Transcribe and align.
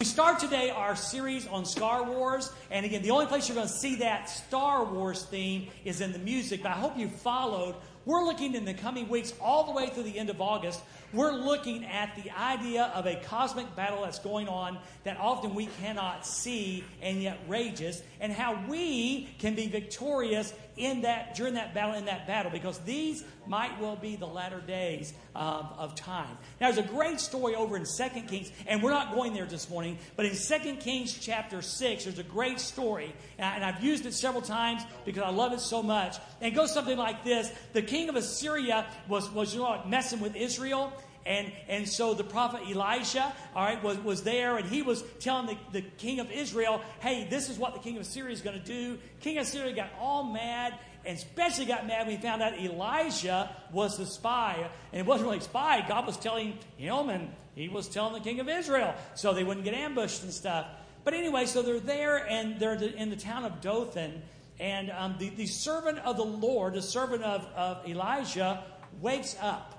We 0.00 0.06
start 0.06 0.38
today 0.38 0.70
our 0.70 0.94
series 0.94 1.48
on 1.48 1.64
Star 1.64 2.04
Wars. 2.04 2.52
And 2.70 2.86
again, 2.86 3.02
the 3.02 3.10
only 3.10 3.26
place 3.26 3.48
you're 3.48 3.56
going 3.56 3.66
to 3.66 3.72
see 3.72 3.96
that 3.96 4.30
Star 4.30 4.84
Wars 4.84 5.24
theme 5.24 5.66
is 5.84 6.00
in 6.00 6.12
the 6.12 6.20
music. 6.20 6.62
But 6.62 6.68
I 6.70 6.74
hope 6.74 6.96
you 6.96 7.08
followed. 7.08 7.74
We're 8.04 8.24
looking 8.24 8.54
in 8.54 8.64
the 8.64 8.74
coming 8.74 9.08
weeks, 9.08 9.34
all 9.40 9.64
the 9.64 9.72
way 9.72 9.88
through 9.88 10.04
the 10.04 10.16
end 10.16 10.30
of 10.30 10.40
August, 10.40 10.80
we're 11.12 11.32
looking 11.32 11.84
at 11.84 12.14
the 12.22 12.30
idea 12.30 12.92
of 12.94 13.06
a 13.06 13.16
cosmic 13.16 13.74
battle 13.74 14.02
that's 14.02 14.18
going 14.18 14.48
on 14.48 14.78
that 15.04 15.18
often 15.18 15.54
we 15.54 15.66
cannot 15.80 16.26
see 16.26 16.84
and 17.02 17.22
yet 17.22 17.38
rages, 17.48 18.02
and 18.20 18.32
how 18.32 18.58
we 18.68 19.28
can 19.38 19.54
be 19.54 19.66
victorious 19.66 20.54
in 20.78 21.02
that 21.02 21.34
during 21.34 21.54
that 21.54 21.74
battle 21.74 21.94
in 21.94 22.06
that 22.06 22.26
battle 22.26 22.50
because 22.50 22.78
these 22.80 23.24
might 23.46 23.80
well 23.80 23.96
be 23.96 24.16
the 24.16 24.26
latter 24.26 24.60
days 24.60 25.12
of, 25.34 25.72
of 25.76 25.94
time. 25.94 26.36
Now 26.60 26.70
there's 26.70 26.84
a 26.84 26.88
great 26.88 27.20
story 27.20 27.54
over 27.54 27.76
in 27.76 27.84
Second 27.84 28.28
kings 28.28 28.50
and 28.66 28.82
we're 28.82 28.90
not 28.90 29.14
going 29.14 29.34
there 29.34 29.46
this 29.46 29.68
morning 29.68 29.98
but 30.16 30.26
in 30.26 30.34
Second 30.34 30.80
kings 30.80 31.16
chapter 31.18 31.62
6 31.62 32.04
there's 32.04 32.18
a 32.18 32.22
great 32.22 32.60
story 32.60 33.14
and, 33.38 33.64
I, 33.64 33.70
have 33.70 33.82
used 33.82 34.06
it 34.06 34.14
several 34.14 34.42
times 34.42 34.82
because 35.04 35.22
i 35.22 35.30
love 35.30 35.52
it 35.52 35.60
so 35.60 35.82
much. 35.82 36.16
And 36.40 36.52
it 36.52 36.56
goes 36.56 36.72
something 36.72 36.96
like 36.96 37.24
this. 37.24 37.50
The 37.72 37.82
king 37.82 38.08
of 38.08 38.16
assyria 38.16 38.86
was 39.08 39.30
was 39.30 39.54
you 39.54 39.60
know, 39.60 39.82
messing 39.86 40.20
with 40.20 40.36
israel 40.36 40.92
and, 41.28 41.52
and 41.68 41.86
so 41.86 42.14
the 42.14 42.24
prophet 42.24 42.62
Elisha, 42.74 43.34
all 43.54 43.62
right, 43.62 43.82
was, 43.84 43.98
was 43.98 44.22
there, 44.22 44.56
and 44.56 44.66
he 44.66 44.80
was 44.80 45.04
telling 45.20 45.46
the, 45.46 45.82
the 45.82 45.82
king 45.82 46.20
of 46.20 46.30
Israel, 46.32 46.80
hey, 47.00 47.26
this 47.28 47.50
is 47.50 47.58
what 47.58 47.74
the 47.74 47.80
king 47.80 47.98
of 47.98 48.06
Syria 48.06 48.32
is 48.32 48.40
going 48.40 48.58
to 48.58 48.64
do. 48.64 48.98
King 49.20 49.36
of 49.36 49.46
Syria 49.46 49.74
got 49.74 49.90
all 50.00 50.24
mad, 50.24 50.78
and 51.04 51.18
especially 51.18 51.66
got 51.66 51.86
mad 51.86 52.06
when 52.06 52.16
he 52.16 52.22
found 52.22 52.40
out 52.40 52.58
Elijah 52.58 53.54
was 53.72 53.98
the 53.98 54.06
spy. 54.06 54.70
And 54.90 55.00
it 55.00 55.04
wasn't 55.04 55.26
really 55.26 55.38
a 55.38 55.42
spy. 55.42 55.84
God 55.86 56.06
was 56.06 56.16
telling 56.16 56.58
him, 56.78 57.10
and 57.10 57.30
he 57.54 57.68
was 57.68 57.88
telling 57.88 58.14
the 58.14 58.20
king 58.20 58.40
of 58.40 58.48
Israel, 58.48 58.94
so 59.14 59.34
they 59.34 59.44
wouldn't 59.44 59.66
get 59.66 59.74
ambushed 59.74 60.22
and 60.22 60.32
stuff. 60.32 60.66
But 61.04 61.12
anyway, 61.12 61.44
so 61.44 61.60
they're 61.60 61.78
there, 61.78 62.26
and 62.26 62.58
they're 62.58 62.72
in 62.72 63.10
the 63.10 63.16
town 63.16 63.44
of 63.44 63.60
Dothan, 63.60 64.22
and 64.58 64.90
um, 64.90 65.16
the, 65.18 65.28
the 65.28 65.46
servant 65.46 65.98
of 65.98 66.16
the 66.16 66.24
Lord, 66.24 66.72
the 66.72 66.80
servant 66.80 67.22
of, 67.22 67.46
of 67.54 67.86
Elijah, 67.86 68.64
wakes 69.02 69.36
up 69.42 69.77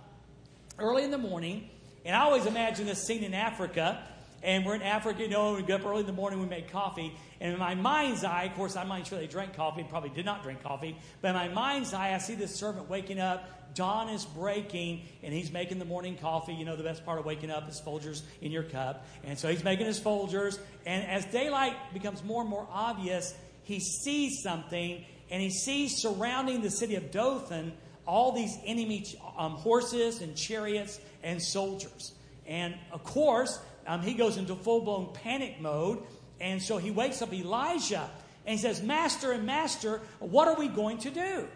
early 0.81 1.03
in 1.03 1.11
the 1.11 1.17
morning. 1.17 1.69
And 2.05 2.15
I 2.15 2.21
always 2.21 2.45
imagine 2.45 2.85
this 2.85 3.05
scene 3.05 3.23
in 3.23 3.33
Africa. 3.33 4.03
And 4.41 4.65
we're 4.65 4.75
in 4.75 4.81
Africa, 4.81 5.21
you 5.21 5.27
know, 5.27 5.55
we 5.55 5.63
get 5.63 5.81
up 5.81 5.87
early 5.87 5.99
in 5.99 6.05
the 6.05 6.13
morning, 6.13 6.39
we 6.39 6.47
make 6.47 6.71
coffee. 6.71 7.13
And 7.41 7.53
in 7.53 7.59
my 7.59 7.75
mind's 7.75 8.23
eye, 8.23 8.43
of 8.43 8.55
course, 8.55 8.77
I'm 8.77 8.87
not 8.87 9.05
sure 9.05 9.19
they 9.19 9.27
drank 9.27 9.53
coffee, 9.53 9.83
probably 9.83 10.11
did 10.11 10.25
not 10.25 10.43
drink 10.43 10.63
coffee. 10.63 10.97
But 11.21 11.29
in 11.29 11.35
my 11.35 11.49
mind's 11.49 11.93
eye, 11.93 12.13
I 12.13 12.19
see 12.19 12.35
this 12.35 12.55
servant 12.55 12.89
waking 12.89 13.19
up. 13.19 13.75
Dawn 13.75 14.09
is 14.09 14.25
breaking, 14.25 15.03
and 15.23 15.33
he's 15.33 15.51
making 15.51 15.77
the 15.77 15.85
morning 15.85 16.17
coffee. 16.17 16.53
You 16.53 16.65
know, 16.65 16.75
the 16.75 16.83
best 16.83 17.05
part 17.05 17.19
of 17.19 17.25
waking 17.25 17.51
up 17.51 17.69
is 17.69 17.81
Folgers 17.85 18.21
in 18.41 18.51
your 18.51 18.63
cup. 18.63 19.05
And 19.25 19.37
so 19.37 19.49
he's 19.49 19.63
making 19.63 19.85
his 19.85 19.99
Folgers. 19.99 20.57
And 20.85 21.05
as 21.05 21.25
daylight 21.25 21.75
becomes 21.93 22.23
more 22.23 22.41
and 22.41 22.49
more 22.49 22.67
obvious, 22.71 23.35
he 23.63 23.79
sees 23.79 24.41
something, 24.41 25.03
and 25.29 25.41
he 25.41 25.49
sees 25.49 26.01
surrounding 26.01 26.61
the 26.61 26.71
city 26.71 26.95
of 26.95 27.11
Dothan 27.11 27.73
all 28.09 28.31
these 28.31 28.57
enemy 28.65 29.05
um, 29.37 29.53
horses 29.53 30.21
and 30.21 30.35
chariots 30.35 30.99
and 31.23 31.41
soldiers. 31.41 32.13
And 32.47 32.73
of 32.91 33.03
course, 33.03 33.59
um, 33.85 34.01
he 34.01 34.15
goes 34.15 34.37
into 34.37 34.55
full 34.55 34.81
blown 34.81 35.13
panic 35.13 35.61
mode. 35.61 36.01
And 36.41 36.61
so 36.61 36.77
he 36.77 36.89
wakes 36.89 37.21
up 37.21 37.33
Elijah 37.33 38.09
and 38.45 38.57
he 38.57 38.61
says, 38.61 38.81
Master 38.81 39.31
and 39.31 39.45
Master, 39.45 40.01
what 40.19 40.47
are 40.47 40.55
we 40.55 40.67
going 40.67 40.97
to 40.99 41.11
do? 41.11 41.47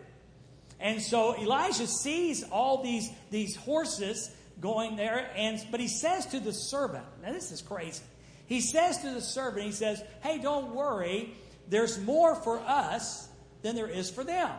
And 0.80 1.02
so 1.02 1.36
Elijah 1.36 1.88
sees 1.88 2.44
all 2.44 2.84
these, 2.84 3.10
these 3.32 3.56
horses 3.56 4.30
going 4.60 4.96
there, 4.96 5.32
and 5.36 5.60
but 5.72 5.80
he 5.80 5.88
says 5.88 6.26
to 6.28 6.40
the 6.40 6.54
servant, 6.54 7.06
now 7.24 7.32
this 7.32 7.52
is 7.52 7.62
crazy. 7.62 8.04
He 8.46 8.62
says 8.62 9.00
to 9.00 9.12
the 9.12 9.22
servant, 9.22 9.66
he 9.66 9.72
says, 9.72 10.04
Hey, 10.22 10.40
don't 10.40 10.76
worry, 10.76 11.34
there's 11.70 12.00
more 12.00 12.36
for 12.36 12.60
us 12.60 13.28
than 13.62 13.76
there 13.76 13.88
is 13.88 14.12
for 14.12 14.24
them. 14.24 14.52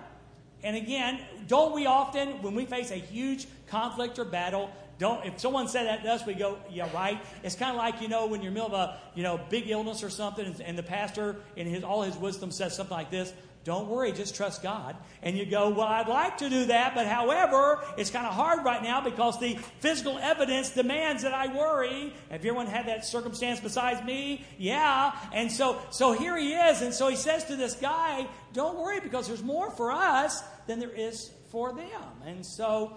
And 0.64 0.76
again, 0.76 1.20
don't 1.46 1.74
we 1.74 1.86
often, 1.86 2.42
when 2.42 2.54
we 2.54 2.64
face 2.64 2.90
a 2.90 2.96
huge 2.96 3.46
conflict 3.68 4.18
or 4.18 4.24
battle, 4.24 4.70
don't 4.98 5.24
if 5.26 5.40
someone 5.40 5.68
said 5.68 5.86
that 5.86 6.02
to 6.02 6.12
us, 6.12 6.24
we 6.26 6.34
go, 6.34 6.58
yeah, 6.70 6.88
right. 6.94 7.20
It's 7.42 7.54
kind 7.54 7.70
of 7.70 7.76
like 7.76 8.00
you 8.00 8.08
know 8.08 8.26
when 8.26 8.42
you're 8.42 8.48
in 8.48 8.54
the 8.54 8.62
middle 8.62 8.76
of 8.76 8.90
a 8.90 8.98
you 9.14 9.22
know 9.22 9.40
big 9.50 9.68
illness 9.68 10.02
or 10.02 10.10
something, 10.10 10.46
and, 10.46 10.60
and 10.60 10.78
the 10.78 10.82
pastor 10.82 11.36
in 11.56 11.66
his 11.66 11.84
all 11.84 12.02
his 12.02 12.16
wisdom 12.16 12.50
says 12.50 12.76
something 12.76 12.96
like 12.96 13.10
this. 13.10 13.32
Don't 13.64 13.88
worry, 13.88 14.12
just 14.12 14.34
trust 14.34 14.62
God. 14.62 14.94
And 15.22 15.38
you 15.38 15.46
go, 15.46 15.70
Well, 15.70 15.86
I'd 15.86 16.06
like 16.06 16.38
to 16.38 16.50
do 16.50 16.66
that, 16.66 16.94
but 16.94 17.06
however, 17.06 17.82
it's 17.96 18.10
kind 18.10 18.26
of 18.26 18.34
hard 18.34 18.62
right 18.64 18.82
now 18.82 19.00
because 19.00 19.40
the 19.40 19.56
physical 19.80 20.18
evidence 20.18 20.70
demands 20.70 21.22
that 21.22 21.32
I 21.32 21.46
worry. 21.46 22.12
Have 22.30 22.40
everyone 22.40 22.66
had 22.66 22.86
that 22.86 23.06
circumstance 23.06 23.60
besides 23.60 24.04
me? 24.04 24.44
Yeah. 24.58 25.16
And 25.32 25.50
so 25.50 25.80
so 25.90 26.12
here 26.12 26.36
he 26.36 26.52
is, 26.52 26.82
and 26.82 26.92
so 26.92 27.08
he 27.08 27.16
says 27.16 27.44
to 27.44 27.56
this 27.56 27.74
guy, 27.74 28.26
Don't 28.52 28.78
worry, 28.78 29.00
because 29.00 29.26
there's 29.26 29.42
more 29.42 29.70
for 29.70 29.90
us 29.90 30.42
than 30.66 30.78
there 30.78 30.90
is 30.90 31.30
for 31.50 31.72
them. 31.72 32.22
And 32.26 32.44
so 32.44 32.96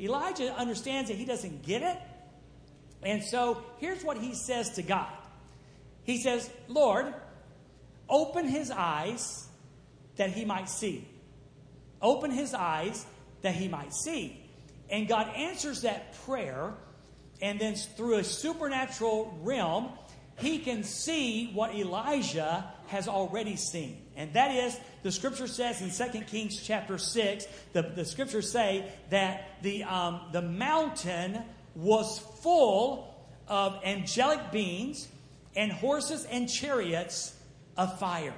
Elijah 0.00 0.54
understands 0.54 1.10
that 1.10 1.16
he 1.16 1.24
doesn't 1.24 1.62
get 1.62 1.82
it. 1.82 1.98
And 3.02 3.22
so 3.22 3.62
here's 3.78 4.02
what 4.02 4.18
he 4.18 4.34
says 4.34 4.70
to 4.70 4.82
God 4.82 5.12
He 6.04 6.20
says, 6.20 6.50
Lord, 6.68 7.12
open 8.08 8.48
his 8.48 8.70
eyes 8.70 9.46
that 10.16 10.30
he 10.30 10.44
might 10.44 10.68
see. 10.68 11.08
Open 12.00 12.30
his 12.30 12.54
eyes 12.54 13.04
that 13.42 13.54
he 13.54 13.68
might 13.68 13.94
see. 13.94 14.40
And 14.90 15.08
God 15.08 15.28
answers 15.34 15.82
that 15.82 16.14
prayer, 16.24 16.74
and 17.40 17.58
then 17.58 17.74
through 17.74 18.16
a 18.16 18.24
supernatural 18.24 19.38
realm, 19.42 19.90
he 20.38 20.58
can 20.58 20.82
see 20.84 21.50
what 21.52 21.74
Elijah 21.74 22.70
has 22.88 23.08
already 23.08 23.56
seen. 23.56 24.03
And 24.16 24.32
that 24.34 24.52
is, 24.52 24.78
the 25.02 25.10
scripture 25.10 25.48
says 25.48 25.80
in 25.82 25.90
2 25.90 26.20
Kings 26.20 26.60
chapter 26.62 26.98
6, 26.98 27.46
the, 27.72 27.82
the 27.82 28.04
scriptures 28.04 28.50
say 28.50 28.88
that 29.10 29.62
the, 29.62 29.84
um, 29.84 30.20
the 30.32 30.42
mountain 30.42 31.42
was 31.74 32.20
full 32.42 33.12
of 33.48 33.80
angelic 33.84 34.52
beings 34.52 35.08
and 35.56 35.72
horses 35.72 36.24
and 36.26 36.48
chariots 36.48 37.34
of 37.76 37.98
fire. 37.98 38.34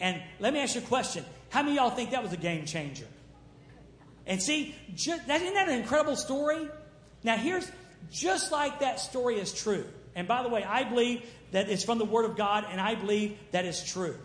And 0.00 0.20
let 0.40 0.52
me 0.54 0.60
ask 0.60 0.74
you 0.74 0.80
a 0.80 0.84
question. 0.84 1.24
How 1.50 1.62
many 1.62 1.76
of 1.76 1.84
y'all 1.84 1.90
think 1.90 2.10
that 2.10 2.22
was 2.22 2.32
a 2.32 2.38
game 2.38 2.64
changer? 2.64 3.06
And 4.26 4.42
see, 4.42 4.74
just, 4.94 5.26
that, 5.26 5.42
isn't 5.42 5.54
that 5.54 5.68
an 5.68 5.78
incredible 5.78 6.16
story? 6.16 6.68
Now, 7.22 7.36
here's 7.36 7.70
just 8.10 8.52
like 8.52 8.80
that 8.80 9.00
story 9.00 9.38
is 9.38 9.52
true. 9.52 9.84
And 10.14 10.26
by 10.26 10.42
the 10.42 10.48
way, 10.48 10.64
I 10.64 10.84
believe 10.84 11.24
that 11.52 11.68
it's 11.68 11.84
from 11.84 11.98
the 11.98 12.04
Word 12.04 12.24
of 12.24 12.36
God, 12.36 12.66
and 12.68 12.80
I 12.80 12.94
believe 12.94 13.36
that 13.52 13.64
is 13.64 13.82
true. 13.84 14.16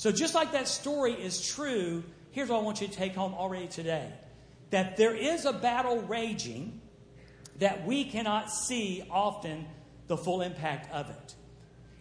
So, 0.00 0.10
just 0.10 0.34
like 0.34 0.52
that 0.52 0.66
story 0.66 1.12
is 1.12 1.46
true, 1.46 2.02
here's 2.30 2.48
what 2.48 2.60
I 2.60 2.62
want 2.62 2.80
you 2.80 2.88
to 2.88 2.92
take 2.94 3.14
home 3.14 3.34
already 3.34 3.66
today 3.66 4.10
that 4.70 4.96
there 4.96 5.14
is 5.14 5.44
a 5.44 5.52
battle 5.52 6.00
raging 6.00 6.80
that 7.58 7.84
we 7.84 8.04
cannot 8.04 8.50
see 8.50 9.04
often 9.10 9.66
the 10.06 10.16
full 10.16 10.40
impact 10.40 10.90
of 10.90 11.10
it. 11.10 11.34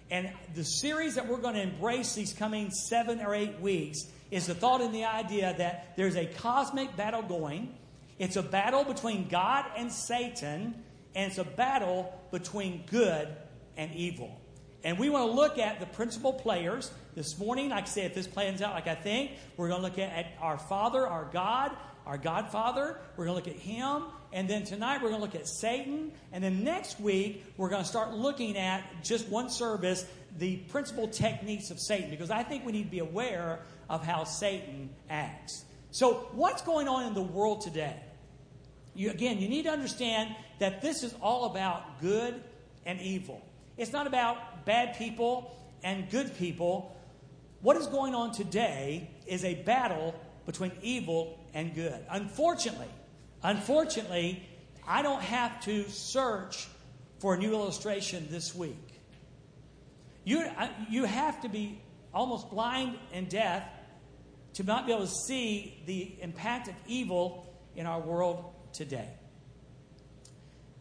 And 0.10 0.32
the 0.56 0.64
series 0.64 1.16
that 1.16 1.28
we're 1.28 1.40
going 1.40 1.56
to 1.56 1.62
embrace 1.62 2.14
these 2.16 2.32
coming 2.32 2.72
seven 2.72 3.20
or 3.20 3.36
eight 3.36 3.60
weeks 3.60 4.06
is 4.32 4.48
the 4.48 4.56
thought 4.56 4.80
and 4.80 4.96
the 4.96 5.04
idea 5.04 5.54
that 5.58 5.98
there's 5.98 6.16
a 6.16 6.26
cosmic 6.26 6.96
battle 6.96 7.24
going. 7.24 7.76
It's 8.18 8.38
a 8.38 8.44
battle 8.44 8.86
between 8.86 9.28
God 9.28 9.66
and 9.76 9.92
Satan, 9.92 10.84
and 11.16 11.32
it's 11.32 11.38
a 11.38 11.44
battle 11.44 12.18
between 12.32 12.86
good 12.90 13.28
and 13.76 13.94
evil. 13.94 14.40
And 14.84 14.98
we 14.98 15.10
want 15.10 15.30
to 15.30 15.36
look 15.36 15.58
at 15.58 15.80
the 15.80 15.86
principal 15.86 16.32
players 16.32 16.92
this 17.20 17.38
morning. 17.38 17.68
Like 17.68 17.84
I 17.84 17.88
say, 17.88 18.06
if 18.06 18.16
this 18.16 18.28
plans 18.28 18.62
out 18.62 18.74
like 18.74 18.88
I 18.88 18.96
think, 18.96 19.32
we're 19.58 19.68
going 19.68 19.82
to 19.82 19.86
look 19.86 20.00
at, 20.00 20.10
at 20.10 20.28
our 20.40 20.58
Father, 20.58 21.06
our 21.06 21.26
God, 21.34 21.76
our 22.06 22.18
Godfather. 22.18 22.98
We're 23.18 23.26
going 23.26 23.38
to 23.38 23.46
look 23.46 23.54
at 23.54 23.62
Him. 23.62 24.04
And 24.32 24.50
then 24.50 24.64
tonight 24.64 25.02
we're 25.02 25.10
going 25.10 25.20
to 25.20 25.26
look 25.26 25.36
at 25.36 25.46
Satan. 25.46 26.14
And 26.32 26.42
then 26.42 26.64
next 26.64 26.98
week 26.98 27.44
we're 27.58 27.68
going 27.68 27.84
to 27.84 27.88
start 27.88 28.14
looking 28.14 28.58
at 28.58 29.04
just 29.04 29.28
one 29.28 29.50
service, 29.50 30.06
the 30.38 30.58
principal 30.70 31.10
techniques 31.10 31.72
of 31.72 31.80
Satan, 31.82 32.10
because 32.10 32.32
I 32.32 32.44
think 32.44 32.66
we 32.66 32.72
need 32.72 32.84
to 32.84 32.90
be 32.90 33.00
aware 33.00 33.60
of 33.90 34.06
how 34.06 34.24
Satan 34.24 34.90
acts. 35.10 35.66
So, 35.92 36.30
what's 36.32 36.62
going 36.62 36.88
on 36.88 37.06
in 37.06 37.14
the 37.16 37.22
world 37.22 37.60
today? 37.62 37.98
You, 38.96 39.12
again, 39.12 39.40
you 39.40 39.50
need 39.50 39.64
to 39.64 39.72
understand 39.72 40.34
that 40.60 40.82
this 40.82 41.04
is 41.04 41.14
all 41.22 41.52
about 41.52 42.00
good 42.00 42.42
and 42.86 43.02
evil. 43.02 43.46
It's 43.76 43.92
not 43.92 44.08
about 44.08 44.66
bad 44.66 44.96
people 44.98 45.54
and 45.84 46.10
good 46.10 46.38
people. 46.38 46.96
What 47.62 47.78
is 47.78 47.88
going 47.88 48.16
on 48.16 48.32
today 48.32 49.10
is 49.28 49.44
a 49.44 49.56
battle 49.56 50.16
between 50.46 50.72
evil 50.82 51.40
and 51.54 51.76
good. 51.76 52.00
Unfortunately, 52.10 52.88
Unfortunately, 53.44 54.44
I 54.86 55.02
don't 55.02 55.22
have 55.22 55.62
to 55.62 55.90
search 55.90 56.68
for 57.20 57.36
a 57.36 57.38
new 57.38 57.54
illustration 57.54 58.28
this 58.30 58.54
week. 58.54 59.02
You, 60.26 60.46
you 60.90 61.06
have 61.06 61.42
to 61.42 61.50
be 61.50 61.82
almost 62.14 62.50
blind 62.50 62.98
and 63.14 63.30
deaf 63.30 63.64
to 64.56 64.64
not 64.64 64.86
be 64.86 64.92
able 64.92 65.06
to 65.06 65.12
see 65.12 65.82
the 65.86 66.16
impact 66.22 66.68
of 66.68 66.76
evil 66.86 67.54
in 67.76 67.86
our 67.86 68.00
world 68.00 68.54
today. 68.74 69.10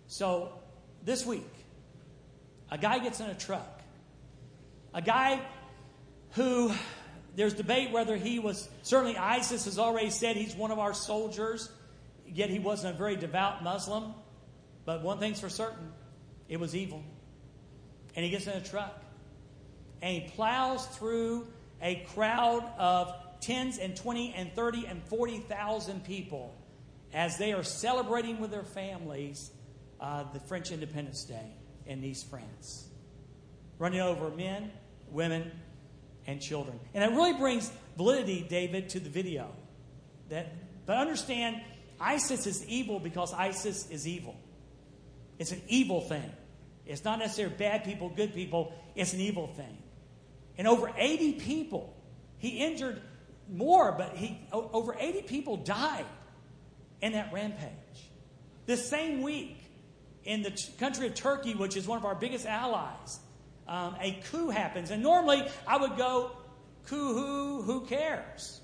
So, 0.08 0.52
this 1.04 1.24
week, 1.24 1.46
A 2.70 2.76
guy 2.76 2.98
gets 2.98 3.20
in 3.20 3.26
a 3.30 3.34
truck. 3.34 3.80
A 4.92 5.00
guy 5.00 5.40
who 6.38 6.72
there's 7.34 7.52
debate 7.52 7.90
whether 7.90 8.16
he 8.16 8.38
was, 8.38 8.68
certainly 8.82 9.16
ISIS 9.16 9.64
has 9.64 9.78
already 9.78 10.10
said 10.10 10.36
he's 10.36 10.54
one 10.54 10.70
of 10.70 10.78
our 10.78 10.94
soldiers, 10.94 11.68
yet 12.26 12.48
he 12.48 12.60
wasn't 12.60 12.94
a 12.94 12.98
very 12.98 13.16
devout 13.16 13.62
Muslim. 13.62 14.14
But 14.84 15.02
one 15.02 15.18
thing's 15.18 15.40
for 15.40 15.48
certain 15.48 15.92
it 16.48 16.58
was 16.58 16.74
evil. 16.74 17.02
And 18.16 18.24
he 18.24 18.30
gets 18.30 18.46
in 18.46 18.54
a 18.54 18.60
truck 18.60 19.02
and 20.00 20.22
he 20.22 20.28
plows 20.30 20.86
through 20.86 21.48
a 21.82 22.06
crowd 22.14 22.64
of 22.78 23.12
tens 23.40 23.78
and 23.78 23.96
20 23.96 24.34
and 24.34 24.52
30 24.54 24.86
and 24.86 25.02
40,000 25.04 26.04
people 26.04 26.54
as 27.12 27.36
they 27.36 27.52
are 27.52 27.62
celebrating 27.62 28.40
with 28.40 28.50
their 28.50 28.64
families 28.64 29.50
uh, 30.00 30.24
the 30.32 30.40
French 30.40 30.70
Independence 30.70 31.24
Day 31.24 31.52
in 31.86 32.00
Nice, 32.00 32.22
France. 32.22 32.86
Running 33.78 34.00
over 34.00 34.30
men, 34.30 34.70
women, 35.10 35.50
and 36.28 36.40
children. 36.40 36.78
And 36.94 37.02
that 37.02 37.16
really 37.16 37.32
brings 37.32 37.72
validity, 37.96 38.46
David, 38.48 38.90
to 38.90 39.00
the 39.00 39.08
video. 39.08 39.48
That, 40.28 40.52
but 40.86 40.98
understand, 40.98 41.60
ISIS 41.98 42.46
is 42.46 42.64
evil 42.66 43.00
because 43.00 43.32
ISIS 43.32 43.90
is 43.90 44.06
evil. 44.06 44.36
It's 45.38 45.50
an 45.50 45.62
evil 45.66 46.02
thing. 46.02 46.30
It's 46.86 47.02
not 47.02 47.18
necessarily 47.18 47.56
bad 47.56 47.82
people, 47.84 48.10
good 48.10 48.34
people. 48.34 48.72
It's 48.94 49.14
an 49.14 49.20
evil 49.20 49.48
thing. 49.48 49.78
And 50.58 50.68
over 50.68 50.92
80 50.96 51.32
people, 51.32 51.96
he 52.36 52.58
injured 52.58 53.00
more, 53.50 53.92
but 53.92 54.14
he 54.14 54.38
over 54.52 54.94
80 54.98 55.22
people 55.22 55.56
died 55.56 56.04
in 57.00 57.12
that 57.12 57.32
rampage. 57.32 57.70
The 58.66 58.76
same 58.76 59.22
week, 59.22 59.56
in 60.24 60.42
the 60.42 60.68
country 60.78 61.06
of 61.06 61.14
Turkey, 61.14 61.54
which 61.54 61.74
is 61.74 61.86
one 61.86 61.96
of 61.96 62.04
our 62.04 62.14
biggest 62.14 62.44
allies, 62.44 63.18
um, 63.68 63.94
a 64.00 64.12
coup 64.30 64.48
happens. 64.48 64.90
And 64.90 65.02
normally 65.02 65.46
I 65.66 65.76
would 65.76 65.96
go, 65.96 66.32
coup 66.86 67.14
who, 67.14 67.62
who 67.62 67.86
cares? 67.86 68.60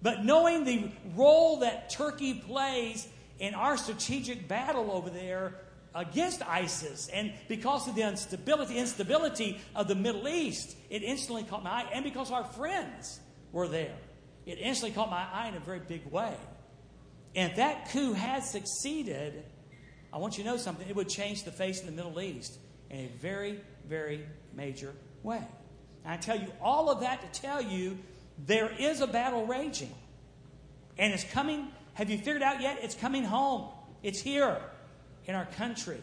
But 0.00 0.24
knowing 0.24 0.64
the 0.64 0.90
role 1.16 1.60
that 1.60 1.90
Turkey 1.90 2.34
plays 2.34 3.08
in 3.38 3.54
our 3.54 3.76
strategic 3.76 4.46
battle 4.46 4.92
over 4.92 5.10
there 5.10 5.54
against 5.94 6.42
ISIS, 6.46 7.08
and 7.12 7.32
because 7.48 7.88
of 7.88 7.94
the 7.94 8.02
instability, 8.02 8.76
instability 8.76 9.60
of 9.74 9.88
the 9.88 9.94
Middle 9.94 10.28
East, 10.28 10.76
it 10.90 11.02
instantly 11.02 11.42
caught 11.42 11.64
my 11.64 11.70
eye. 11.70 11.90
And 11.92 12.04
because 12.04 12.30
our 12.30 12.44
friends 12.44 13.18
were 13.50 13.66
there, 13.66 13.96
it 14.46 14.58
instantly 14.58 14.94
caught 14.94 15.10
my 15.10 15.26
eye 15.32 15.48
in 15.48 15.54
a 15.54 15.60
very 15.60 15.80
big 15.80 16.06
way. 16.12 16.34
And 17.34 17.50
if 17.50 17.56
that 17.56 17.90
coup 17.90 18.12
had 18.12 18.44
succeeded, 18.44 19.44
I 20.12 20.18
want 20.18 20.38
you 20.38 20.44
to 20.44 20.50
know 20.50 20.56
something, 20.56 20.88
it 20.88 20.96
would 20.96 21.08
change 21.08 21.44
the 21.44 21.52
face 21.52 21.80
of 21.80 21.86
the 21.86 21.92
Middle 21.92 22.20
East 22.20 22.58
in 22.90 23.00
a 23.00 23.08
very, 23.20 23.60
very 23.88 24.26
major 24.54 24.92
way. 25.22 25.42
And 26.04 26.12
I 26.12 26.16
tell 26.16 26.38
you 26.38 26.52
all 26.60 26.90
of 26.90 27.00
that 27.00 27.20
to 27.32 27.40
tell 27.40 27.60
you 27.62 27.98
there 28.46 28.70
is 28.78 29.00
a 29.00 29.06
battle 29.06 29.46
raging. 29.46 29.94
And 30.98 31.12
it's 31.12 31.24
coming. 31.24 31.68
Have 31.94 32.10
you 32.10 32.18
figured 32.18 32.42
out 32.42 32.60
yet? 32.60 32.78
It's 32.82 32.94
coming 32.94 33.24
home. 33.24 33.68
It's 34.02 34.20
here 34.20 34.58
in 35.26 35.34
our 35.34 35.46
country. 35.46 36.00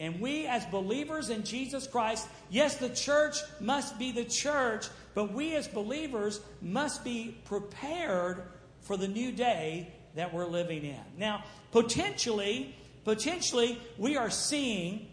And 0.00 0.20
we, 0.20 0.46
as 0.46 0.64
believers 0.66 1.28
in 1.28 1.42
Jesus 1.42 1.86
Christ, 1.86 2.28
yes, 2.50 2.76
the 2.76 2.88
church 2.88 3.36
must 3.58 3.98
be 3.98 4.12
the 4.12 4.24
church, 4.24 4.86
but 5.14 5.32
we, 5.32 5.56
as 5.56 5.66
believers, 5.66 6.40
must 6.62 7.02
be 7.02 7.36
prepared 7.46 8.44
for 8.82 8.96
the 8.96 9.08
new 9.08 9.32
day 9.32 9.92
that 10.14 10.32
we're 10.32 10.46
living 10.46 10.84
in. 10.84 11.00
Now, 11.16 11.44
potentially, 11.72 12.76
potentially, 13.04 13.80
we 13.98 14.16
are 14.16 14.30
seeing 14.30 15.08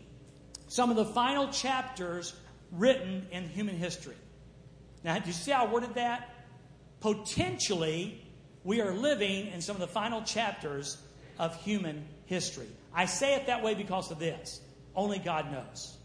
some 0.68 0.90
of 0.90 0.96
the 0.96 1.06
final 1.06 1.50
chapters 1.50 2.34
written 2.72 3.28
in 3.32 3.48
human 3.50 3.76
history. 3.76 4.16
Now, 5.04 5.18
do 5.20 5.28
you 5.28 5.34
see 5.34 5.52
how 5.52 5.66
I 5.66 5.72
worded 5.72 5.96
that? 5.96 6.30
Potentially, 7.00 8.26
we 8.64 8.82
are 8.82 8.94
living 8.94 9.48
in 9.48 9.62
some 9.62 9.76
of 9.76 9.80
the 9.80 9.88
final 9.88 10.24
chapters 10.24 10.98
of 11.38 11.56
human 11.64 12.06
history. 12.26 12.68
I 12.94 13.06
say 13.06 13.36
it 13.36 13.48
that 13.48 13.64
way 13.64 13.76
because 13.76 14.12
of 14.12 14.20
this. 14.20 14.62
Only 14.96 15.20
God 15.20 15.52
knows. 15.52 15.98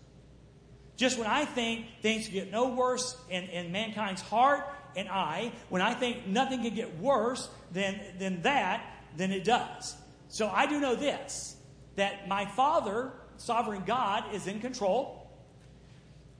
Just 0.97 1.17
when 1.17 1.27
I 1.27 1.47
think 1.47 1.87
things 2.03 2.29
get 2.29 2.51
no 2.51 2.69
worse 2.69 3.17
in, 3.31 3.45
in 3.45 3.73
mankind's 3.73 4.21
heart 4.21 4.67
and 4.95 5.09
I, 5.09 5.53
when 5.71 5.81
I 5.81 5.95
think 5.95 6.27
nothing 6.27 6.63
can 6.63 6.75
get 6.75 6.99
worse 6.99 7.49
than, 7.73 7.99
than 8.19 8.43
that, 8.43 8.85
then 9.17 9.31
it 9.31 9.45
does. 9.45 9.97
So 10.29 10.49
I 10.49 10.67
do 10.67 10.81
know 10.81 10.95
this 10.95 11.57
that 11.97 12.29
my 12.29 12.47
Father 12.47 13.13
sovereign 13.41 13.83
God 13.87 14.35
is 14.35 14.47
in 14.47 14.61
control. 14.61 15.31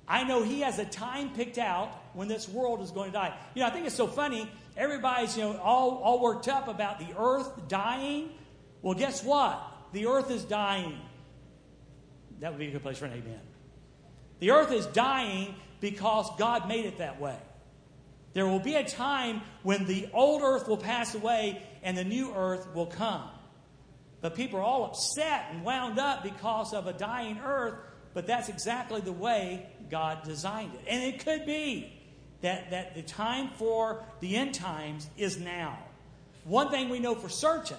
I 0.07 0.25
know 0.25 0.43
He 0.43 0.61
has 0.61 0.79
a 0.79 0.85
time 0.85 1.31
picked 1.31 1.59
out 1.59 1.93
when 2.15 2.29
this 2.29 2.49
world 2.49 2.81
is 2.81 2.91
going 2.91 3.13
to 3.13 3.19
die. 3.19 3.35
You 3.55 3.63
know, 3.63 3.69
I 3.69 3.71
think 3.71 3.87
it's 3.87 3.95
so 3.95 4.07
funny. 4.07 4.51
Everybody's, 4.77 5.37
you 5.37 5.45
know, 5.45 5.57
all, 5.59 5.99
all 5.99 6.21
worked 6.21 6.49
up 6.49 6.69
about 6.69 6.99
the 6.99 7.15
earth 7.19 7.69
dying. 7.69 8.31
Well, 8.83 8.95
guess 8.95 9.23
what? 9.23 9.61
The 9.93 10.07
earth 10.07 10.31
is 10.31 10.45
dying. 10.45 10.99
That 12.41 12.53
would 12.53 12.59
be 12.59 12.69
a 12.69 12.71
good 12.71 12.83
place 12.83 12.99
for 12.99 13.07
an 13.07 13.13
amen. 13.13 13.41
The 14.39 14.53
earth 14.53 14.73
is 14.73 14.87
dying 14.87 15.55
because 15.81 16.31
God 16.39 16.67
made 16.69 16.87
it 16.87 16.99
that 16.99 17.21
way. 17.21 17.37
There 18.33 18.47
will 18.47 18.61
be 18.61 18.75
a 18.75 18.85
time 18.85 19.43
when 19.63 19.87
the 19.87 20.09
old 20.13 20.43
earth 20.43 20.69
will 20.69 20.77
pass 20.77 21.15
away 21.15 21.63
and 21.83 21.97
the 21.97 22.05
new 22.05 22.33
earth 22.35 22.75
will 22.75 22.87
come. 22.87 23.29
But 24.21 24.35
people 24.35 24.59
are 24.59 24.63
all 24.63 24.85
upset 24.85 25.47
and 25.51 25.65
wound 25.65 25.99
up 25.99 26.23
because 26.23 26.75
of 26.75 26.87
a 26.87 26.93
dying 26.93 27.41
earth, 27.45 27.75
but 28.13 28.27
that's 28.27 28.49
exactly 28.49 29.01
the 29.01 29.13
way 29.13 29.67
God 29.91 30.23
designed 30.25 30.75
it. 30.75 30.85
And 30.87 31.03
it 31.03 31.25
could 31.25 31.47
be 31.47 31.93
that, 32.43 32.71
that 32.71 32.95
the 32.95 33.03
time 33.03 33.51
for 33.57 34.05
the 34.21 34.37
end 34.37 34.55
times 34.55 35.09
is 35.17 35.39
now. 35.39 35.79
One 36.45 36.71
thing 36.71 36.89
we 36.89 36.99
know 36.99 37.15
for 37.15 37.29
certain 37.29 37.77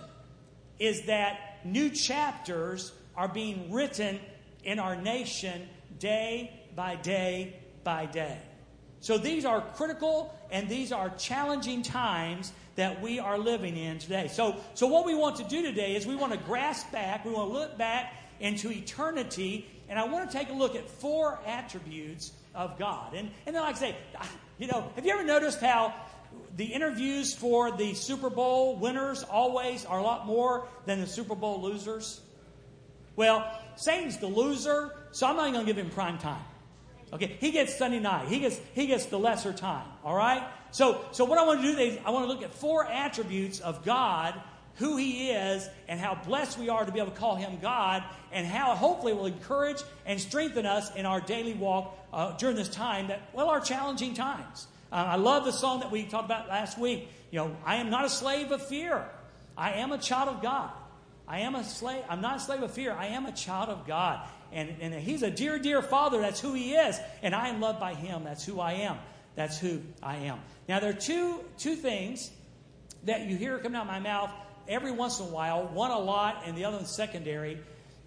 is 0.80 1.04
that 1.04 1.60
new 1.64 1.90
chapters 1.90 2.92
are 3.16 3.28
being 3.28 3.72
written 3.72 4.20
in 4.64 4.80
our 4.80 4.96
nation 4.96 5.68
day 6.00 6.60
by 6.76 6.96
day 6.96 7.56
by 7.84 8.06
day. 8.06 8.38
So 9.00 9.18
these 9.18 9.46
are 9.46 9.62
critical 9.62 10.36
and 10.52 10.70
these 10.70 10.92
are 10.92 11.10
challenging 11.18 11.82
times 11.82 12.54
that 12.76 13.02
we 13.02 13.20
are 13.20 13.38
living 13.38 13.78
in 13.78 14.00
today. 14.00 14.28
So, 14.28 14.56
so 14.74 14.88
what 14.88 15.06
we 15.06 15.16
want 15.16 15.38
to 15.38 15.44
do 15.44 15.62
today 15.62 15.96
is 15.96 16.06
we 16.06 16.16
want 16.16 16.32
to 16.32 16.40
grasp 16.40 16.92
back, 16.92 17.26
we 17.26 17.32
want 17.32 17.50
to 17.50 17.54
look 17.54 17.78
back 17.78 18.14
into 18.40 18.72
eternity, 18.72 19.68
and 19.90 20.00
I 20.00 20.06
want 20.06 20.30
to 20.30 20.38
take 20.38 20.50
a 20.50 20.54
look 20.54 20.76
at 20.76 20.90
four 20.90 21.40
attributes 21.46 22.32
of 22.56 22.80
God. 22.80 23.14
And, 23.14 23.30
and 23.46 23.56
then, 23.56 23.62
like 23.62 23.76
I 23.76 23.80
say, 23.80 23.96
you 24.58 24.68
know, 24.68 24.90
have 24.96 25.06
you 25.06 25.14
ever 25.14 25.24
noticed 25.24 25.60
how 25.60 25.94
the 26.56 26.66
interviews 26.66 27.34
for 27.34 27.72
the 27.72 27.94
Super 27.94 28.30
Bowl 28.30 28.78
winners 28.78 29.24
always 29.24 29.86
are 29.86 30.00
a 30.00 30.04
lot 30.04 30.26
more 30.26 30.68
than 30.86 31.02
the 31.02 31.08
Super 31.08 31.36
Bowl 31.36 31.62
losers? 31.62 32.22
Well, 33.16 33.50
Satan's 33.76 34.18
the 34.18 34.28
loser, 34.28 34.94
so 35.12 35.28
I'm 35.28 35.36
not 35.36 35.44
even 35.44 35.54
going 35.54 35.66
to 35.66 35.74
give 35.74 35.84
him 35.84 35.92
prime 35.92 36.18
time. 36.18 36.42
Okay, 37.14 37.36
he 37.40 37.52
gets 37.52 37.78
Sunday 37.78 38.00
night. 38.00 38.28
He 38.28 38.40
gets 38.40 38.60
he 38.74 38.88
gets 38.88 39.06
the 39.08 39.20
lesser 39.20 39.52
time. 39.52 39.86
All 40.04 40.16
right. 40.16 40.44
So 40.72 41.04
so 41.12 41.26
what 41.26 41.38
I 41.38 41.46
want 41.46 41.62
to 41.62 41.74
do 41.74 41.78
is 41.78 42.00
I 42.06 42.12
want 42.12 42.26
to 42.26 42.32
look 42.32 42.42
at 42.42 42.54
four 42.54 42.86
attributes 42.86 43.60
of 43.60 43.84
God, 43.84 44.40
who 44.76 44.96
He 44.96 45.30
is, 45.32 45.68
and 45.90 46.00
how 46.00 46.16
blessed 46.16 46.58
we 46.58 46.70
are 46.70 46.86
to 46.86 46.92
be 46.92 47.00
able 47.00 47.12
to 47.12 47.18
call 47.18 47.36
Him 47.36 47.60
God, 47.62 48.04
and 48.32 48.48
how 48.48 48.76
hopefully 48.76 49.14
will 49.14 49.26
encourage 49.26 49.82
and 50.06 50.22
strengthen 50.22 50.66
us 50.66 50.96
in 50.96 51.06
our 51.06 51.20
daily 51.20 51.54
walk 51.54 51.98
uh, 52.14 52.38
during 52.38 52.56
this 52.56 52.70
time 52.70 53.08
that 53.08 53.22
well 53.34 53.50
are 53.50 53.60
challenging 53.60 54.14
times. 54.14 54.68
Uh, 54.92 54.96
I 54.96 55.16
love 55.16 55.44
the 55.44 55.54
song 55.54 55.82
that 55.82 55.92
we 55.92 56.04
talked 56.04 56.26
about 56.26 56.48
last 56.48 56.78
week. 56.78 57.10
You 57.30 57.40
know, 57.40 57.56
I 57.66 57.78
am 57.78 57.90
not 57.90 58.06
a 58.06 58.10
slave 58.10 58.52
of 58.52 58.66
fear. 58.66 59.06
I 59.58 59.74
am 59.74 59.92
a 59.92 59.98
child 59.98 60.30
of 60.30 60.42
God. 60.42 60.72
I 61.28 61.40
am 61.40 61.56
a 61.56 61.64
slave. 61.64 62.04
I'm 62.10 62.20
not 62.20 62.38
a 62.38 62.40
slave 62.40 62.62
of 62.62 62.72
fear. 62.72 62.92
I 62.94 63.08
am 63.08 63.26
a 63.26 63.32
child 63.32 63.70
of 63.70 63.88
God. 63.88 64.28
And, 64.54 64.76
and 64.82 64.94
he's 64.94 65.24
a 65.24 65.32
dear, 65.32 65.58
dear 65.60 65.82
father. 65.82 66.20
That's 66.20 66.40
who 66.40 66.54
he 66.54 66.74
is. 66.74 67.00
And 67.22 67.34
I 67.34 67.48
am 67.50 67.62
loved 67.62 67.80
by 67.80 67.94
him. 67.94 68.24
That's 68.24 68.46
who 68.46 68.60
I 68.60 68.74
am. 68.74 68.98
That's 69.36 69.58
who 69.58 69.82
I 70.04 70.18
am. 70.18 70.40
Now, 70.68 70.80
there 70.80 70.90
are 70.90 70.94
two, 70.94 71.40
two 71.58 71.76
things 71.76 72.32
that 73.06 73.28
you 73.28 73.38
hear 73.38 73.58
coming 73.60 73.76
out 73.76 73.84
of 73.84 73.88
my 73.88 74.00
mouth 74.00 74.30
every 74.68 74.92
once 74.92 75.20
in 75.20 75.28
a 75.28 75.30
while. 75.30 75.68
One 75.68 75.92
a 75.92 76.00
lot, 76.00 76.44
and 76.46 76.58
the 76.58 76.66
other 76.66 76.78
one 76.78 76.86
secondary. 76.86 77.60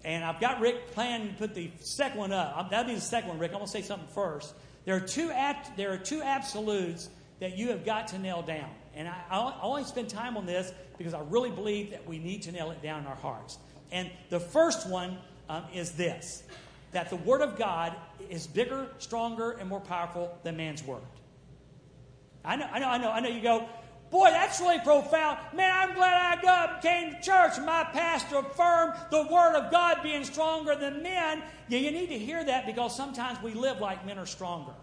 And 0.03 0.23
I've 0.23 0.39
got 0.39 0.59
Rick 0.61 0.91
planning 0.91 1.29
to 1.29 1.33
put 1.33 1.55
the 1.55 1.71
second 1.79 2.19
one 2.19 2.31
up. 2.31 2.69
That'll 2.69 2.87
be 2.87 2.95
the 2.95 3.01
second 3.01 3.29
one, 3.29 3.39
Rick. 3.39 3.51
I'm 3.51 3.57
going 3.57 3.65
to 3.65 3.71
say 3.71 3.81
something 3.81 4.07
first. 4.09 4.53
There 4.85 4.95
are 4.95 4.99
two, 5.01 5.31
at, 5.31 5.73
there 5.77 5.91
are 5.93 5.97
two 5.97 6.21
absolutes 6.21 7.09
that 7.39 7.57
you 7.57 7.69
have 7.69 7.85
got 7.85 8.07
to 8.09 8.19
nail 8.19 8.43
down. 8.43 8.69
And 8.95 9.07
I, 9.07 9.15
I 9.29 9.59
only 9.61 9.83
spend 9.83 10.09
time 10.09 10.37
on 10.37 10.45
this 10.45 10.71
because 10.97 11.13
I 11.13 11.21
really 11.21 11.49
believe 11.49 11.91
that 11.91 12.07
we 12.07 12.19
need 12.19 12.43
to 12.43 12.51
nail 12.51 12.71
it 12.71 12.81
down 12.81 13.01
in 13.01 13.07
our 13.07 13.15
hearts. 13.15 13.57
And 13.91 14.09
the 14.29 14.39
first 14.39 14.87
one 14.87 15.17
um, 15.49 15.63
is 15.73 15.91
this 15.91 16.43
that 16.91 17.09
the 17.09 17.17
Word 17.17 17.41
of 17.41 17.57
God 17.57 17.93
is 18.29 18.47
bigger, 18.47 18.87
stronger, 18.99 19.51
and 19.51 19.67
more 19.67 19.81
powerful 19.81 20.37
than 20.43 20.55
man's 20.55 20.83
Word. 20.83 21.01
I 22.45 22.55
know, 22.55 22.69
I 22.71 22.79
know, 22.79 22.87
I 22.87 22.97
know, 22.97 23.11
I 23.11 23.19
know 23.19 23.29
you 23.29 23.41
go, 23.41 23.67
Boy, 24.11 24.29
that's 24.29 24.61
really 24.61 24.79
profound. 24.79 25.39
Man, 25.53 25.71
I'm 25.75 25.95
glad 25.95 26.37
I 26.37 26.41
got, 26.41 26.81
came 26.81 27.11
to 27.11 27.21
church 27.21 27.59
my 27.59 27.83
pastor 27.91 28.37
affirmed 28.37 28.93
the 29.09 29.23
Word 29.23 29.55
of 29.55 29.71
God 29.71 29.97
being 30.03 30.23
stronger 30.23 30.75
than 30.75 31.01
men. 31.01 31.43
Yeah, 31.67 31.79
you 31.79 31.91
need 31.91 32.07
to 32.07 32.19
hear 32.19 32.43
that 32.43 32.65
because 32.65 32.95
sometimes 32.95 33.41
we 33.41 33.53
live 33.53 33.79
like 33.79 34.05
men 34.05 34.19
are 34.19 34.25
stronger. 34.25 34.73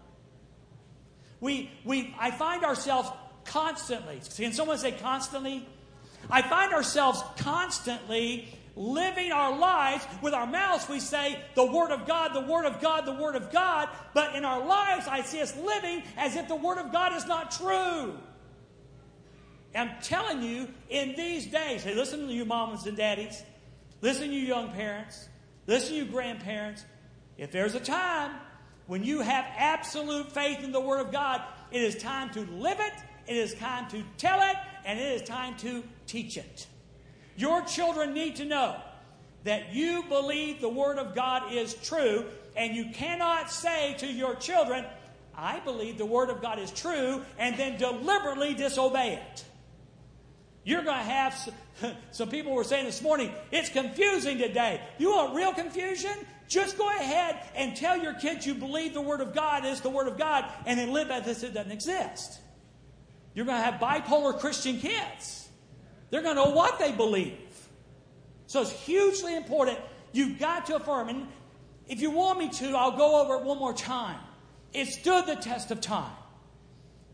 We, 1.39 1.71
we, 1.83 2.13
I 2.19 2.31
find 2.31 2.63
ourselves 2.63 3.09
constantly, 3.45 4.21
can 4.35 4.53
someone 4.53 4.77
say 4.77 4.91
constantly? 4.91 5.67
I 6.29 6.41
find 6.41 6.73
ourselves 6.73 7.21
constantly 7.37 8.47
living 8.75 9.31
our 9.31 9.57
lives 9.57 10.05
with 10.21 10.33
our 10.33 10.47
mouths 10.47 10.89
we 10.89 10.99
say 10.99 11.39
the 11.53 11.65
word 11.65 11.91
of 11.91 12.07
god 12.07 12.33
the 12.33 12.51
word 12.51 12.65
of 12.65 12.81
god 12.81 13.05
the 13.05 13.13
word 13.13 13.35
of 13.35 13.51
god 13.51 13.87
but 14.15 14.35
in 14.35 14.43
our 14.43 14.65
lives 14.65 15.07
i 15.07 15.21
see 15.21 15.39
us 15.41 15.55
living 15.57 16.01
as 16.17 16.35
if 16.35 16.47
the 16.47 16.55
word 16.55 16.79
of 16.79 16.91
god 16.91 17.13
is 17.13 17.27
not 17.27 17.51
true 17.51 18.17
I'm 19.75 19.91
telling 20.01 20.43
you, 20.43 20.69
in 20.89 21.15
these 21.15 21.47
days, 21.47 21.83
hey, 21.83 21.95
listen 21.95 22.27
to 22.27 22.33
you 22.33 22.45
mamas 22.45 22.85
and 22.85 22.95
daddies, 22.95 23.43
listen 24.01 24.27
to 24.29 24.33
you 24.33 24.41
young 24.41 24.71
parents, 24.71 25.27
listen 25.65 25.89
to 25.89 25.95
you 25.95 26.05
grandparents. 26.05 26.85
If 27.37 27.51
there's 27.51 27.73
a 27.73 27.79
time 27.79 28.31
when 28.85 29.03
you 29.03 29.21
have 29.21 29.45
absolute 29.57 30.31
faith 30.31 30.63
in 30.63 30.71
the 30.71 30.79
Word 30.79 30.99
of 30.99 31.11
God, 31.11 31.41
it 31.71 31.81
is 31.81 31.95
time 31.95 32.29
to 32.31 32.41
live 32.41 32.79
it, 32.79 32.93
it 33.25 33.35
is 33.35 33.55
time 33.55 33.89
to 33.89 34.03
tell 34.17 34.41
it, 34.41 34.55
and 34.85 34.99
it 34.99 35.21
is 35.21 35.27
time 35.27 35.55
to 35.57 35.83
teach 36.05 36.37
it. 36.37 36.67
Your 37.35 37.61
children 37.61 38.13
need 38.13 38.37
to 38.37 38.45
know 38.45 38.75
that 39.43 39.73
you 39.73 40.03
believe 40.03 40.61
the 40.61 40.69
Word 40.69 40.97
of 40.97 41.15
God 41.15 41.51
is 41.53 41.73
true, 41.73 42.25
and 42.55 42.75
you 42.75 42.91
cannot 42.93 43.51
say 43.51 43.95
to 43.99 44.07
your 44.07 44.35
children, 44.35 44.85
I 45.35 45.59
believe 45.59 45.97
the 45.97 46.05
Word 46.05 46.29
of 46.29 46.41
God 46.41 46.59
is 46.59 46.71
true, 46.71 47.23
and 47.37 47.57
then 47.57 47.77
deliberately 47.77 48.53
disobey 48.53 49.15
it. 49.15 49.45
You're 50.63 50.83
going 50.83 50.97
to 50.97 51.03
have 51.03 51.33
some, 51.33 51.93
some 52.11 52.29
people 52.29 52.53
were 52.53 52.63
saying 52.63 52.85
this 52.85 53.01
morning, 53.01 53.31
it's 53.51 53.69
confusing 53.69 54.37
today. 54.37 54.79
You 54.97 55.11
want 55.11 55.35
real 55.35 55.53
confusion? 55.53 56.13
Just 56.47 56.77
go 56.77 56.87
ahead 56.87 57.37
and 57.55 57.75
tell 57.75 57.97
your 57.97 58.13
kids 58.13 58.45
you 58.45 58.53
believe 58.53 58.93
the 58.93 59.01
Word 59.01 59.21
of 59.21 59.33
God 59.33 59.65
is 59.65 59.81
the 59.81 59.89
Word 59.89 60.07
of 60.07 60.17
God 60.17 60.45
and 60.65 60.79
then 60.79 60.93
live 60.93 61.09
as 61.09 61.27
if 61.27 61.43
it 61.43 61.53
doesn't 61.53 61.71
exist. 61.71 62.39
You're 63.33 63.45
going 63.45 63.57
to 63.57 63.63
have 63.63 63.81
bipolar 63.81 64.39
Christian 64.39 64.79
kids. 64.79 65.42
They're 66.13 66.21
going 66.21 66.35
to 66.35 66.43
know 66.43 66.51
what 66.51 66.77
they 66.77 66.91
believe. 66.91 67.39
So 68.45 68.61
it's 68.61 68.69
hugely 68.69 69.35
important. 69.35 69.79
You've 70.11 70.37
got 70.37 70.67
to 70.67 70.75
affirm. 70.75 71.09
And 71.09 71.27
if 71.87 72.01
you 72.01 72.11
want 72.11 72.37
me 72.37 72.49
to, 72.49 72.75
I'll 72.77 72.95
go 72.95 73.19
over 73.19 73.37
it 73.37 73.41
one 73.41 73.57
more 73.57 73.73
time. 73.73 74.19
It 74.75 74.89
stood 74.89 75.25
the 75.25 75.37
test 75.37 75.71
of 75.71 75.81
time. 75.81 76.13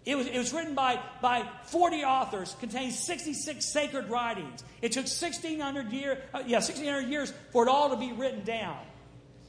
It 0.04 0.18
was, 0.18 0.28
it 0.28 0.38
was 0.38 0.52
written 0.52 0.76
by, 0.76 1.00
by 1.22 1.48
40 1.68 2.04
authors, 2.04 2.58
contains 2.60 3.00
66 3.00 3.66
sacred 3.66 4.10
writings. 4.10 4.66
It 4.82 4.92
took 4.92 5.06
1,600, 5.06 5.94
year, 5.94 6.22
uh, 6.34 6.40
yeah, 6.40 6.58
1,600 6.58 7.08
years 7.08 7.32
for 7.54 7.64
it 7.66 7.70
all 7.70 7.92
to 7.92 7.96
be 7.96 8.12
written 8.12 8.44
down. 8.44 8.80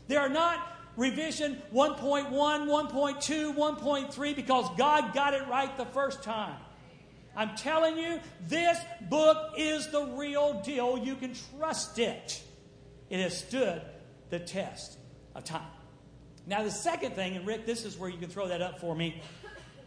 There 0.07 0.21
are 0.21 0.29
not 0.29 0.65
revision 0.97 1.61
1.1, 1.75 2.31
1.2, 2.31 3.57
1.3 3.57 4.37
because 4.37 4.71
God 4.79 5.13
got 5.13 5.35
it 5.35 5.49
right 5.49 5.77
the 5.77 5.87
first 5.87 6.23
time. 6.23 6.55
I'm 7.37 7.57
telling 7.57 7.97
you, 7.97 8.21
this 8.49 8.79
book 9.03 9.55
is 9.57 9.89
the 9.89 10.05
real 10.17 10.61
deal. 10.63 10.99
You 10.99 11.15
can 11.15 11.35
trust 11.57 11.99
it. 11.99 12.43
It 13.09 13.21
has 13.21 13.39
stood 13.39 13.83
the 14.31 14.39
test 14.39 14.99
of 15.35 15.45
time. 15.45 15.63
Now, 16.47 16.63
the 16.63 16.71
second 16.71 17.15
thing, 17.15 17.37
and 17.37 17.47
Rick, 17.47 17.67
this 17.67 17.85
is 17.85 17.97
where 17.97 18.11
you 18.11 18.19
can 18.19 18.29
throw 18.29 18.49
that 18.49 18.63
up 18.63 18.81
for 18.81 18.95
me. 18.95 19.23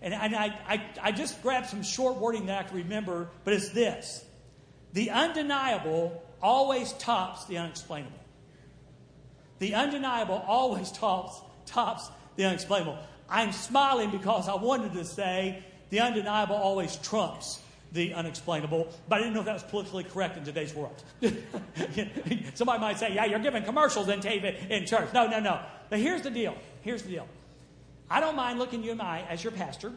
And, 0.01 0.13
and 0.13 0.35
I, 0.35 0.57
I, 0.67 0.85
I 1.01 1.11
just 1.11 1.41
grabbed 1.41 1.67
some 1.67 1.83
short 1.83 2.17
wording 2.17 2.45
that 2.47 2.59
I 2.59 2.63
can 2.67 2.77
remember, 2.77 3.29
but 3.43 3.53
it's 3.53 3.69
this 3.69 4.23
The 4.91 5.09
undeniable 5.09 6.23
always 6.41 6.93
tops 6.93 7.45
the 7.45 7.57
unexplainable. 7.57 8.19
The 9.59 9.75
undeniable 9.75 10.43
always 10.47 10.91
tops, 10.93 11.39
tops 11.65 12.09
the 12.35 12.45
unexplainable. 12.45 12.97
I'm 13.29 13.51
smiling 13.51 14.11
because 14.11 14.49
I 14.49 14.55
wanted 14.55 14.93
to 14.93 15.05
say 15.05 15.63
the 15.93 15.99
undeniable 15.99 16.55
always 16.55 16.95
trumps 16.95 17.61
the 17.91 18.15
unexplainable, 18.15 18.91
but 19.07 19.17
I 19.17 19.19
didn't 19.19 19.35
know 19.35 19.41
if 19.41 19.45
that 19.45 19.53
was 19.53 19.61
politically 19.61 20.03
correct 20.03 20.35
in 20.35 20.43
today's 20.43 20.73
world. 20.73 21.03
Somebody 22.55 22.79
might 22.79 22.97
say, 22.97 23.13
yeah, 23.13 23.25
you're 23.25 23.37
giving 23.37 23.63
commercials 23.63 24.09
in 24.09 24.19
TV 24.19 24.71
in 24.71 24.87
church. 24.87 25.13
No, 25.13 25.27
no, 25.27 25.39
no. 25.39 25.59
But 25.91 25.99
here's 25.99 26.23
the 26.23 26.31
deal. 26.31 26.57
Here's 26.81 27.03
the 27.03 27.09
deal. 27.09 27.27
I 28.09 28.21
don't 28.21 28.35
mind 28.35 28.57
looking 28.57 28.83
you 28.83 28.89
in 28.89 28.97
the 28.97 29.03
eye 29.03 29.23
as 29.29 29.43
your 29.43 29.51
pastor. 29.51 29.93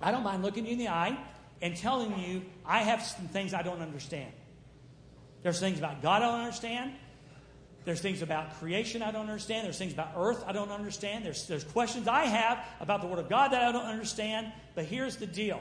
I 0.00 0.10
don't 0.10 0.22
mind 0.22 0.42
looking 0.42 0.64
you 0.64 0.72
in 0.72 0.78
the 0.78 0.88
eye 0.88 1.18
and 1.60 1.76
telling 1.76 2.18
you 2.18 2.40
I 2.64 2.78
have 2.78 3.02
some 3.02 3.28
things 3.28 3.52
I 3.52 3.60
don't 3.60 3.82
understand. 3.82 4.32
There's 5.42 5.60
things 5.60 5.76
about 5.76 6.00
God 6.00 6.22
I 6.22 6.30
don't 6.30 6.40
understand. 6.40 6.94
There's 7.84 8.00
things 8.00 8.22
about 8.22 8.58
creation 8.58 9.02
I 9.02 9.10
don't 9.10 9.28
understand. 9.28 9.66
There's 9.66 9.78
things 9.78 9.92
about 9.92 10.12
earth 10.16 10.42
I 10.46 10.52
don't 10.52 10.70
understand. 10.70 11.24
There's, 11.24 11.46
there's 11.46 11.64
questions 11.64 12.08
I 12.08 12.24
have 12.24 12.64
about 12.80 13.02
the 13.02 13.06
Word 13.06 13.18
of 13.18 13.28
God 13.28 13.48
that 13.52 13.62
I 13.62 13.72
don't 13.72 13.86
understand. 13.86 14.52
But 14.74 14.86
here's 14.86 15.16
the 15.16 15.26
deal 15.26 15.60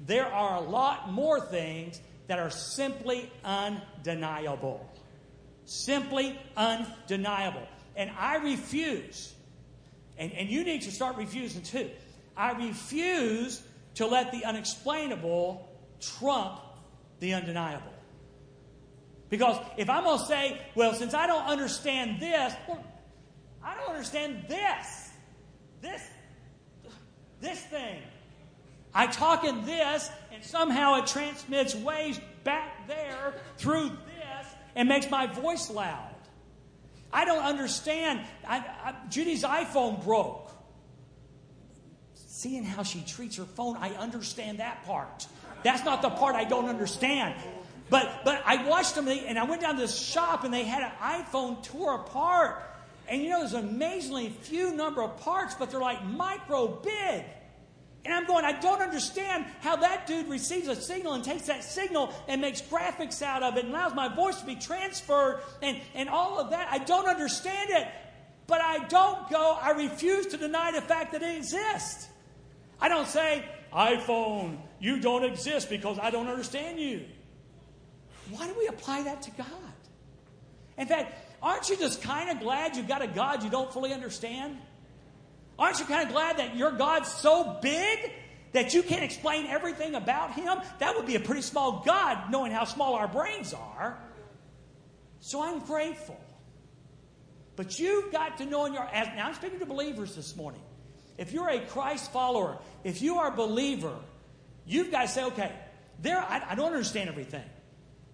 there 0.00 0.26
are 0.26 0.56
a 0.56 0.60
lot 0.60 1.12
more 1.12 1.40
things 1.40 2.00
that 2.28 2.38
are 2.38 2.50
simply 2.50 3.30
undeniable. 3.44 4.88
Simply 5.64 6.38
undeniable. 6.56 7.66
And 7.96 8.10
I 8.18 8.36
refuse 8.36 9.34
and, 10.20 10.32
and 10.34 10.50
you 10.50 10.62
need 10.64 10.82
to 10.82 10.92
start 10.92 11.16
refusing 11.16 11.62
too. 11.62 11.90
I 12.36 12.52
refuse 12.52 13.62
to 13.94 14.06
let 14.06 14.30
the 14.32 14.44
unexplainable 14.44 15.66
trump 15.98 16.60
the 17.20 17.34
undeniable. 17.34 17.89
Because 19.30 19.58
if 19.76 19.88
I'm 19.88 20.04
going 20.04 20.18
to 20.18 20.24
say, 20.24 20.60
well, 20.74 20.92
since 20.92 21.14
I 21.14 21.26
don't 21.26 21.46
understand 21.46 22.20
this, 22.20 22.52
I 23.64 23.76
don't 23.76 23.88
understand 23.88 24.44
this. 24.48 25.10
This, 25.80 26.02
this 27.40 27.60
thing. 27.60 28.02
I 28.92 29.06
talk 29.06 29.44
in 29.44 29.64
this, 29.64 30.10
and 30.32 30.44
somehow 30.44 30.96
it 30.96 31.06
transmits 31.06 31.76
waves 31.76 32.20
back 32.42 32.88
there 32.88 33.34
through 33.56 33.88
this 33.88 34.46
and 34.74 34.88
makes 34.88 35.08
my 35.08 35.28
voice 35.28 35.70
loud. 35.70 36.14
I 37.12 37.24
don't 37.24 37.44
understand. 37.44 38.20
I, 38.46 38.58
I, 38.58 38.94
Judy's 39.08 39.44
iPhone 39.44 40.02
broke. 40.04 40.50
Seeing 42.14 42.64
how 42.64 42.82
she 42.82 43.02
treats 43.02 43.36
her 43.36 43.44
phone, 43.44 43.76
I 43.76 43.90
understand 43.90 44.58
that 44.58 44.84
part. 44.86 45.26
That's 45.62 45.84
not 45.84 46.02
the 46.02 46.10
part 46.10 46.34
I 46.34 46.44
don't 46.44 46.68
understand. 46.68 47.34
But 47.90 48.22
but 48.24 48.42
I 48.46 48.66
watched 48.66 48.94
them 48.94 49.08
and 49.08 49.38
I 49.38 49.44
went 49.44 49.60
down 49.60 49.74
to 49.74 49.80
this 49.80 49.98
shop 49.98 50.44
and 50.44 50.54
they 50.54 50.64
had 50.64 50.82
an 50.82 50.92
iPhone 51.02 51.62
tore 51.62 51.96
apart. 51.96 52.62
And 53.08 53.22
you 53.22 53.30
know, 53.30 53.40
there's 53.40 53.54
amazingly 53.54 54.28
few 54.28 54.72
number 54.72 55.02
of 55.02 55.18
parts, 55.18 55.56
but 55.58 55.70
they're 55.70 55.80
like 55.80 56.04
micro 56.04 56.68
big. 56.68 57.24
And 58.04 58.14
I'm 58.14 58.26
going, 58.26 58.44
I 58.44 58.58
don't 58.58 58.80
understand 58.80 59.44
how 59.60 59.76
that 59.76 60.06
dude 60.06 60.28
receives 60.28 60.68
a 60.68 60.76
signal 60.76 61.12
and 61.14 61.22
takes 61.22 61.46
that 61.46 61.64
signal 61.64 62.14
and 62.28 62.40
makes 62.40 62.62
graphics 62.62 63.20
out 63.20 63.42
of 63.42 63.58
it 63.58 63.64
and 63.64 63.74
allows 63.74 63.94
my 63.94 64.08
voice 64.08 64.40
to 64.40 64.46
be 64.46 64.54
transferred 64.54 65.42
and, 65.60 65.78
and 65.94 66.08
all 66.08 66.38
of 66.38 66.50
that. 66.50 66.68
I 66.70 66.78
don't 66.78 67.06
understand 67.06 67.70
it. 67.70 67.86
But 68.46 68.62
I 68.62 68.86
don't 68.88 69.28
go, 69.28 69.58
I 69.60 69.72
refuse 69.72 70.28
to 70.28 70.38
deny 70.38 70.72
the 70.72 70.80
fact 70.80 71.12
that 71.12 71.22
it 71.22 71.36
exists. 71.36 72.08
I 72.80 72.88
don't 72.88 73.06
say, 73.06 73.44
iPhone, 73.72 74.56
you 74.80 74.98
don't 75.00 75.24
exist 75.24 75.68
because 75.68 75.98
I 75.98 76.10
don't 76.10 76.28
understand 76.28 76.80
you. 76.80 77.04
Why 78.30 78.46
do 78.46 78.54
we 78.58 78.66
apply 78.66 79.02
that 79.04 79.22
to 79.22 79.30
God? 79.32 79.46
In 80.78 80.86
fact, 80.86 81.14
aren't 81.42 81.68
you 81.68 81.76
just 81.76 82.02
kind 82.02 82.30
of 82.30 82.40
glad 82.40 82.76
you've 82.76 82.88
got 82.88 83.02
a 83.02 83.06
God 83.06 83.42
you 83.42 83.50
don't 83.50 83.72
fully 83.72 83.92
understand? 83.92 84.56
Aren't 85.58 85.78
you 85.78 85.84
kind 85.84 86.06
of 86.06 86.12
glad 86.14 86.38
that 86.38 86.56
your 86.56 86.72
God's 86.72 87.12
so 87.12 87.58
big 87.60 88.12
that 88.52 88.72
you 88.72 88.82
can't 88.82 89.04
explain 89.04 89.46
everything 89.46 89.94
about 89.94 90.32
him? 90.32 90.58
That 90.78 90.96
would 90.96 91.06
be 91.06 91.16
a 91.16 91.20
pretty 91.20 91.42
small 91.42 91.82
God, 91.84 92.30
knowing 92.30 92.50
how 92.50 92.64
small 92.64 92.94
our 92.94 93.08
brains 93.08 93.52
are. 93.52 93.98
So 95.20 95.42
I'm 95.42 95.60
grateful. 95.60 96.18
But 97.56 97.78
you've 97.78 98.10
got 98.10 98.38
to 98.38 98.46
know 98.46 98.64
in 98.64 98.72
your 98.72 98.84
now 98.84 99.26
I'm 99.26 99.34
speaking 99.34 99.58
to 99.58 99.66
believers 99.66 100.16
this 100.16 100.34
morning. 100.34 100.62
If 101.18 101.32
you're 101.32 101.50
a 101.50 101.60
Christ 101.60 102.10
follower, 102.10 102.58
if 102.84 103.02
you 103.02 103.18
are 103.18 103.28
a 103.28 103.36
believer, 103.36 103.94
you've 104.64 104.90
got 104.90 105.02
to 105.02 105.08
say, 105.08 105.24
okay, 105.24 105.52
there 106.00 106.18
I, 106.18 106.42
I 106.52 106.54
don't 106.54 106.72
understand 106.72 107.10
everything. 107.10 107.44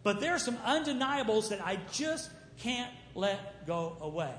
But 0.06 0.20
there 0.20 0.36
are 0.36 0.38
some 0.38 0.56
undeniables 0.64 1.48
that 1.48 1.60
I 1.66 1.80
just 1.90 2.30
can't 2.58 2.92
let 3.16 3.66
go 3.66 3.96
away. 4.00 4.32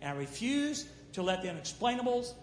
And 0.00 0.08
I 0.08 0.14
refuse 0.16 0.86
to 1.14 1.22
let 1.22 1.42
the 1.42 1.48
unexplainables 1.48 2.34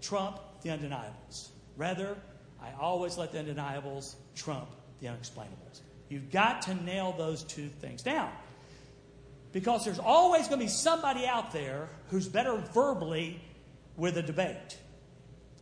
trump 0.00 0.40
the 0.62 0.70
undeniables. 0.70 1.50
Rather, 1.76 2.16
I 2.60 2.72
always 2.80 3.16
let 3.18 3.30
the 3.30 3.38
undeniables 3.38 4.16
trump 4.34 4.66
the 5.00 5.06
unexplainables. 5.06 5.82
You've 6.08 6.32
got 6.32 6.62
to 6.62 6.74
nail 6.74 7.14
those 7.16 7.44
two 7.44 7.68
things 7.68 8.02
down. 8.02 8.32
Because 9.52 9.84
there's 9.84 10.00
always 10.00 10.48
going 10.48 10.58
to 10.58 10.64
be 10.64 10.68
somebody 10.68 11.24
out 11.24 11.52
there 11.52 11.88
who's 12.08 12.26
better 12.26 12.56
verbally 12.74 13.40
with 13.96 14.16
a 14.16 14.22
debate. 14.22 14.76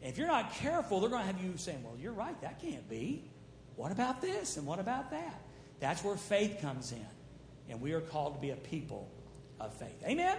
If 0.00 0.16
you're 0.16 0.26
not 0.26 0.54
careful, 0.54 1.00
they're 1.00 1.10
going 1.10 1.20
to 1.20 1.30
have 1.30 1.44
you 1.44 1.58
saying, 1.58 1.82
Well, 1.84 1.98
you're 2.00 2.14
right, 2.14 2.40
that 2.40 2.62
can't 2.62 2.88
be. 2.88 3.30
what 3.75 3.92
about 3.92 4.22
this 4.22 4.56
and 4.56 4.66
what 4.66 4.78
about 4.78 5.10
that? 5.10 5.42
That's 5.80 6.02
where 6.02 6.16
faith 6.16 6.59
comes 6.61 6.92
in. 6.92 7.06
And 7.68 7.80
we 7.80 7.92
are 7.92 8.00
called 8.00 8.35
to 8.35 8.40
be 8.40 8.50
a 8.50 8.56
people 8.56 9.11
of 9.61 9.75
faith. 9.75 10.02
Amen? 10.04 10.37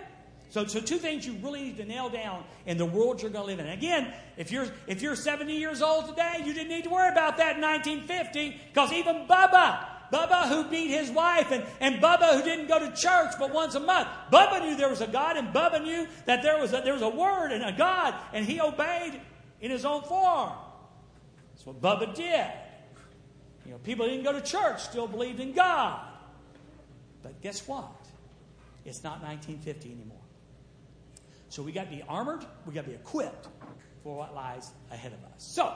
So, 0.50 0.66
so 0.66 0.80
two 0.80 0.98
things 0.98 1.26
you 1.26 1.34
really 1.44 1.64
need 1.64 1.78
to 1.78 1.86
nail 1.86 2.10
down 2.10 2.44
in 2.66 2.78
the 2.78 2.86
world 2.86 3.22
you're 3.22 3.32
going 3.32 3.44
to 3.44 3.48
live 3.48 3.60
in. 3.60 3.66
And 3.66 3.78
again, 3.78 4.14
if 4.38 4.52
you're 4.52 4.68
if 4.88 5.02
you're 5.02 5.16
70 5.16 5.54
years 5.54 5.82
old 5.82 6.08
today, 6.08 6.42
you 6.46 6.54
didn't 6.54 6.70
need 6.70 6.86
to 6.86 6.90
worry 6.90 7.12
about 7.12 7.38
that 7.38 7.58
in 7.58 7.62
1950 7.62 8.62
because 8.68 8.94
even 8.94 9.28
Bubba, 9.28 9.86
Bubba 10.12 10.48
who 10.48 10.64
beat 10.70 10.88
his 10.88 11.12
wife, 11.12 11.52
and, 11.52 11.66
and 11.82 12.02
Bubba 12.02 12.38
who 12.38 12.44
didn't 12.44 12.68
go 12.68 12.80
to 12.80 12.96
church 12.96 13.34
but 13.38 13.54
once 13.54 13.76
a 13.76 13.80
month, 13.82 14.08
Bubba 14.32 14.62
knew 14.62 14.78
there 14.78 14.90
was 14.90 15.02
a 15.02 15.08
God, 15.08 15.36
and 15.36 15.50
Bubba 15.50 15.84
knew 15.84 16.08
that 16.26 16.44
there 16.44 16.58
was 16.58 16.74
a, 16.74 16.82
there 16.82 16.94
was 16.94 17.02
a 17.02 17.10
word 17.10 17.52
and 17.52 17.64
a 17.64 17.78
God, 17.78 18.16
and 18.32 18.46
he 18.46 18.62
obeyed 18.62 19.20
in 19.60 19.70
his 19.70 19.84
own 19.84 20.04
form. 20.04 20.54
That's 21.54 21.66
what 21.66 21.82
Bubba 21.82 22.16
did. 22.16 22.48
You 23.68 23.74
know, 23.74 23.80
people 23.80 24.06
didn't 24.08 24.24
go 24.24 24.32
to 24.32 24.40
church, 24.40 24.82
still 24.82 25.08
believed 25.08 25.42
in 25.42 25.52
God. 25.52 26.00
But 27.22 27.42
guess 27.42 27.68
what? 27.68 27.92
It's 28.86 29.04
not 29.04 29.22
1950 29.22 29.92
anymore. 29.92 30.18
So 31.50 31.62
we 31.62 31.74
got 31.74 31.90
to 31.90 31.96
be 31.96 32.02
armored, 32.08 32.46
we 32.66 32.74
got 32.74 32.86
to 32.86 32.90
be 32.90 32.96
equipped 32.96 33.50
for 34.04 34.16
what 34.16 34.34
lies 34.34 34.72
ahead 34.90 35.12
of 35.12 35.20
us. 35.26 35.44
So, 35.44 35.74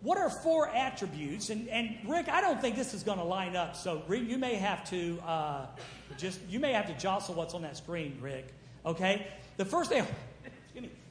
what 0.00 0.16
are 0.16 0.30
four 0.30 0.70
attributes? 0.70 1.50
And, 1.50 1.68
and 1.68 1.98
Rick, 2.06 2.30
I 2.30 2.40
don't 2.40 2.58
think 2.58 2.74
this 2.74 2.94
is 2.94 3.02
going 3.02 3.18
to 3.18 3.24
line 3.24 3.54
up. 3.54 3.76
So 3.76 4.02
Rick, 4.08 4.22
you 4.26 4.38
may 4.38 4.54
have 4.54 4.88
to 4.88 5.20
uh, 5.26 5.66
just 6.16 6.40
you 6.48 6.58
may 6.58 6.72
have 6.72 6.86
to 6.86 6.94
jostle 6.94 7.34
what's 7.34 7.52
on 7.52 7.60
that 7.62 7.76
screen, 7.76 8.16
Rick. 8.22 8.48
Okay. 8.86 9.26
The 9.58 9.66
first 9.66 9.90
thing, 9.90 10.06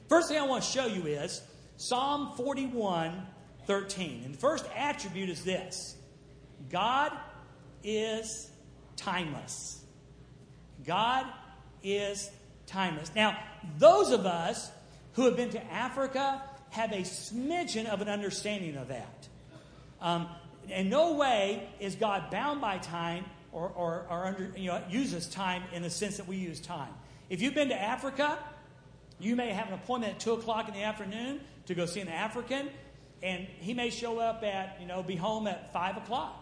first 0.08 0.28
thing 0.28 0.38
I 0.38 0.42
want 0.42 0.64
to 0.64 0.68
show 0.68 0.86
you 0.86 1.06
is 1.06 1.40
Psalm 1.76 2.32
41, 2.36 3.26
13. 3.66 4.22
And 4.24 4.34
the 4.34 4.38
first 4.38 4.66
attribute 4.74 5.28
is 5.28 5.44
this: 5.44 5.96
God 6.68 7.12
is 7.82 8.50
timeless. 8.96 9.82
God 10.84 11.26
is 11.82 12.30
timeless. 12.66 13.10
Now, 13.14 13.38
those 13.78 14.10
of 14.10 14.26
us 14.26 14.70
who 15.14 15.24
have 15.24 15.36
been 15.36 15.50
to 15.50 15.72
Africa 15.72 16.42
have 16.70 16.92
a 16.92 17.02
smidgen 17.02 17.86
of 17.86 18.00
an 18.00 18.08
understanding 18.08 18.76
of 18.76 18.88
that. 18.88 19.28
Um, 20.00 20.28
in 20.68 20.88
no 20.88 21.14
way 21.14 21.68
is 21.80 21.94
God 21.94 22.30
bound 22.30 22.60
by 22.60 22.78
time 22.78 23.24
or, 23.52 23.68
or, 23.68 24.06
or 24.08 24.26
under, 24.26 24.52
you 24.56 24.68
know, 24.68 24.82
uses 24.88 25.26
time 25.26 25.62
in 25.72 25.82
the 25.82 25.90
sense 25.90 26.16
that 26.18 26.28
we 26.28 26.36
use 26.36 26.60
time. 26.60 26.92
If 27.28 27.42
you've 27.42 27.54
been 27.54 27.68
to 27.70 27.80
Africa, 27.80 28.38
you 29.18 29.36
may 29.36 29.52
have 29.52 29.68
an 29.68 29.74
appointment 29.74 30.14
at 30.14 30.20
2 30.20 30.32
o'clock 30.34 30.68
in 30.68 30.74
the 30.74 30.82
afternoon 30.82 31.40
to 31.66 31.74
go 31.74 31.86
see 31.86 32.00
an 32.00 32.08
African, 32.08 32.68
and 33.22 33.46
he 33.58 33.74
may 33.74 33.90
show 33.90 34.18
up 34.18 34.42
at, 34.42 34.78
you 34.80 34.86
know, 34.86 35.02
be 35.02 35.16
home 35.16 35.46
at 35.46 35.72
5 35.72 35.98
o'clock. 35.98 36.39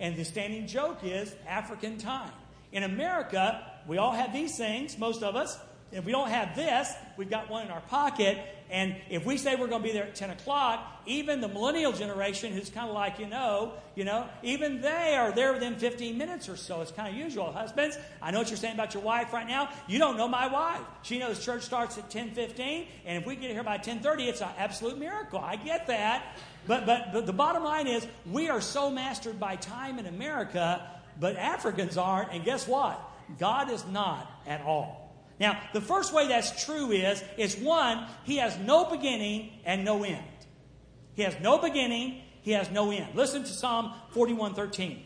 And 0.00 0.16
the 0.16 0.24
standing 0.24 0.66
joke 0.66 1.04
is 1.04 1.34
African 1.46 1.98
time. 1.98 2.32
In 2.72 2.82
America, 2.82 3.64
we 3.86 3.98
all 3.98 4.12
have 4.12 4.32
these 4.32 4.56
things, 4.56 4.98
most 4.98 5.22
of 5.22 5.36
us. 5.36 5.58
If 5.92 6.04
we 6.04 6.12
don't 6.12 6.30
have 6.30 6.56
this, 6.56 6.92
we've 7.16 7.30
got 7.30 7.50
one 7.50 7.66
in 7.66 7.70
our 7.70 7.80
pocket. 7.82 8.38
And 8.70 8.94
if 9.10 9.26
we 9.26 9.36
say 9.36 9.56
we're 9.56 9.66
going 9.66 9.82
to 9.82 9.88
be 9.88 9.92
there 9.92 10.04
at 10.04 10.14
10 10.14 10.30
o'clock, 10.30 10.86
even 11.04 11.40
the 11.40 11.48
millennial 11.48 11.90
generation, 11.90 12.52
who's 12.52 12.70
kind 12.70 12.88
of 12.88 12.94
like, 12.94 13.18
you 13.18 13.26
know, 13.26 13.72
you 13.96 14.04
know, 14.04 14.28
even 14.44 14.80
they 14.80 15.16
are 15.16 15.32
there 15.32 15.52
within 15.52 15.74
15 15.74 16.16
minutes 16.16 16.48
or 16.48 16.56
so. 16.56 16.80
It's 16.80 16.92
kind 16.92 17.08
of 17.08 17.20
usual. 17.20 17.50
Husbands, 17.50 17.98
I 18.22 18.30
know 18.30 18.38
what 18.38 18.48
you're 18.48 18.56
saying 18.56 18.74
about 18.74 18.94
your 18.94 19.02
wife 19.02 19.32
right 19.32 19.48
now. 19.48 19.70
You 19.88 19.98
don't 19.98 20.16
know 20.16 20.28
my 20.28 20.46
wife. 20.46 20.82
She 21.02 21.18
knows 21.18 21.44
church 21.44 21.62
starts 21.62 21.98
at 21.98 22.08
10:15, 22.10 22.86
and 23.04 23.18
if 23.18 23.26
we 23.26 23.34
get 23.34 23.50
here 23.50 23.64
by 23.64 23.78
10:30, 23.78 24.28
it's 24.28 24.40
an 24.40 24.50
absolute 24.56 24.98
miracle. 24.98 25.40
I 25.40 25.56
get 25.56 25.88
that. 25.88 26.36
But, 26.66 26.86
but, 26.86 27.12
but 27.12 27.26
the 27.26 27.32
bottom 27.32 27.64
line 27.64 27.86
is, 27.86 28.06
we 28.30 28.48
are 28.48 28.60
so 28.60 28.90
mastered 28.90 29.40
by 29.40 29.56
time 29.56 29.98
in 29.98 30.06
America, 30.06 30.86
but 31.18 31.36
Africans 31.36 31.96
aren't. 31.96 32.32
And 32.32 32.44
guess 32.44 32.68
what? 32.68 33.00
God 33.38 33.70
is 33.70 33.84
not 33.86 34.30
at 34.46 34.62
all. 34.62 35.00
Now, 35.38 35.58
the 35.72 35.80
first 35.80 36.12
way 36.12 36.28
that's 36.28 36.64
true 36.64 36.90
is, 36.92 37.24
is 37.38 37.56
one, 37.56 38.06
he 38.24 38.36
has 38.36 38.58
no 38.58 38.84
beginning 38.84 39.52
and 39.64 39.84
no 39.84 40.04
end. 40.04 40.22
He 41.14 41.22
has 41.22 41.34
no 41.40 41.58
beginning, 41.58 42.20
he 42.42 42.52
has 42.52 42.70
no 42.70 42.90
end. 42.90 43.14
Listen 43.14 43.42
to 43.42 43.48
Psalm 43.48 43.94
41 44.10 44.54
13. 44.54 45.02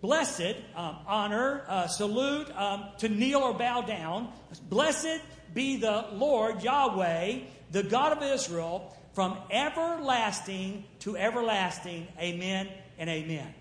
Blessed, 0.00 0.56
um, 0.76 0.98
honor, 1.06 1.64
uh, 1.66 1.86
salute, 1.86 2.50
um, 2.56 2.88
to 2.98 3.08
kneel 3.08 3.38
or 3.38 3.54
bow 3.54 3.80
down. 3.80 4.30
Blessed 4.68 5.20
be 5.54 5.76
the 5.76 6.06
Lord 6.12 6.62
Yahweh, 6.62 7.38
the 7.70 7.82
God 7.82 8.16
of 8.16 8.22
Israel, 8.22 8.94
from 9.14 9.38
everlasting 9.50 10.84
to 11.00 11.16
everlasting. 11.16 12.08
Amen 12.18 12.68
and 12.98 13.08
amen. 13.08 13.54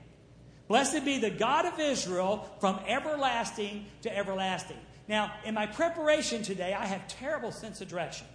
Blessed 0.68 1.06
be 1.06 1.20
the 1.20 1.30
God 1.30 1.66
of 1.66 1.80
Israel 1.80 2.50
from 2.60 2.80
everlasting 2.88 3.86
to 4.02 4.16
everlasting. 4.16 4.78
Now, 5.08 5.34
in 5.46 5.54
my 5.54 5.68
preparation 5.68 6.44
today, 6.44 6.74
I 6.74 6.86
have 6.86 7.08
terrible 7.08 7.52
sense 7.52 7.82
of 7.82 7.88
direction. 7.88 8.28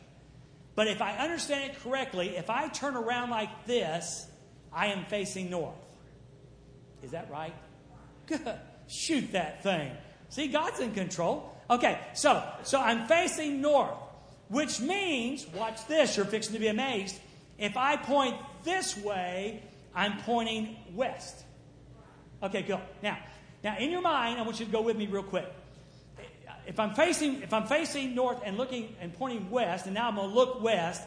But 0.74 0.87
if 0.87 1.02
I 1.02 1.16
understand 1.16 1.72
it 1.72 1.81
correctly, 1.81 2.37
if 2.37 2.50
I 2.50 2.68
turn 2.68 2.94
around 2.94 3.31
like 3.31 3.66
this, 3.66 4.26
I 4.72 4.88
am 4.88 5.04
facing 5.07 5.50
north. 5.50 5.74
Is 7.02 7.12
that 7.12 7.31
right? 7.31 7.54
Good. 8.26 8.54
Shoot 8.87 9.33
that 9.33 9.62
thing. 9.62 9.90
See, 10.28 10.48
God's 10.48 10.81
in 10.81 10.92
control. 10.92 11.52
Okay, 11.70 11.98
so 12.14 12.42
so 12.62 12.81
I'm 12.81 13.07
facing 13.07 13.61
north, 13.61 13.98
which 14.48 14.80
means, 14.80 15.46
watch 15.48 15.87
this, 15.87 16.16
you're 16.16 16.26
fixing 16.26 16.54
to 16.54 16.61
be 16.61 16.68
amazed. 16.68 17.18
If 17.58 17.76
I 17.76 17.96
point 17.96 18.37
this 18.64 18.96
way, 18.96 19.62
I'm 19.94 20.18
pointing 20.18 20.76
west. 20.94 21.44
Okay, 22.42 22.62
go. 22.62 22.80
Now, 23.02 23.18
now 23.64 23.76
in 23.78 23.90
your 23.90 24.02
mind, 24.02 24.38
I 24.38 24.42
want 24.42 24.61
you 24.61 24.66
to 24.66 24.72
go 24.72 24.82
with 24.82 24.96
me 24.96 25.06
real 25.06 25.22
quick 25.22 25.52
if 26.68 26.78
I'm 26.78 26.92
facing 26.92 27.42
if 27.42 27.54
I'm 27.54 27.66
facing 27.66 28.14
north 28.14 28.42
and 28.44 28.58
looking 28.58 28.94
and 29.00 29.12
pointing 29.14 29.50
west, 29.50 29.87
and 29.87 29.94
now 29.94 30.08
I'm 30.08 30.16
going 30.16 30.28
to 30.28 30.34
look 30.34 30.62
west. 30.62 31.02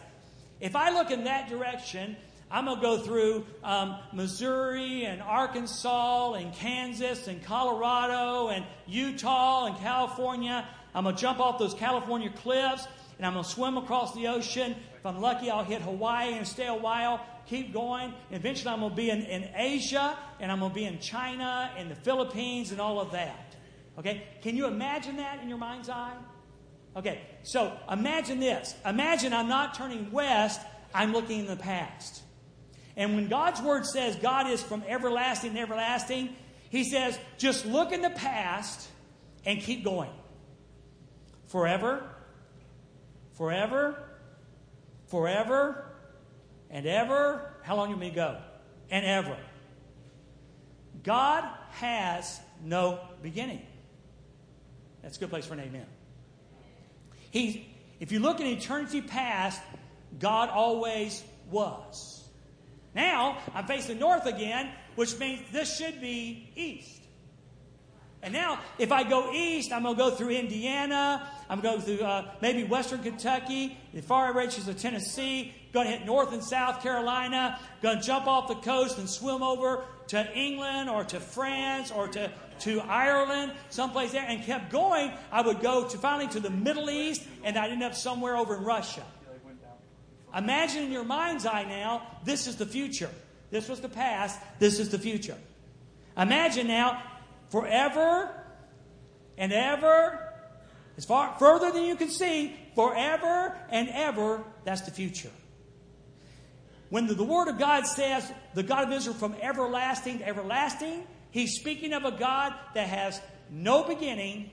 If 0.59 0.75
I 0.75 0.89
look 0.89 1.11
in 1.11 1.25
that 1.25 1.49
direction, 1.49 2.17
I'm 2.49 2.65
going 2.65 2.77
to 2.77 2.81
go 2.81 2.97
through 2.97 3.45
um, 3.63 3.97
Missouri 4.11 5.05
and 5.05 5.21
Arkansas 5.21 6.33
and 6.33 6.51
Kansas 6.53 7.27
and 7.27 7.43
Colorado 7.43 8.49
and 8.49 8.65
Utah 8.87 9.67
and 9.67 9.77
California. 9.77 10.67
I'm 10.95 11.03
going 11.03 11.15
to 11.15 11.21
jump 11.21 11.39
off 11.39 11.59
those 11.59 11.75
California 11.75 12.31
cliffs 12.31 12.87
and 13.21 13.27
I'm 13.27 13.33
going 13.33 13.45
to 13.45 13.51
swim 13.51 13.77
across 13.77 14.15
the 14.15 14.29
ocean. 14.29 14.75
If 14.97 15.05
I'm 15.05 15.21
lucky, 15.21 15.51
I'll 15.51 15.63
hit 15.63 15.83
Hawaii 15.83 16.33
and 16.33 16.47
stay 16.47 16.65
a 16.65 16.73
while, 16.73 17.23
keep 17.45 17.71
going. 17.71 18.15
Eventually, 18.31 18.73
I'm 18.73 18.79
going 18.79 18.89
to 18.89 18.95
be 18.95 19.11
in, 19.11 19.21
in 19.21 19.47
Asia 19.55 20.17
and 20.39 20.51
I'm 20.51 20.57
going 20.57 20.71
to 20.71 20.75
be 20.75 20.85
in 20.85 20.97
China 20.97 21.69
and 21.77 21.91
the 21.91 21.95
Philippines 21.95 22.71
and 22.71 22.81
all 22.81 22.99
of 22.99 23.11
that. 23.11 23.55
Okay? 23.99 24.23
Can 24.41 24.57
you 24.57 24.65
imagine 24.65 25.17
that 25.17 25.39
in 25.39 25.49
your 25.49 25.59
mind's 25.59 25.87
eye? 25.87 26.17
Okay, 26.95 27.21
so 27.43 27.77
imagine 27.91 28.39
this. 28.39 28.73
Imagine 28.87 29.33
I'm 29.33 29.47
not 29.47 29.75
turning 29.75 30.11
west, 30.11 30.59
I'm 30.91 31.13
looking 31.13 31.41
in 31.41 31.45
the 31.45 31.57
past. 31.57 32.23
And 32.97 33.13
when 33.13 33.27
God's 33.27 33.61
word 33.61 33.85
says 33.85 34.15
God 34.15 34.49
is 34.49 34.63
from 34.63 34.83
everlasting 34.87 35.53
to 35.53 35.59
everlasting, 35.59 36.35
He 36.71 36.83
says, 36.83 37.19
just 37.37 37.67
look 37.67 37.91
in 37.91 38.01
the 38.01 38.09
past 38.09 38.89
and 39.45 39.59
keep 39.59 39.83
going. 39.83 40.09
Forever, 41.45 42.03
forever, 43.41 43.95
forever, 45.07 45.83
and 46.69 46.85
ever. 46.85 47.55
How 47.63 47.75
long 47.75 47.89
you 47.89 47.95
may 47.95 48.11
go? 48.11 48.37
And 48.91 49.03
ever. 49.03 49.35
God 51.01 51.49
has 51.71 52.39
no 52.63 52.99
beginning. 53.23 53.65
That's 55.01 55.17
a 55.17 55.21
good 55.21 55.31
place 55.31 55.47
for 55.47 55.55
an 55.55 55.61
amen. 55.61 55.87
He, 57.31 57.67
if 57.99 58.11
you 58.11 58.19
look 58.19 58.39
in 58.39 58.45
eternity 58.45 59.01
past, 59.01 59.59
God 60.19 60.49
always 60.49 61.23
was. 61.49 62.23
Now, 62.93 63.39
I'm 63.55 63.65
facing 63.65 63.97
north 63.97 64.27
again, 64.27 64.69
which 64.93 65.17
means 65.17 65.41
this 65.51 65.75
should 65.75 65.99
be 65.99 66.51
east. 66.55 67.00
And 68.23 68.33
now, 68.33 68.59
if 68.77 68.91
I 68.91 69.03
go 69.03 69.31
east, 69.33 69.71
I'm 69.71 69.83
going 69.83 69.95
to 69.95 69.99
go 69.99 70.11
through 70.11 70.29
Indiana. 70.29 71.27
I'm 71.49 71.59
going 71.59 71.81
to 71.81 71.87
go 71.87 71.97
through 71.97 72.05
uh, 72.05 72.31
maybe 72.41 72.63
western 72.63 73.01
Kentucky, 73.01 73.77
the 73.93 74.01
far 74.01 74.31
reaches 74.37 74.67
of 74.67 74.77
Tennessee. 74.77 75.53
Going 75.73 75.87
to 75.87 75.93
hit 75.93 76.05
north 76.05 76.31
and 76.31 76.43
south 76.43 76.83
Carolina. 76.83 77.59
Going 77.81 77.99
to 77.99 78.03
jump 78.03 78.27
off 78.27 78.47
the 78.47 78.55
coast 78.55 78.99
and 78.99 79.09
swim 79.09 79.41
over 79.41 79.83
to 80.07 80.37
England 80.37 80.89
or 80.89 81.03
to 81.05 81.19
France 81.19 81.91
or 81.91 82.07
to 82.09 82.31
to 82.61 82.79
Ireland, 82.79 83.53
someplace 83.69 84.11
there, 84.11 84.25
and 84.27 84.43
kept 84.43 84.71
going, 84.71 85.11
I 85.31 85.41
would 85.41 85.61
go 85.61 85.87
to 85.87 85.97
finally 85.97 86.27
to 86.29 86.39
the 86.39 86.49
Middle 86.49 86.89
East, 86.89 87.23
and 87.43 87.57
I'd 87.57 87.71
end 87.71 87.83
up 87.83 87.95
somewhere 87.95 88.37
over 88.37 88.55
in 88.55 88.63
Russia. 88.63 89.03
Imagine 90.35 90.83
in 90.83 90.91
your 90.91 91.03
mind's 91.03 91.45
eye 91.45 91.63
now, 91.63 92.03
this 92.23 92.47
is 92.47 92.55
the 92.55 92.65
future. 92.65 93.09
This 93.49 93.67
was 93.67 93.81
the 93.81 93.89
past, 93.89 94.39
this 94.59 94.79
is 94.79 94.89
the 94.89 94.99
future. 94.99 95.37
Imagine 96.15 96.67
now, 96.67 97.01
forever 97.51 98.31
and 99.37 99.53
ever, 99.53 100.33
as 100.97 101.05
far 101.05 101.35
further 101.37 101.71
than 101.71 101.83
you 101.83 101.95
can 101.95 102.09
see, 102.09 102.55
forever 102.75 103.55
and 103.69 103.89
ever, 103.89 104.43
that's 104.63 104.81
the 104.81 104.91
future. 104.91 105.31
when 106.89 107.07
the, 107.07 107.13
the 107.13 107.23
Word 107.23 107.47
of 107.47 107.57
God 107.57 107.87
says 107.87 108.29
the 108.53 108.63
God 108.63 108.87
of 108.87 108.91
Israel 108.93 109.15
from 109.15 109.35
everlasting 109.41 110.19
to 110.19 110.27
everlasting, 110.27 111.03
He's 111.31 111.55
speaking 111.55 111.93
of 111.93 112.03
a 112.03 112.11
God 112.11 112.53
that 112.75 112.87
has 112.87 113.19
no 113.49 113.83
beginning 113.83 114.51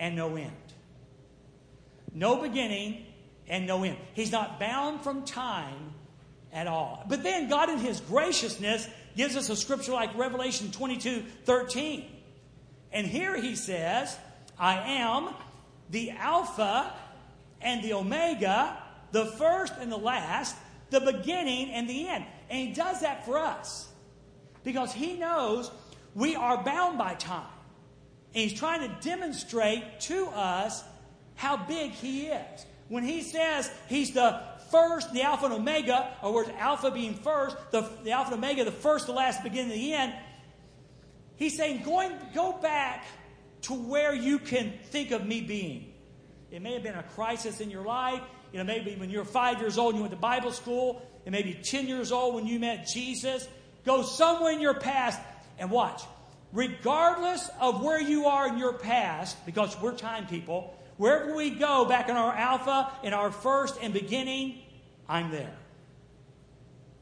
and 0.00 0.16
no 0.16 0.36
end. 0.36 0.52
No 2.12 2.42
beginning 2.42 3.06
and 3.48 3.66
no 3.66 3.84
end. 3.84 3.96
He's 4.14 4.32
not 4.32 4.58
bound 4.58 5.02
from 5.02 5.24
time 5.24 5.94
at 6.52 6.66
all. 6.66 7.04
But 7.08 7.22
then 7.22 7.48
God, 7.48 7.70
in 7.70 7.78
His 7.78 8.00
graciousness, 8.00 8.88
gives 9.18 9.36
us 9.36 9.50
a 9.50 9.56
scripture 9.56 9.90
like 9.90 10.16
Revelation 10.16 10.70
22 10.70 11.24
13. 11.44 12.06
And 12.92 13.04
here 13.06 13.36
He 13.36 13.56
says, 13.56 14.16
I 14.58 14.78
am 15.00 15.34
the 15.90 16.12
Alpha 16.12 16.94
and 17.60 17.82
the 17.82 17.94
Omega, 17.94 18.78
the 19.10 19.26
first 19.26 19.74
and 19.80 19.90
the 19.90 19.98
last, 19.98 20.54
the 20.90 21.00
beginning 21.00 21.72
and 21.72 21.90
the 21.90 22.08
end. 22.08 22.24
And 22.48 22.68
He 22.68 22.72
does 22.72 23.00
that 23.00 23.26
for 23.26 23.38
us 23.38 23.88
because 24.62 24.92
He 24.92 25.14
knows 25.14 25.72
we 26.14 26.36
are 26.36 26.62
bound 26.62 26.96
by 26.96 27.14
time. 27.14 27.50
And 28.34 28.48
He's 28.48 28.58
trying 28.58 28.88
to 28.88 28.96
demonstrate 29.00 29.98
to 30.02 30.26
us 30.28 30.84
how 31.34 31.56
big 31.56 31.90
He 31.90 32.28
is. 32.28 32.66
When 32.88 33.02
He 33.02 33.22
says 33.22 33.68
He's 33.88 34.12
the 34.12 34.40
first, 34.70 35.12
the 35.12 35.22
Alpha 35.22 35.46
and 35.46 35.54
Omega, 35.54 36.14
or 36.22 36.32
words 36.32 36.50
Alpha 36.58 36.90
being 36.90 37.14
first, 37.14 37.56
the, 37.70 37.88
the 38.04 38.12
Alpha 38.12 38.34
and 38.34 38.44
Omega, 38.44 38.64
the 38.64 38.72
first, 38.72 39.06
the 39.06 39.12
last, 39.12 39.42
the 39.42 39.48
beginning, 39.48 39.72
the 39.72 39.92
end, 39.92 40.14
He's 41.38 41.56
saying, 41.56 41.84
going, 41.84 42.12
go 42.34 42.52
back 42.52 43.04
to 43.62 43.74
where 43.74 44.12
you 44.12 44.40
can 44.40 44.72
think 44.90 45.12
of 45.12 45.24
me 45.24 45.40
being. 45.40 45.94
It 46.50 46.62
may 46.62 46.74
have 46.74 46.82
been 46.82 46.96
a 46.96 47.02
crisis 47.04 47.60
in 47.60 47.70
your 47.70 47.84
life. 47.84 48.20
You 48.52 48.58
know, 48.58 48.64
maybe 48.64 48.96
when 48.96 49.08
you 49.08 49.18
were 49.18 49.24
five 49.24 49.60
years 49.60 49.78
old 49.78 49.90
and 49.90 49.98
you 49.98 50.02
went 50.02 50.12
to 50.12 50.20
Bible 50.20 50.50
school. 50.50 51.00
It 51.24 51.30
may 51.30 51.42
be 51.42 51.54
10 51.54 51.86
years 51.86 52.10
old 52.10 52.34
when 52.34 52.46
you 52.46 52.58
met 52.58 52.88
Jesus. 52.92 53.46
Go 53.84 54.02
somewhere 54.02 54.52
in 54.52 54.60
your 54.60 54.74
past 54.74 55.20
and 55.58 55.70
watch. 55.70 56.02
Regardless 56.52 57.48
of 57.60 57.82
where 57.84 58.00
you 58.00 58.26
are 58.26 58.48
in 58.48 58.58
your 58.58 58.72
past, 58.72 59.44
because 59.46 59.80
we're 59.80 59.94
time 59.94 60.26
people, 60.26 60.76
wherever 60.98 61.34
we 61.34 61.50
go 61.50 61.86
back 61.86 62.08
in 62.08 62.16
our 62.16 62.32
alpha, 62.32 62.92
in 63.02 63.14
our 63.14 63.30
first 63.30 63.78
and 63.80 63.94
beginning, 63.94 64.58
I'm 65.08 65.30
there. 65.30 65.54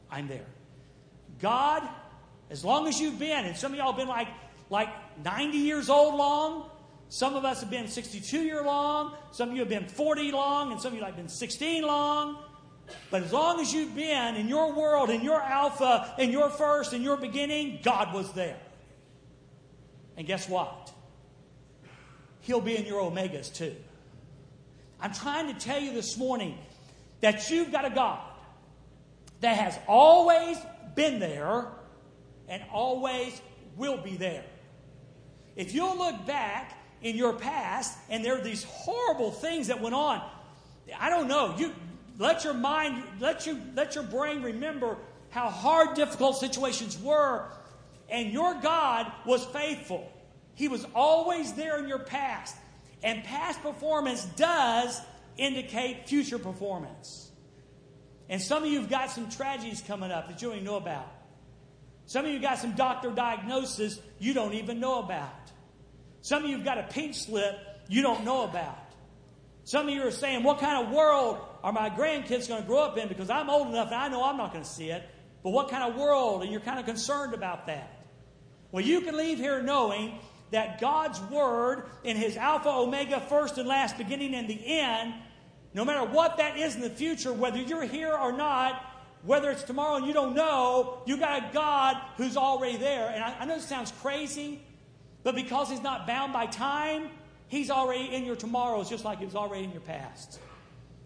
I'm 0.09 0.27
there. 0.27 0.45
God, 1.41 1.83
as 2.49 2.63
long 2.63 2.87
as 2.87 2.99
you've 2.99 3.19
been, 3.19 3.45
and 3.45 3.57
some 3.57 3.73
of 3.73 3.77
y'all 3.77 3.91
have 3.91 3.97
been 3.97 4.07
like, 4.07 4.29
like 4.69 4.89
90 5.23 5.57
years 5.57 5.89
old 5.89 6.15
long, 6.15 6.69
some 7.09 7.35
of 7.35 7.45
us 7.45 7.61
have 7.61 7.69
been 7.69 7.87
62 7.87 8.39
year 8.39 8.63
long, 8.63 9.15
some 9.31 9.49
of 9.49 9.55
you 9.55 9.61
have 9.61 9.69
been 9.69 9.87
40 9.87 10.31
long, 10.31 10.71
and 10.71 10.81
some 10.81 10.93
of 10.93 10.99
you 10.99 11.03
have 11.03 11.15
been 11.15 11.29
16 11.29 11.83
long. 11.83 12.43
But 13.11 13.23
as 13.23 13.33
long 13.33 13.59
as 13.59 13.73
you've 13.73 13.95
been 13.95 14.35
in 14.35 14.47
your 14.47 14.73
world, 14.73 15.09
in 15.09 15.21
your 15.21 15.41
alpha, 15.41 16.13
in 16.17 16.31
your 16.31 16.49
first, 16.49 16.93
in 16.93 17.01
your 17.01 17.17
beginning, 17.17 17.79
God 17.83 18.13
was 18.13 18.31
there. 18.31 18.57
And 20.15 20.25
guess 20.25 20.47
what? 20.47 20.91
He'll 22.41 22.61
be 22.61 22.77
in 22.77 22.85
your 22.85 23.01
omegas 23.01 23.53
too. 23.53 23.75
I'm 24.99 25.13
trying 25.13 25.53
to 25.53 25.59
tell 25.59 25.79
you 25.79 25.93
this 25.93 26.17
morning 26.17 26.57
that 27.21 27.49
you've 27.49 27.71
got 27.71 27.85
a 27.85 27.89
God 27.89 28.19
that 29.41 29.57
has 29.57 29.77
always 29.87 30.57
been 30.95 31.19
there 31.19 31.67
and 32.47 32.63
always 32.71 33.39
will 33.75 33.97
be 33.97 34.17
there. 34.17 34.43
If 35.55 35.73
you'll 35.73 35.97
look 35.97 36.25
back 36.25 36.77
in 37.01 37.15
your 37.15 37.33
past 37.33 37.97
and 38.09 38.23
there 38.23 38.37
are 38.37 38.43
these 38.43 38.63
horrible 38.63 39.31
things 39.31 39.67
that 39.67 39.81
went 39.81 39.95
on, 39.95 40.21
I 40.99 41.09
don't 41.09 41.27
know. 41.27 41.55
You 41.57 41.73
let 42.17 42.43
your 42.43 42.53
mind, 42.53 43.03
let 43.19 43.45
you 43.45 43.61
let 43.75 43.95
your 43.95 44.03
brain 44.03 44.41
remember 44.41 44.97
how 45.29 45.49
hard, 45.49 45.95
difficult 45.95 46.37
situations 46.37 46.97
were, 46.99 47.45
and 48.09 48.31
your 48.31 48.55
God 48.55 49.11
was 49.25 49.45
faithful. 49.45 50.11
He 50.55 50.67
was 50.67 50.85
always 50.95 51.53
there 51.53 51.77
in 51.77 51.87
your 51.87 51.99
past. 51.99 52.55
And 53.03 53.23
past 53.23 53.61
performance 53.61 54.25
does 54.35 54.99
indicate 55.37 56.07
future 56.07 56.39
performance. 56.39 57.31
And 58.29 58.41
some 58.41 58.63
of 58.63 58.69
you 58.69 58.81
have 58.81 58.89
got 58.89 59.11
some 59.11 59.29
tragedies 59.29 59.81
coming 59.85 60.11
up 60.11 60.27
that 60.27 60.41
you 60.41 60.49
don't 60.49 60.57
even 60.57 60.65
know 60.65 60.77
about. 60.77 61.11
Some 62.07 62.25
of 62.25 62.31
you 62.31 62.39
got 62.39 62.57
some 62.57 62.73
doctor 62.73 63.11
diagnosis 63.11 63.99
you 64.19 64.33
don't 64.33 64.53
even 64.53 64.79
know 64.79 64.99
about. 64.99 65.51
Some 66.21 66.43
of 66.43 66.49
you 66.49 66.57
have 66.57 66.65
got 66.65 66.77
a 66.77 66.83
pink 66.83 67.15
slip 67.15 67.57
you 67.87 68.01
don't 68.01 68.25
know 68.25 68.43
about. 68.43 68.77
Some 69.63 69.87
of 69.87 69.93
you 69.93 70.01
are 70.03 70.11
saying, 70.11 70.43
What 70.43 70.59
kind 70.59 70.85
of 70.85 70.93
world 70.93 71.39
are 71.63 71.73
my 71.73 71.89
grandkids 71.89 72.47
going 72.47 72.61
to 72.61 72.67
grow 72.67 72.79
up 72.79 72.97
in? 72.97 73.07
Because 73.07 73.29
I'm 73.29 73.49
old 73.49 73.67
enough 73.67 73.87
and 73.87 73.95
I 73.95 74.07
know 74.07 74.23
I'm 74.23 74.37
not 74.37 74.51
going 74.51 74.63
to 74.63 74.69
see 74.69 74.89
it. 74.89 75.03
But 75.43 75.51
what 75.51 75.69
kind 75.69 75.83
of 75.83 75.99
world? 75.99 76.43
And 76.43 76.51
you're 76.51 76.61
kind 76.61 76.79
of 76.79 76.85
concerned 76.85 77.33
about 77.33 77.67
that. 77.67 78.05
Well, 78.71 78.83
you 78.83 79.01
can 79.01 79.15
leave 79.15 79.37
here 79.37 79.61
knowing 79.61 80.19
that 80.51 80.79
God's 80.79 81.19
Word 81.21 81.83
in 82.03 82.17
His 82.17 82.37
Alpha, 82.37 82.69
Omega, 82.69 83.19
first 83.19 83.57
and 83.57 83.67
last, 83.67 83.97
beginning 83.97 84.33
and 84.33 84.47
the 84.47 84.59
end, 84.65 85.13
no 85.73 85.83
matter 85.83 86.05
what 86.05 86.37
that 86.37 86.57
is 86.57 86.75
in 86.75 86.81
the 86.81 86.89
future, 86.89 87.33
whether 87.33 87.57
you're 87.57 87.85
here 87.85 88.13
or 88.13 88.31
not, 88.31 88.83
whether 89.23 89.51
it's 89.51 89.63
tomorrow 89.63 89.97
and 89.97 90.07
you 90.07 90.13
don't 90.13 90.35
know, 90.35 91.01
you 91.05 91.17
got 91.17 91.49
a 91.49 91.53
God 91.53 91.97
who's 92.15 92.37
already 92.37 92.77
there. 92.77 93.09
And 93.09 93.23
I, 93.23 93.35
I 93.39 93.45
know 93.45 93.55
this 93.55 93.65
sounds 93.65 93.91
crazy, 94.01 94.61
but 95.23 95.35
because 95.35 95.69
He's 95.69 95.83
not 95.83 96.07
bound 96.07 96.33
by 96.33 96.45
time, 96.45 97.09
He's 97.47 97.69
already 97.69 98.13
in 98.13 98.25
your 98.25 98.35
tomorrows 98.35 98.89
just 98.89 99.05
like 99.05 99.19
He 99.19 99.25
was 99.25 99.35
already 99.35 99.65
in 99.65 99.71
your 99.71 99.81
past. 99.81 100.39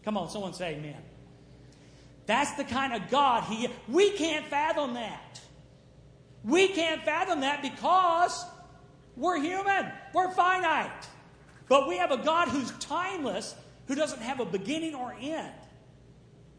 Come 0.04 0.18
on, 0.18 0.30
someone 0.30 0.54
say 0.54 0.76
amen. 0.76 0.98
That's 2.28 2.54
the 2.54 2.64
kind 2.64 2.94
of 2.94 3.10
God 3.10 3.44
He 3.44 3.68
we 3.88 4.12
can't 4.12 4.46
fathom 4.46 4.94
that. 4.94 5.42
We 6.44 6.68
can't 6.70 7.04
fathom 7.04 7.42
that 7.42 7.62
because 7.62 8.46
we're 9.22 9.40
human, 9.40 9.92
we're 10.14 10.32
finite. 10.32 11.08
But 11.70 11.88
we 11.88 11.98
have 11.98 12.10
a 12.10 12.18
God 12.18 12.48
who's 12.48 12.72
timeless, 12.80 13.56
who 13.88 13.94
doesn't 13.94 14.22
have 14.22 14.40
a 14.40 14.46
beginning 14.46 14.96
or 14.96 15.16
end. 15.22 15.54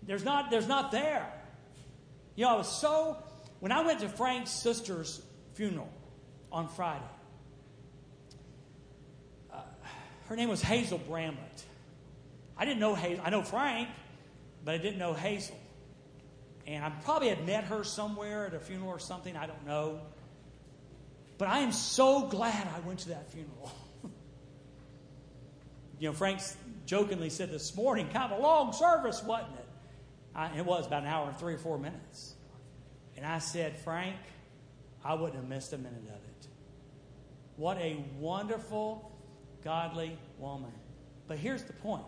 There's 0.04 0.24
not, 0.24 0.50
there's 0.50 0.68
not 0.68 0.92
there. 0.92 1.30
You 2.36 2.44
know, 2.44 2.54
I 2.54 2.56
was 2.56 2.68
so, 2.68 3.16
when 3.58 3.72
I 3.72 3.82
went 3.82 4.00
to 4.00 4.08
Frank's 4.08 4.50
sister's 4.52 5.20
funeral 5.54 5.90
on 6.52 6.68
Friday, 6.68 7.04
uh, 9.52 9.60
her 10.28 10.36
name 10.36 10.48
was 10.48 10.62
Hazel 10.62 10.98
Bramlett. 10.98 11.64
I 12.56 12.64
didn't 12.64 12.78
know 12.80 12.94
Hazel. 12.94 13.24
I 13.26 13.30
know 13.30 13.42
Frank, 13.42 13.88
but 14.64 14.74
I 14.74 14.78
didn't 14.78 14.98
know 14.98 15.14
Hazel. 15.14 15.58
And 16.68 16.84
I 16.84 16.90
probably 16.90 17.28
had 17.28 17.44
met 17.44 17.64
her 17.64 17.82
somewhere 17.82 18.46
at 18.46 18.54
a 18.54 18.60
funeral 18.60 18.90
or 18.90 19.00
something. 19.00 19.36
I 19.36 19.46
don't 19.46 19.66
know. 19.66 20.00
But 21.42 21.50
I 21.50 21.58
am 21.58 21.72
so 21.72 22.28
glad 22.28 22.68
I 22.68 22.78
went 22.86 23.00
to 23.00 23.08
that 23.08 23.32
funeral. 23.32 23.72
you 25.98 26.08
know, 26.08 26.12
Frank 26.12 26.38
jokingly 26.86 27.30
said 27.30 27.50
this 27.50 27.74
morning, 27.74 28.08
kind 28.10 28.32
of 28.32 28.38
a 28.38 28.40
long 28.40 28.72
service, 28.72 29.24
wasn't 29.24 29.54
it? 29.54 29.66
I, 30.36 30.56
it 30.56 30.64
was 30.64 30.86
about 30.86 31.02
an 31.02 31.08
hour 31.08 31.26
and 31.26 31.36
three 31.36 31.54
or 31.54 31.58
four 31.58 31.78
minutes. 31.78 32.34
And 33.16 33.26
I 33.26 33.40
said, 33.40 33.76
Frank, 33.76 34.14
I 35.04 35.14
wouldn't 35.14 35.34
have 35.34 35.48
missed 35.48 35.72
a 35.72 35.78
minute 35.78 36.04
of 36.04 36.14
it. 36.14 36.46
What 37.56 37.76
a 37.78 38.04
wonderful, 38.20 39.10
godly 39.64 40.16
woman. 40.38 40.70
But 41.26 41.38
here's 41.38 41.64
the 41.64 41.72
point 41.72 42.04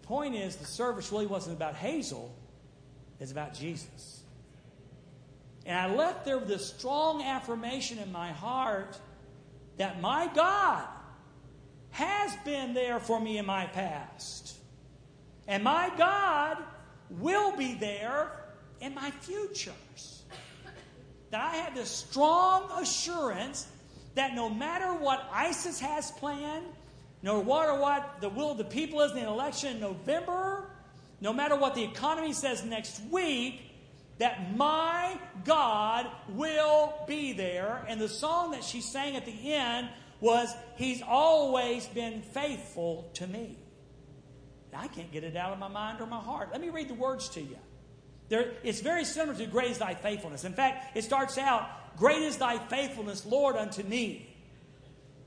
the 0.00 0.06
point 0.06 0.34
is, 0.34 0.56
the 0.56 0.64
service 0.64 1.12
really 1.12 1.26
wasn't 1.26 1.56
about 1.58 1.74
Hazel, 1.74 2.34
it's 3.20 3.32
about 3.32 3.52
Jesus. 3.52 4.13
And 5.66 5.76
I 5.78 5.94
left 5.94 6.24
there 6.24 6.38
with 6.38 6.48
this 6.48 6.66
strong 6.66 7.22
affirmation 7.22 7.98
in 7.98 8.12
my 8.12 8.32
heart 8.32 8.98
that 9.78 10.00
my 10.00 10.30
God 10.34 10.86
has 11.90 12.36
been 12.44 12.74
there 12.74 13.00
for 13.00 13.20
me 13.20 13.38
in 13.38 13.46
my 13.46 13.66
past. 13.66 14.56
And 15.46 15.62
my 15.62 15.90
God 15.96 16.58
will 17.08 17.56
be 17.56 17.74
there 17.74 18.32
in 18.80 18.94
my 18.94 19.10
futures. 19.10 20.22
That 21.30 21.40
I 21.40 21.56
have 21.56 21.74
this 21.74 21.90
strong 21.90 22.70
assurance 22.80 23.66
that 24.14 24.34
no 24.34 24.48
matter 24.48 24.92
what 24.94 25.28
ISIS 25.32 25.80
has 25.80 26.10
planned, 26.12 26.66
no 27.22 27.42
matter 27.42 27.78
what 27.78 28.20
the 28.20 28.28
will 28.28 28.52
of 28.52 28.58
the 28.58 28.64
people 28.64 29.00
is 29.00 29.12
in 29.12 29.18
the 29.18 29.26
election 29.26 29.76
in 29.76 29.80
November, 29.80 30.70
no 31.20 31.32
matter 31.32 31.56
what 31.56 31.74
the 31.74 31.82
economy 31.82 32.32
says 32.32 32.64
next 32.64 33.02
week, 33.10 33.73
that 34.18 34.56
my 34.56 35.18
God 35.44 36.06
will 36.28 36.94
be 37.06 37.32
there. 37.32 37.84
And 37.88 38.00
the 38.00 38.08
song 38.08 38.52
that 38.52 38.64
she 38.64 38.80
sang 38.80 39.16
at 39.16 39.26
the 39.26 39.52
end 39.54 39.88
was, 40.20 40.54
He's 40.76 41.02
always 41.02 41.86
been 41.86 42.22
faithful 42.22 43.10
to 43.14 43.26
me. 43.26 43.58
I 44.72 44.88
can't 44.88 45.12
get 45.12 45.24
it 45.24 45.36
out 45.36 45.52
of 45.52 45.58
my 45.58 45.68
mind 45.68 46.00
or 46.00 46.06
my 46.06 46.18
heart. 46.18 46.48
Let 46.52 46.60
me 46.60 46.68
read 46.68 46.88
the 46.88 46.94
words 46.94 47.28
to 47.30 47.40
you. 47.40 47.58
There, 48.28 48.52
it's 48.62 48.80
very 48.80 49.04
similar 49.04 49.36
to 49.38 49.46
Great 49.46 49.70
is 49.70 49.78
thy 49.78 49.94
faithfulness. 49.94 50.44
In 50.44 50.54
fact, 50.54 50.96
it 50.96 51.04
starts 51.04 51.38
out, 51.38 51.96
Great 51.96 52.22
is 52.22 52.38
thy 52.38 52.58
faithfulness, 52.58 53.24
Lord, 53.24 53.56
unto 53.56 53.82
me. 53.82 54.34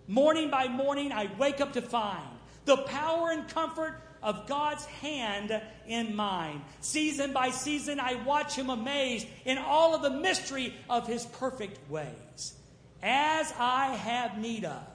Morning 0.07 0.49
by 0.49 0.67
morning, 0.67 1.11
I 1.11 1.29
wake 1.37 1.61
up 1.61 1.73
to 1.73 1.81
find 1.81 2.27
the 2.65 2.77
power 2.77 3.29
and 3.29 3.47
comfort 3.47 4.01
of 4.21 4.47
God's 4.47 4.85
hand 4.85 5.61
in 5.87 6.15
mine. 6.15 6.61
Season 6.81 7.33
by 7.33 7.49
season, 7.49 7.99
I 7.99 8.15
watch 8.23 8.55
him 8.55 8.69
amazed 8.69 9.27
in 9.45 9.57
all 9.57 9.95
of 9.95 10.01
the 10.01 10.09
mystery 10.09 10.73
of 10.89 11.07
his 11.07 11.25
perfect 11.25 11.89
ways. 11.89 12.55
As 13.01 13.53
I 13.57 13.95
have 13.95 14.37
need 14.37 14.65
of, 14.65 14.87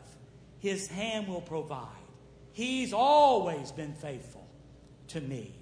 his 0.59 0.89
hand 0.89 1.29
will 1.29 1.41
provide. 1.41 1.89
He's 2.53 2.93
always 2.93 3.73
been 3.73 3.95
faithful 3.95 4.47
to 5.09 5.21
me. 5.21 5.55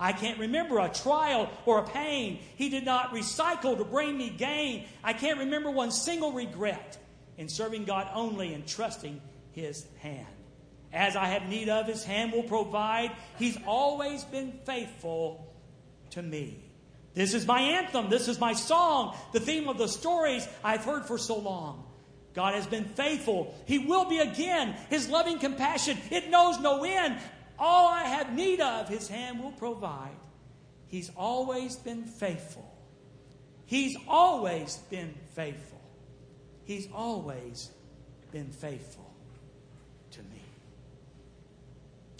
I 0.00 0.12
can't 0.12 0.38
remember 0.38 0.78
a 0.78 0.88
trial 0.88 1.50
or 1.66 1.80
a 1.80 1.82
pain 1.82 2.38
he 2.56 2.68
did 2.68 2.84
not 2.84 3.12
recycle 3.12 3.76
to 3.76 3.84
bring 3.84 4.16
me 4.16 4.30
gain. 4.30 4.84
I 5.02 5.12
can't 5.12 5.40
remember 5.40 5.70
one 5.70 5.90
single 5.90 6.32
regret 6.32 6.98
in 7.36 7.48
serving 7.48 7.84
God 7.84 8.08
only 8.14 8.54
and 8.54 8.66
trusting 8.66 9.20
his 9.52 9.86
hand. 10.00 10.26
As 10.92 11.16
I 11.16 11.26
have 11.26 11.48
need 11.48 11.68
of, 11.68 11.86
his 11.86 12.04
hand 12.04 12.32
will 12.32 12.44
provide. 12.44 13.12
He's 13.38 13.58
always 13.66 14.24
been 14.24 14.52
faithful 14.64 15.54
to 16.10 16.22
me. 16.22 16.64
This 17.14 17.34
is 17.34 17.46
my 17.46 17.60
anthem. 17.60 18.10
This 18.10 18.28
is 18.28 18.38
my 18.38 18.52
song, 18.52 19.16
the 19.32 19.40
theme 19.40 19.68
of 19.68 19.76
the 19.76 19.88
stories 19.88 20.46
I've 20.62 20.84
heard 20.84 21.04
for 21.04 21.18
so 21.18 21.38
long. 21.38 21.84
God 22.34 22.54
has 22.54 22.66
been 22.66 22.84
faithful. 22.84 23.54
He 23.66 23.78
will 23.78 24.04
be 24.04 24.18
again. 24.18 24.76
His 24.90 25.08
loving 25.08 25.38
compassion, 25.38 25.98
it 26.10 26.30
knows 26.30 26.60
no 26.60 26.84
end. 26.84 27.18
All 27.58 27.88
I 27.88 28.04
have 28.04 28.32
need 28.32 28.60
of, 28.60 28.88
His 28.88 29.08
hand 29.08 29.42
will 29.42 29.52
provide. 29.52 30.14
He's 30.86 31.10
always 31.16 31.76
been 31.76 32.04
faithful. 32.04 32.72
He's 33.66 33.96
always 34.06 34.76
been 34.88 35.14
faithful. 35.34 35.80
He's 36.64 36.88
always 36.94 37.70
been 38.30 38.50
faithful 38.50 39.10
to 40.12 40.20
me. 40.20 40.42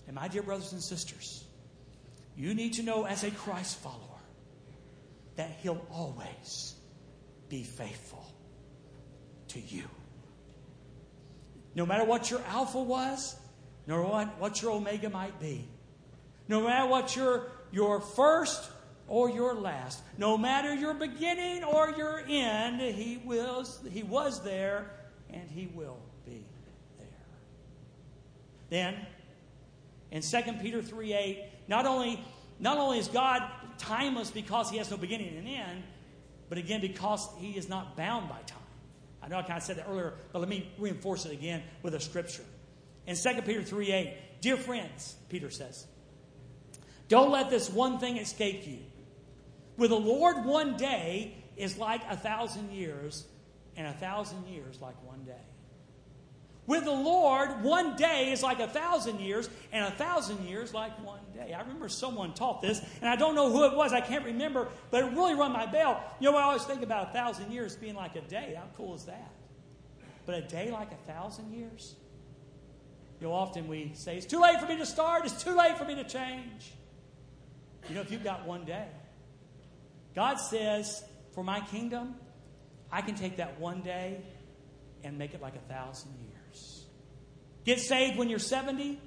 And 0.09 0.15
my 0.15 0.27
dear 0.27 0.43
brothers 0.43 0.73
and 0.73 0.83
sisters, 0.83 1.45
you 2.35 2.55
need 2.55 2.73
to 2.75 2.83
know 2.83 3.05
as 3.05 3.25
a 3.25 3.31
Christ 3.31 3.79
follower 3.79 4.01
that 5.37 5.51
He'll 5.63 5.87
always 5.93 6.75
be 7.51 7.63
faithful 7.63 8.27
to 9.49 9.61
you. 9.61 9.85
No 11.75 11.85
matter 11.85 12.05
what 12.05 12.31
your 12.31 12.41
Alpha 12.49 12.83
was, 12.83 13.37
nor 13.87 14.03
what, 14.03 14.41
what 14.41 14.63
your 14.63 14.73
Omega 14.73 15.11
might 15.11 15.39
be. 15.39 15.69
No 16.49 16.63
matter 16.63 16.89
what 16.89 17.15
your, 17.15 17.51
your 17.71 18.01
first 18.01 18.71
or 19.09 19.29
your 19.29 19.55
last, 19.55 20.03
no 20.17 20.39
matter 20.39 20.75
your 20.75 20.95
beginning 20.95 21.65
or 21.65 21.91
your 21.91 22.23
end, 22.27 22.81
he, 22.81 23.21
wills, 23.25 23.81
he 23.91 24.03
was 24.03 24.43
there 24.43 24.91
and 25.31 25.51
he 25.51 25.67
will 25.75 25.99
be 26.25 26.45
there. 26.99 27.09
Then, 28.71 29.07
in 30.11 30.23
2 30.23 30.39
Peter 30.61 30.83
3 30.83 31.13
8, 31.13 31.45
not 31.69 31.87
only, 31.87 32.25
not 32.59 32.79
only 32.79 32.99
is 32.99 33.09
God 33.09 33.43
timeless 33.79 34.31
because 34.31 34.71
he 34.71 34.79
has 34.79 34.91
no 34.91 34.97
beginning 34.97 35.37
and 35.37 35.47
end, 35.47 35.83
but 36.49 36.59
again 36.59 36.81
because 36.81 37.29
he 37.39 37.53
is 37.53 37.69
not 37.69 37.97
bound 37.97 38.29
by 38.29 38.41
time. 38.47 38.59
I 39.23 39.29
know 39.29 39.37
I 39.37 39.43
kind 39.43 39.59
of 39.59 39.63
said 39.63 39.77
that 39.77 39.87
earlier, 39.89 40.15
but 40.33 40.39
let 40.39 40.49
me 40.49 40.71
reinforce 40.79 41.27
it 41.27 41.33
again 41.33 41.63
with 41.83 41.95
a 41.95 42.01
scripture. 42.01 42.45
In 43.07 43.17
2 43.17 43.43
Peter 43.43 43.63
3 43.63 43.93
8, 43.93 44.41
dear 44.41 44.57
friends, 44.57 45.17
Peter 45.29 45.51
says, 45.51 45.87
don't 47.09 47.31
let 47.31 47.51
this 47.51 47.71
one 47.71 47.99
thing 47.99 48.19
escape 48.19 48.67
you. 48.67 48.79
With 49.77 49.91
the 49.91 49.97
Lord, 49.97 50.45
one 50.45 50.77
day 50.77 51.35
is 51.57 51.79
like 51.79 52.03
a 52.11 52.17
thousand 52.17 52.71
years, 52.71 53.25
and 53.77 53.87
a 53.87 53.93
thousand 53.93 54.47
years 54.47 54.81
like 54.81 54.95
one 55.07 55.25
day. 55.25 55.33
With 56.69 56.85
the 56.85 56.93
Lord, 56.93 57.63
one 57.63 57.97
day 57.97 58.31
is 58.31 58.43
like 58.43 58.61
a 58.61 58.69
thousand 58.69 59.21
years, 59.21 59.49
and 59.73 59.87
a 59.87 59.91
thousand 59.91 60.45
years 60.45 60.75
like 60.75 61.03
one 61.03 61.23
day. 61.35 61.55
I 61.55 61.61
remember 61.63 61.89
someone 61.89 62.35
taught 62.35 62.61
this, 62.61 62.83
and 63.01 63.09
I 63.09 63.17
don't 63.17 63.35
know 63.35 63.51
who 63.51 63.65
it 63.65 63.75
was. 63.75 63.95
I 63.95 64.03
can't 64.03 64.27
remember, 64.27 64.69
but 64.91 65.03
it 65.03 65.13
really 65.13 65.35
rung 65.35 65.53
my 65.53 65.65
bell. 65.65 66.05
You 66.21 66.31
know 66.31 66.37
I 66.37 66.43
always 66.43 66.65
think 66.65 66.83
about 66.83 67.09
a 67.09 67.13
thousand 67.15 67.53
years 67.53 67.75
being 67.75 67.95
like 67.95 68.17
a 68.17 68.21
day? 68.21 68.53
How 68.55 68.67
cool 68.77 68.95
is 68.95 69.05
that? 69.07 69.33
But 70.27 70.35
a 70.35 70.43
day 70.43 70.71
like 70.71 70.93
a 70.93 71.11
thousand 71.11 71.55
years? 71.55 71.95
You 73.19 73.29
know, 73.29 73.33
often 73.33 73.67
we 73.67 73.93
say, 73.95 74.19
It's 74.19 74.27
too 74.27 74.41
late 74.41 74.61
for 74.61 74.67
me 74.67 74.77
to 74.77 74.87
start, 74.87 75.25
it's 75.25 75.43
too 75.43 75.57
late 75.57 75.79
for 75.79 75.87
me 75.87 75.95
to 75.95 76.05
change. 76.05 76.75
You 77.89 77.95
know, 77.95 78.03
if 78.03 78.13
you've 78.13 78.25
got 78.25 78.47
one 78.47 78.67
day, 78.67 78.89
God 80.15 80.35
says, 80.35 81.03
For 81.33 81.43
my 81.43 81.61
kingdom, 81.61 82.17
I 82.93 83.01
can 83.01 83.15
take 83.15 83.39
that 83.39 83.59
one 83.59 83.81
day 83.81 84.21
and 85.03 85.17
make 85.17 85.33
it 85.33 85.41
like 85.41 85.57
a 85.57 85.73
thousand 85.73 86.11
years. 86.19 86.28
Get 87.69 87.81
saved 87.81 88.17
when 88.17 88.31
you're 88.31 88.39
70. 88.39 88.99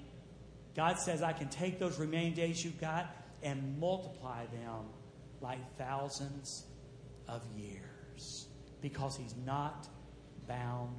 God 0.75 0.99
says, 0.99 1.23
I 1.23 1.33
can 1.33 1.49
take 1.49 1.79
those 1.79 1.97
remaining 1.97 2.35
days 2.35 2.63
you've 2.63 2.79
got 2.79 3.09
and 3.41 3.79
multiply 3.79 4.45
them 4.45 4.85
like 5.41 5.57
thousands 5.79 6.63
of 7.27 7.41
years 7.57 8.45
because 8.79 9.17
He's 9.17 9.33
not 9.47 9.87
bound 10.47 10.95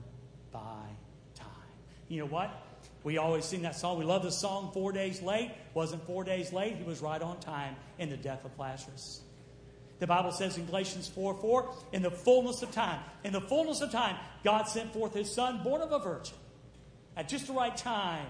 by 0.50 0.88
time. 1.36 1.46
You 2.08 2.22
know 2.22 2.26
what? 2.26 2.50
We 3.04 3.18
always 3.18 3.44
sing 3.44 3.62
that 3.62 3.76
song. 3.76 3.96
We 3.96 4.06
love 4.06 4.24
the 4.24 4.32
song, 4.32 4.72
Four 4.74 4.90
Days 4.90 5.22
Late. 5.22 5.52
Wasn't 5.72 6.04
four 6.04 6.24
days 6.24 6.52
late. 6.52 6.78
He 6.78 6.82
was 6.82 7.00
right 7.00 7.22
on 7.22 7.38
time 7.38 7.76
in 7.96 8.10
the 8.10 8.16
death 8.16 8.44
of 8.44 8.58
Lazarus. 8.58 9.20
The 10.00 10.08
Bible 10.08 10.32
says 10.32 10.58
in 10.58 10.66
Galatians 10.66 11.06
4 11.06 11.34
4, 11.34 11.74
in 11.92 12.02
the 12.02 12.10
fullness 12.10 12.62
of 12.62 12.72
time, 12.72 12.98
in 13.22 13.32
the 13.32 13.40
fullness 13.40 13.82
of 13.82 13.92
time, 13.92 14.16
God 14.42 14.64
sent 14.64 14.92
forth 14.92 15.14
his 15.14 15.32
son, 15.32 15.62
born 15.62 15.80
of 15.80 15.92
a 15.92 16.00
virgin, 16.00 16.34
at 17.16 17.28
just 17.28 17.46
the 17.46 17.52
right 17.52 17.76
time. 17.76 18.26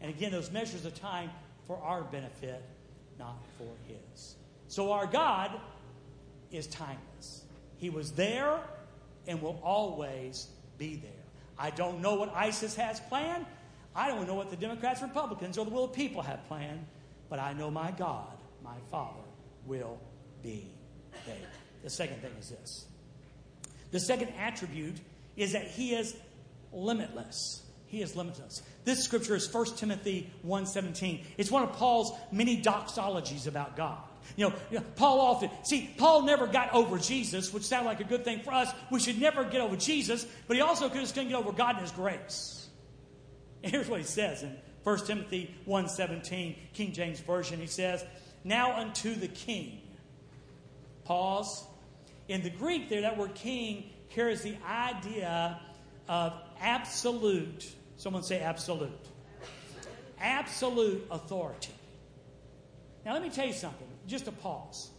And 0.00 0.10
again, 0.10 0.32
those 0.32 0.50
measures 0.50 0.84
of 0.84 0.98
time 1.00 1.30
for 1.66 1.78
our 1.78 2.02
benefit, 2.02 2.62
not 3.18 3.36
for 3.58 3.68
his. 3.86 4.36
So 4.68 4.92
our 4.92 5.06
God 5.06 5.52
is 6.50 6.66
timeless. 6.66 7.44
He 7.76 7.90
was 7.90 8.12
there 8.12 8.60
and 9.26 9.40
will 9.40 9.60
always 9.62 10.48
be 10.78 10.96
there. 10.96 11.10
I 11.58 11.70
don't 11.70 12.00
know 12.00 12.14
what 12.14 12.34
ISIS 12.34 12.74
has 12.76 13.00
planned. 13.00 13.46
I 13.94 14.08
don't 14.08 14.26
know 14.26 14.34
what 14.34 14.50
the 14.50 14.56
Democrats, 14.56 15.02
Republicans, 15.02 15.56
or 15.56 15.64
the 15.64 15.70
will 15.70 15.84
of 15.84 15.92
people 15.92 16.22
have 16.22 16.46
planned, 16.48 16.84
but 17.30 17.38
I 17.38 17.52
know 17.52 17.70
my 17.70 17.92
God, 17.92 18.36
my 18.62 18.76
Father, 18.90 19.22
will 19.66 19.98
be 20.42 20.68
there. 21.26 21.36
The 21.82 21.90
second 21.90 22.20
thing 22.20 22.32
is 22.40 22.50
this 22.50 22.86
the 23.90 24.00
second 24.00 24.30
attribute 24.38 24.96
is 25.36 25.52
that 25.52 25.66
He 25.68 25.94
is 25.94 26.16
limitless. 26.72 27.62
He 27.94 28.00
has 28.00 28.10
is 28.10 28.16
limitless. 28.16 28.60
This 28.84 29.04
scripture 29.04 29.36
is 29.36 29.54
1 29.54 29.76
Timothy 29.76 30.28
1.17. 30.44 31.22
It's 31.38 31.48
one 31.48 31.62
of 31.62 31.74
Paul's 31.74 32.10
many 32.32 32.60
doxologies 32.60 33.46
about 33.46 33.76
God. 33.76 33.98
You 34.34 34.48
know, 34.48 34.54
you 34.72 34.78
know, 34.78 34.84
Paul 34.96 35.20
often, 35.20 35.48
see, 35.62 35.94
Paul 35.96 36.22
never 36.22 36.48
got 36.48 36.74
over 36.74 36.98
Jesus, 36.98 37.54
which 37.54 37.62
sounds 37.62 37.86
like 37.86 38.00
a 38.00 38.04
good 38.04 38.24
thing 38.24 38.40
for 38.40 38.52
us. 38.52 38.68
We 38.90 38.98
should 38.98 39.20
never 39.20 39.44
get 39.44 39.60
over 39.60 39.76
Jesus, 39.76 40.26
but 40.48 40.56
he 40.56 40.60
also 40.60 40.88
couldn't 40.88 41.14
get 41.14 41.34
over 41.34 41.52
God 41.52 41.76
and 41.76 41.82
his 41.82 41.92
grace. 41.92 42.68
And 43.62 43.70
here's 43.72 43.88
what 43.88 44.00
he 44.00 44.06
says 44.06 44.42
in 44.42 44.56
1 44.82 45.06
Timothy 45.06 45.54
1.17, 45.68 46.56
King 46.72 46.92
James 46.92 47.20
Version. 47.20 47.60
He 47.60 47.68
says, 47.68 48.04
Now 48.42 48.76
unto 48.76 49.14
the 49.14 49.28
king. 49.28 49.82
Pause. 51.04 51.62
In 52.26 52.42
the 52.42 52.50
Greek 52.50 52.88
there, 52.88 53.02
that 53.02 53.16
word 53.16 53.36
king 53.36 53.90
carries 54.10 54.42
the 54.42 54.56
idea 54.68 55.60
of 56.08 56.32
absolute. 56.60 57.72
Someone 57.96 58.22
say 58.22 58.40
absolute. 58.40 58.90
Absolute 60.20 61.06
authority. 61.10 61.72
Now 63.04 63.12
let 63.12 63.22
me 63.22 63.30
tell 63.30 63.46
you 63.46 63.52
something. 63.52 63.86
Just 64.06 64.28
a 64.28 64.32
pause. 64.32 64.90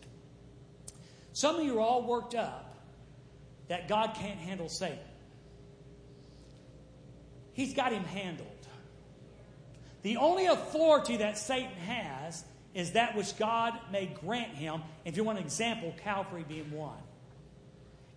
Some 1.33 1.57
of 1.57 1.63
you 1.65 1.77
are 1.77 1.81
all 1.81 2.03
worked 2.03 2.35
up 2.35 2.75
that 3.67 3.87
God 3.87 4.15
can't 4.15 4.39
handle 4.39 4.69
Satan. 4.69 4.99
He's 7.53 7.73
got 7.73 7.91
him 7.91 8.03
handled. 8.03 8.49
The 10.03 10.17
only 10.17 10.45
authority 10.45 11.17
that 11.17 11.37
Satan 11.37 11.75
has 11.87 12.43
is 12.73 12.91
that 12.91 13.15
which 13.15 13.37
God 13.37 13.73
may 13.91 14.05
grant 14.05 14.53
him. 14.53 14.81
If 15.03 15.17
you 15.17 15.23
want 15.23 15.39
an 15.39 15.45
example, 15.45 15.95
Calvary 16.03 16.45
being 16.47 16.69
one. 16.71 16.97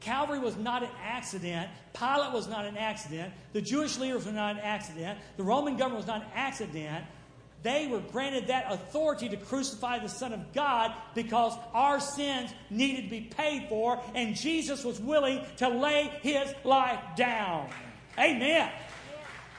Calvary 0.01 0.39
was 0.39 0.57
not 0.57 0.83
an 0.83 0.91
accident. 1.03 1.69
Pilate 1.93 2.33
was 2.33 2.49
not 2.49 2.65
an 2.65 2.77
accident. 2.77 3.33
The 3.53 3.61
Jewish 3.61 3.99
leaders 3.99 4.27
were 4.27 4.33
not 4.33 4.57
an 4.57 4.63
accident. 4.63 5.19
The 5.37 5.43
Roman 5.43 5.77
government 5.77 5.99
was 5.99 6.07
not 6.07 6.23
an 6.23 6.29
accident. 6.35 7.05
They 7.65 7.89
were 7.89 7.99
granted 7.99 8.47
that 8.47 8.73
authority 8.73 9.29
to 9.29 9.37
crucify 9.37 9.99
the 9.99 10.09
Son 10.09 10.33
of 10.33 10.53
God 10.53 10.93
because 11.15 11.55
our 11.75 11.99
sins 11.99 12.55
needed 12.71 13.05
to 13.05 13.11
be 13.11 13.23
paid 13.23 13.69
for, 13.69 14.01
and 14.15 14.37
Jesus 14.37 14.85
was 14.85 15.01
willing 15.01 15.45
to 15.57 15.69
lay 15.69 16.05
his 16.23 16.55
life 16.63 17.01
down. 17.17 17.69
Amen. 18.17 18.71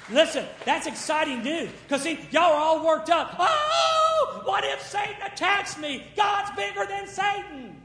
Listen, 0.10 0.45
that's 0.65 0.88
exciting 0.88 1.43
news. 1.43 1.69
Because 1.84 2.02
see, 2.02 2.19
y'all 2.32 2.54
are 2.54 2.56
all 2.56 2.86
worked 2.86 3.10
up. 3.10 3.36
Oh, 3.38 4.41
what 4.45 4.63
if 4.63 4.82
Satan 4.82 5.21
attacks 5.25 5.78
me? 5.78 6.06
God's 6.15 6.52
bigger 6.56 6.86
than 6.86 7.08
Satan. 7.08 7.78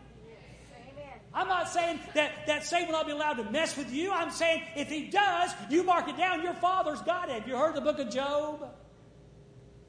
I'm 1.35 1.49
not 1.49 1.69
saying 1.69 1.99
that, 2.15 2.47
that 2.47 2.65
Satan 2.65 2.87
will 2.87 2.93
not 2.93 3.07
be 3.07 3.13
allowed 3.13 3.35
to 3.35 3.51
mess 3.51 3.77
with 3.77 3.93
you. 3.93 4.13
I'm 4.13 4.31
saying 4.31 4.63
if 4.77 4.89
he 4.89 5.07
does, 5.07 5.51
you 5.69 5.83
mark 5.83 6.09
it 6.09 6.17
down. 6.17 6.43
Your 6.43 6.55
father's 6.55 7.03
got 7.03 7.29
it. 7.29 7.45
You 7.47 7.57
heard 7.57 7.75
the 7.75 7.81
book 7.81 7.99
of 7.99 8.09
Job? 8.09 8.69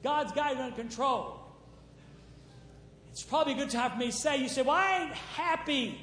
God's 0.02 0.32
got 0.32 0.52
it 0.52 0.58
under 0.58 0.74
control. 0.74 1.40
it's 3.12 3.22
probably 3.22 3.52
a 3.52 3.56
good 3.56 3.70
time 3.70 3.92
for 3.92 3.98
me 3.98 4.06
to 4.06 4.12
say, 4.12 4.38
you 4.38 4.48
say, 4.48 4.62
Well, 4.62 4.76
I 4.76 5.04
ain't 5.04 5.14
happy. 5.14 6.00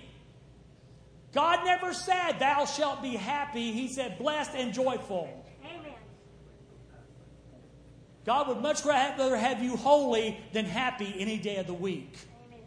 God 1.34 1.66
never 1.66 1.94
said, 1.94 2.40
Thou 2.40 2.66
shalt 2.66 3.02
be 3.02 3.16
happy. 3.16 3.74
He 3.74 3.90
said, 3.90 4.18
Blessed 4.18 4.56
and 4.56 4.74
joyful. 4.74 5.30
Amen. 5.66 5.94
God 8.26 8.48
would 8.48 8.62
much 8.62 8.86
rather 8.86 9.36
have 9.36 9.62
you 9.62 9.76
holy 9.76 10.40
than 10.54 10.66
happy 10.66 11.14
any 11.18 11.38
day 11.38 11.58
of 11.58 11.68
the 11.68 11.74
week. 11.74 12.18
Amen. 12.48 12.62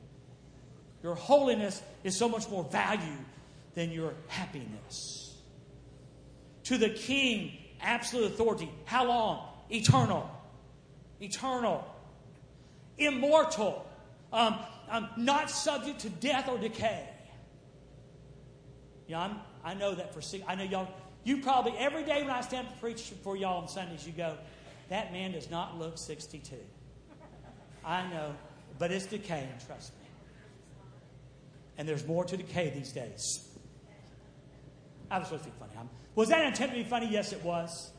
Your 1.02 1.14
holiness 1.14 1.82
is 2.06 2.16
so 2.16 2.28
much 2.28 2.48
more 2.48 2.62
value 2.64 3.18
than 3.74 3.90
your 3.90 4.14
happiness. 4.28 5.34
To 6.64 6.78
the 6.78 6.90
King, 6.90 7.52
absolute 7.80 8.26
authority. 8.26 8.70
How 8.84 9.06
long? 9.06 9.48
Eternal. 9.70 10.30
Eternal. 11.20 11.84
Immortal. 12.96 13.84
Um, 14.32 14.56
um, 14.88 15.08
not 15.16 15.50
subject 15.50 16.00
to 16.00 16.08
death 16.08 16.48
or 16.48 16.58
decay. 16.58 17.08
Yeah, 19.08 19.22
I'm, 19.22 19.36
I 19.64 19.74
know 19.74 19.94
that 19.94 20.14
for 20.14 20.22
I 20.48 20.54
know 20.54 20.64
y'all. 20.64 20.88
You 21.24 21.38
probably 21.38 21.72
every 21.76 22.04
day 22.04 22.22
when 22.22 22.30
I 22.30 22.40
stand 22.40 22.68
to 22.68 22.74
preach 22.76 23.02
for 23.24 23.36
y'all 23.36 23.62
on 23.62 23.68
Sundays, 23.68 24.06
you 24.06 24.12
go, 24.12 24.36
"That 24.90 25.12
man 25.12 25.32
does 25.32 25.50
not 25.50 25.76
look 25.76 25.98
62." 25.98 26.56
I 27.84 28.08
know, 28.08 28.34
but 28.78 28.92
it's 28.92 29.06
decaying. 29.06 29.48
Trust 29.66 29.92
me. 30.00 30.05
And 31.78 31.88
there's 31.88 32.06
more 32.06 32.24
to 32.24 32.36
decay 32.36 32.70
these 32.70 32.92
days. 32.92 33.46
I 35.10 35.18
was 35.18 35.28
supposed 35.28 35.44
to 35.44 35.50
be 35.50 35.56
funny. 35.58 35.88
Was 36.16 36.30
that 36.30 36.52
attempt 36.52 36.74
to 36.74 36.82
be 36.82 36.88
funny? 36.88 37.08
Yes, 37.10 37.32
it 37.32 37.42
was. 37.44 37.90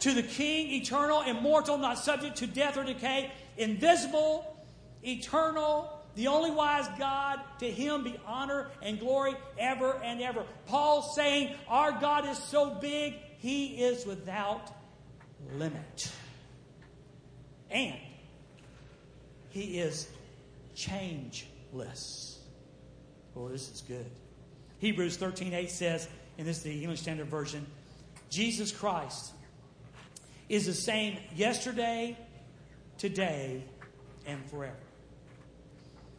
To 0.00 0.12
the 0.12 0.22
King, 0.22 0.72
eternal, 0.72 1.22
immortal, 1.22 1.78
not 1.78 1.98
subject 1.98 2.36
to 2.38 2.46
death 2.46 2.76
or 2.76 2.84
decay, 2.84 3.30
invisible, 3.56 4.56
eternal, 5.02 6.00
the 6.16 6.26
only 6.26 6.50
wise 6.50 6.88
God, 6.98 7.40
to 7.60 7.70
him 7.70 8.02
be 8.02 8.18
honor 8.26 8.68
and 8.82 8.98
glory 8.98 9.34
ever 9.58 10.00
and 10.02 10.20
ever. 10.20 10.44
Paul's 10.66 11.14
saying, 11.14 11.54
Our 11.68 11.92
God 11.92 12.26
is 12.26 12.38
so 12.38 12.74
big, 12.74 13.14
he 13.38 13.82
is 13.82 14.04
without 14.04 14.72
limit. 15.54 16.10
And 17.70 17.96
he 19.50 19.78
is 19.78 20.08
changeless. 20.74 22.29
Oh, 23.36 23.48
this 23.48 23.70
is 23.70 23.82
good. 23.82 24.06
Hebrews 24.78 25.16
13 25.16 25.52
8 25.52 25.70
says, 25.70 26.08
and 26.38 26.46
this 26.46 26.58
is 26.58 26.62
the 26.62 26.80
English 26.82 27.00
Standard 27.00 27.28
Version 27.28 27.66
Jesus 28.30 28.72
Christ 28.72 29.32
is 30.48 30.66
the 30.66 30.74
same 30.74 31.16
yesterday, 31.36 32.16
today, 32.98 33.62
and 34.26 34.44
forever. 34.50 34.76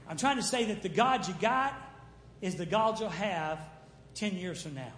I'm 0.07 0.17
trying 0.17 0.37
to 0.37 0.43
say 0.43 0.65
that 0.65 0.81
the 0.81 0.89
God 0.89 1.27
you 1.27 1.33
got 1.41 1.73
is 2.41 2.55
the 2.55 2.65
God 2.65 2.99
you'll 2.99 3.09
have 3.09 3.59
10 4.15 4.35
years 4.35 4.61
from 4.61 4.75
now, 4.75 4.93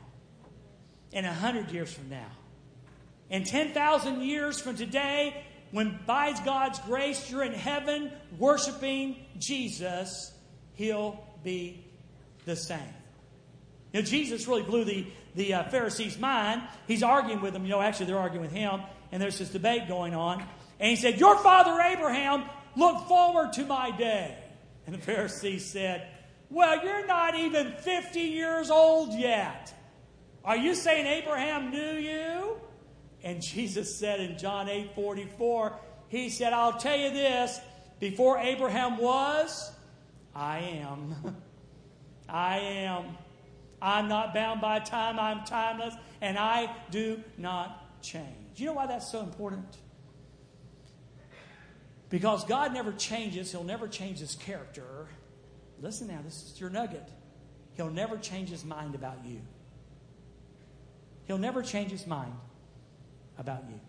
and 1.14 1.26
100 1.26 1.72
years 1.72 1.94
from 1.94 2.10
now, 2.10 2.32
and 3.30 3.46
10,000 3.46 4.22
years 4.22 4.60
from 4.60 4.76
today, 4.76 5.44
when 5.72 6.00
by 6.06 6.34
God's 6.44 6.80
grace 6.80 7.30
you're 7.30 7.44
in 7.44 7.54
heaven 7.54 8.12
worshiping 8.38 9.18
Jesus, 9.40 10.32
He'll 10.74 11.24
be 11.44 11.86
the 12.46 12.56
same. 12.56 12.80
You 13.92 14.02
know, 14.02 14.06
Jesus 14.06 14.48
really 14.48 14.64
blew 14.64 14.84
the, 14.84 15.06
the 15.36 15.54
uh, 15.54 15.64
Pharisees' 15.70 16.18
mind. 16.18 16.64
He's 16.88 17.04
arguing 17.04 17.42
with 17.42 17.54
them. 17.54 17.64
You 17.64 17.70
know, 17.70 17.82
actually, 17.82 18.08
they're 18.08 18.18
arguing 18.18 18.42
with 18.42 18.52
him, 18.52 18.82
and 19.12 19.22
there's 19.22 19.38
this 19.38 19.50
debate 19.50 19.88
going 19.88 20.16
on. 20.16 20.44
And 20.80 20.90
he 20.90 20.96
said, 20.96 21.20
Your 21.20 21.38
father 21.38 21.80
Abraham 21.80 22.44
looked 22.76 23.08
forward 23.08 23.54
to 23.54 23.66
my 23.66 23.92
day. 23.92 24.36
And 24.86 24.96
the 24.96 25.00
Pharisees 25.00 25.66
said, 25.66 26.08
Well, 26.50 26.84
you're 26.84 27.06
not 27.06 27.36
even 27.36 27.74
50 27.74 28.20
years 28.20 28.72
old 28.72 29.14
yet. 29.14 29.74
Are 30.44 30.58
you 30.58 30.76
saying 30.76 31.06
Abraham 31.06 31.72
knew 31.72 31.94
you? 31.94 32.58
And 33.24 33.42
Jesus 33.42 33.98
said 33.98 34.20
in 34.20 34.38
John 34.38 34.68
8 34.68 34.96
44, 34.96 35.80
He 36.10 36.30
said, 36.30 36.52
I'll 36.52 36.80
tell 36.80 36.98
you 36.98 37.12
this 37.12 37.60
before 38.00 38.40
Abraham 38.40 38.98
was, 38.98 39.72
I 40.36 40.60
am. 40.60 41.38
I 42.28 42.60
am. 42.60 43.18
I'm 43.82 44.08
not 44.08 44.34
bound 44.34 44.62
by 44.62 44.80
time, 44.80 45.20
I'm 45.20 45.44
timeless, 45.44 45.94
and 46.22 46.38
I 46.38 46.74
do 46.90 47.22
not 47.38 48.02
change. 48.02 48.26
You 48.56 48.68
know 48.68 48.74
why 48.74 48.88
that's 48.88 49.12
so 49.12 49.20
important? 49.20 49.78
Because 52.10 52.46
God 52.46 52.74
never 52.74 52.94
changes, 52.94 53.52
He'll 53.52 53.64
never 53.64 53.88
change 53.88 54.20
His 54.20 54.36
character. 54.36 55.08
Listen 55.82 56.08
now, 56.08 56.22
this 56.24 56.44
is 56.44 56.62
your 56.62 56.70
nugget. 56.70 57.10
He'll 57.74 57.90
never 57.90 58.18
change 58.18 58.50
His 58.50 58.64
mind 58.64 58.96
about 58.96 59.26
you. 59.26 59.42
He'll 61.26 61.38
never 61.38 61.62
change 61.62 61.92
His 61.92 62.08
mind 62.08 62.34
about 63.38 63.66
you. 63.68 63.80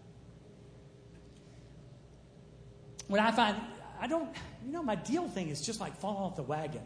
When 3.06 3.20
I 3.20 3.30
find, 3.30 3.56
I 4.00 4.06
don't, 4.06 4.34
you 4.64 4.72
know, 4.72 4.82
my 4.82 4.94
deal 4.94 5.28
thing 5.28 5.50
is 5.50 5.60
just 5.60 5.78
like 5.80 5.94
falling 5.96 6.22
off 6.22 6.36
the 6.36 6.42
wagon. 6.42 6.82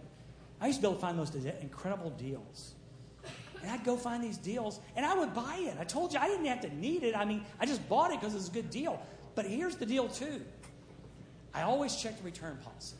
I 0.60 0.66
used 0.66 0.78
to 0.78 0.82
be 0.82 0.88
able 0.88 0.96
to 0.96 1.00
find 1.00 1.18
those 1.18 1.34
incredible 1.62 2.10
deals. 2.10 2.74
And 3.62 3.70
I'd 3.70 3.84
go 3.84 3.96
find 3.96 4.22
these 4.22 4.36
deals 4.36 4.80
and 4.96 5.04
I 5.04 5.14
would 5.14 5.34
buy 5.34 5.56
it. 5.60 5.76
I 5.80 5.84
told 5.84 6.12
you 6.12 6.20
I 6.20 6.28
didn't 6.28 6.46
have 6.46 6.60
to 6.62 6.74
need 6.76 7.02
it. 7.02 7.16
I 7.16 7.24
mean, 7.24 7.44
I 7.60 7.66
just 7.66 7.88
bought 7.88 8.12
it 8.12 8.20
because 8.20 8.34
it 8.34 8.38
was 8.38 8.48
a 8.48 8.52
good 8.52 8.70
deal. 8.70 9.00
But 9.34 9.46
here's 9.46 9.76
the 9.76 9.86
deal, 9.86 10.08
too 10.08 10.42
I 11.54 11.62
always 11.62 11.96
check 11.96 12.16
the 12.18 12.24
return 12.24 12.58
policy 12.62 12.96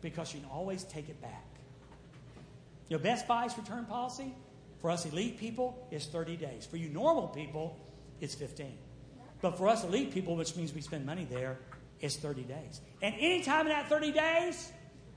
because 0.00 0.34
you 0.34 0.40
can 0.40 0.48
always 0.50 0.84
take 0.84 1.08
it 1.08 1.20
back. 1.22 1.46
Your 2.88 2.98
Best 2.98 3.26
Buy's 3.26 3.56
return 3.56 3.86
policy 3.86 4.34
for 4.80 4.90
us 4.90 5.06
elite 5.06 5.38
people 5.38 5.86
is 5.90 6.06
30 6.06 6.36
days. 6.36 6.66
For 6.66 6.76
you 6.76 6.88
normal 6.88 7.28
people, 7.28 7.78
it's 8.20 8.34
15. 8.34 8.76
But 9.40 9.56
for 9.56 9.68
us 9.68 9.84
elite 9.84 10.12
people, 10.12 10.36
which 10.36 10.56
means 10.56 10.74
we 10.74 10.80
spend 10.80 11.06
money 11.06 11.26
there, 11.30 11.58
it's 12.00 12.16
30 12.16 12.42
days. 12.42 12.80
And 13.00 13.14
anytime 13.14 13.66
in 13.66 13.72
that 13.72 13.88
30 13.88 14.12
days, 14.12 14.72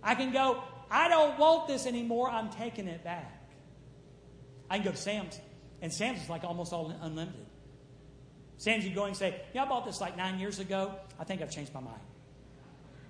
I 0.06 0.14
can 0.14 0.32
go, 0.32 0.64
I 0.90 1.10
don't 1.10 1.38
want 1.40 1.68
this 1.68 1.88
anymore, 1.88 2.30
I'm 2.30 2.50
taking 2.50 2.88
it 2.88 3.04
back. 3.04 3.50
I 4.70 4.78
can 4.78 4.86
go 4.86 4.92
to 4.92 4.98
Sam's, 4.98 5.40
and 5.82 5.92
Sam's 5.92 6.22
is 6.22 6.30
like 6.30 6.44
almost 6.44 6.72
all 6.72 6.94
unlimited. 7.02 7.46
Sam's, 8.58 8.86
you 8.86 8.94
go 8.94 9.06
and 9.06 9.18
say, 9.18 9.42
Yeah, 9.54 9.64
I 9.64 9.68
bought 9.68 9.86
this 9.86 10.00
like 10.00 10.16
nine 10.16 10.40
years 10.40 10.60
ago. 10.60 10.94
I 11.20 11.24
think 11.24 11.42
I've 11.42 11.52
changed 11.52 11.74
my 11.74 11.82
mind. 11.82 12.00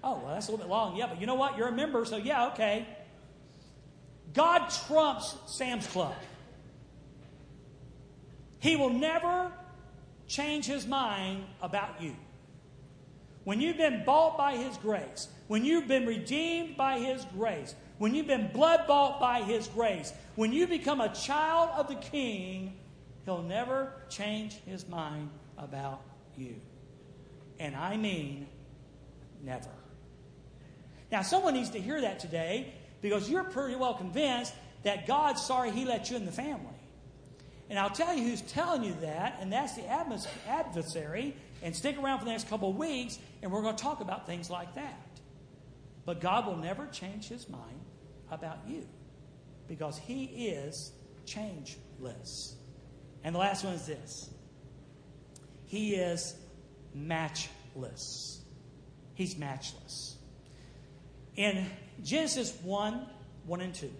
Oh, 0.04 0.22
well, 0.24 0.34
that's 0.34 0.48
a 0.48 0.52
little 0.52 0.66
bit 0.66 0.72
long. 0.72 0.96
Yeah, 0.96 1.08
but 1.08 1.20
you 1.20 1.28
know 1.28 1.36
what? 1.36 1.58
You're 1.58 1.68
a 1.68 1.72
member, 1.72 2.06
so 2.06 2.18
yeah, 2.18 2.48
okay. 2.48 2.88
God 4.34 4.70
trumps 4.88 5.36
Sam's 5.48 5.86
Club. 5.88 6.16
He 8.60 8.76
will 8.76 8.90
never 8.90 9.52
change 10.28 10.66
his 10.66 10.88
mind 10.88 11.44
about 11.62 12.02
you. 12.02 12.16
When 13.46 13.62
you've 13.62 13.78
been 13.78 14.04
bought 14.04 14.38
by 14.38 14.58
his 14.58 14.76
grace, 14.78 15.28
when 15.48 15.64
you've 15.64 15.88
been 15.88 16.06
redeemed 16.06 16.76
by 16.76 17.00
his 17.00 17.24
grace, 17.38 17.76
when 18.00 18.14
you've 18.14 18.28
been 18.28 18.50
blood 18.52 18.88
bought 18.88 19.20
by 19.20 19.44
his 19.44 19.68
grace, 19.68 20.12
when 20.36 20.52
you 20.52 20.68
become 20.68 21.00
a 21.00 21.14
child 21.14 21.70
of 21.78 21.88
the 21.88 21.96
king, 21.96 22.76
he'll 23.24 23.44
never 23.44 23.94
change 24.10 24.56
his 24.66 24.90
mind 24.90 25.30
about 25.58 26.02
you. 26.36 26.56
And 27.60 27.76
I 27.76 27.98
mean, 27.98 28.48
never. 29.44 29.70
Now, 31.12 31.22
someone 31.22 31.54
needs 31.54 31.70
to 31.70 31.80
hear 31.80 32.02
that 32.02 32.20
today 32.20 32.74
because 33.02 33.30
you're 33.30 33.44
pretty 33.44 33.76
well 33.76 33.94
convinced 33.94 34.54
that 34.84 35.06
God's 35.06 35.42
sorry 35.42 35.70
he 35.72 35.86
let 35.86 36.10
you 36.10 36.18
in 36.18 36.26
the 36.26 36.32
family. 36.32 36.75
And 37.70 37.80
I'll 37.80 37.90
tell 37.90 38.16
you 38.16 38.24
who's 38.24 38.42
telling 38.42 38.84
you 38.84 38.96
that, 39.02 39.38
and 39.42 39.52
that's 39.52 39.76
the 39.76 39.88
adversary. 39.88 41.36
And 41.64 41.76
stick 41.76 41.98
around 41.98 42.20
for 42.20 42.26
the 42.26 42.32
next 42.32 42.48
couple 42.48 42.70
of 42.70 42.76
weeks, 42.76 43.18
and 43.42 43.52
we're 43.52 43.62
going 43.62 43.76
to 43.76 43.84
talk 43.84 44.02
about 44.02 44.28
things 44.28 44.50
like 44.50 44.76
that. 44.76 45.00
But 46.06 46.22
God 46.22 46.46
will 46.46 46.58
never 46.58 46.86
change 46.88 47.28
his 47.28 47.50
mind 47.50 47.80
about 48.30 48.60
you 48.68 48.88
because 49.68 49.98
he 49.98 50.26
is 50.26 50.92
changeless. 51.26 52.56
And 53.24 53.34
the 53.34 53.40
last 53.40 53.64
one 53.64 53.74
is 53.74 53.88
this 53.88 54.30
He 55.66 55.96
is 55.96 56.36
matchless. 56.94 58.42
He's 59.16 59.38
matchless. 59.38 60.18
In 61.36 61.66
Genesis 62.04 62.56
1 62.64 63.08
1 63.46 63.62
and 63.62 63.74
2, 63.74 63.92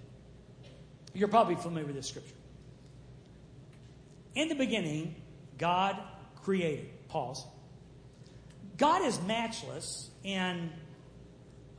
you're 1.14 1.28
probably 1.28 1.56
familiar 1.56 1.86
with 1.86 1.96
this 1.96 2.08
scripture. 2.08 2.36
In 4.36 4.50
the 4.50 4.56
beginning, 4.56 5.16
God 5.58 5.98
created. 6.44 6.90
Pause. 7.08 7.46
God 8.78 9.04
is 9.04 9.22
matchless 9.22 10.10
in 10.24 10.70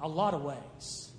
a 0.01 0.09
lot 0.09 0.35
of 0.35 0.43
ways. 0.43 1.11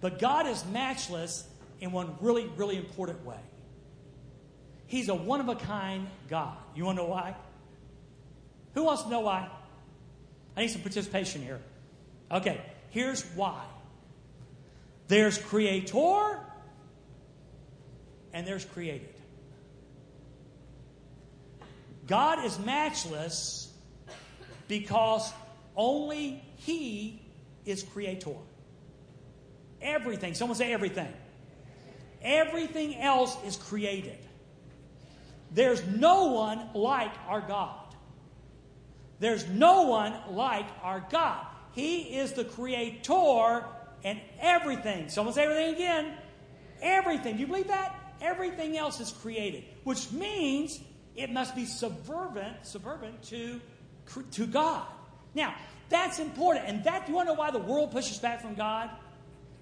But 0.00 0.18
God 0.18 0.46
is 0.46 0.64
matchless 0.66 1.46
in 1.80 1.92
one 1.92 2.16
really, 2.20 2.46
really 2.56 2.76
important 2.76 3.24
way. 3.24 3.38
He's 4.86 5.08
a 5.08 5.14
one 5.14 5.40
of 5.40 5.48
a 5.48 5.54
kind 5.54 6.08
God. 6.28 6.56
You 6.74 6.84
want 6.84 6.98
to 6.98 7.04
know 7.04 7.10
why? 7.10 7.36
Who 8.74 8.84
wants 8.84 9.04
to 9.04 9.08
know 9.08 9.20
why? 9.20 9.48
I 10.56 10.62
need 10.62 10.70
some 10.70 10.82
participation 10.82 11.42
here. 11.42 11.60
Okay, 12.30 12.60
here's 12.90 13.22
why. 13.34 13.62
There's 15.06 15.38
creator 15.38 16.40
and 18.32 18.46
there's 18.46 18.64
created. 18.64 19.14
God 22.10 22.44
is 22.44 22.58
matchless 22.58 23.72
because 24.66 25.32
only 25.76 26.42
He 26.56 27.22
is 27.64 27.84
creator. 27.84 28.34
Everything, 29.80 30.34
someone 30.34 30.58
say 30.58 30.72
everything. 30.72 31.12
Everything 32.20 32.96
else 32.96 33.36
is 33.46 33.56
created. 33.56 34.18
There's 35.52 35.86
no 35.86 36.32
one 36.32 36.70
like 36.74 37.12
our 37.28 37.40
God. 37.40 37.94
There's 39.20 39.46
no 39.46 39.82
one 39.82 40.12
like 40.30 40.66
our 40.82 41.06
God. 41.10 41.46
He 41.72 42.18
is 42.18 42.32
the 42.32 42.44
creator 42.44 43.64
and 44.02 44.20
everything. 44.40 45.10
Someone 45.10 45.32
say 45.32 45.44
everything 45.44 45.74
again. 45.74 46.14
Everything. 46.82 47.34
Do 47.34 47.40
you 47.40 47.46
believe 47.46 47.68
that? 47.68 47.94
Everything 48.20 48.76
else 48.76 48.98
is 48.98 49.12
created, 49.12 49.62
which 49.84 50.10
means 50.10 50.80
it 51.20 51.30
must 51.32 51.54
be 51.54 51.64
subservient, 51.64 52.64
subservient 52.64 53.22
to, 53.24 53.60
to 54.32 54.46
God. 54.46 54.86
Now, 55.34 55.54
that's 55.88 56.18
important. 56.18 56.66
And 56.66 56.84
that, 56.84 57.08
you 57.08 57.14
want 57.14 57.28
to 57.28 57.34
know 57.34 57.38
why 57.38 57.50
the 57.50 57.58
world 57.58 57.92
pushes 57.92 58.18
back 58.18 58.40
from 58.40 58.54
God? 58.54 58.90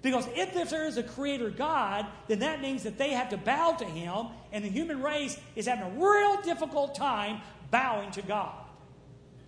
Because 0.01 0.27
if 0.33 0.69
there 0.69 0.85
is 0.85 0.97
a 0.97 1.03
creator 1.03 1.49
God, 1.49 2.05
then 2.27 2.39
that 2.39 2.61
means 2.61 2.83
that 2.83 2.97
they 2.97 3.09
have 3.09 3.29
to 3.29 3.37
bow 3.37 3.73
to 3.73 3.85
him, 3.85 4.27
and 4.53 4.63
the 4.63 4.69
human 4.69 5.01
race 5.01 5.37
is 5.55 5.67
having 5.67 5.83
a 5.83 5.89
real 5.89 6.41
difficult 6.41 6.95
time 6.95 7.41
bowing 7.69 8.11
to 8.11 8.21
God. 8.21 8.55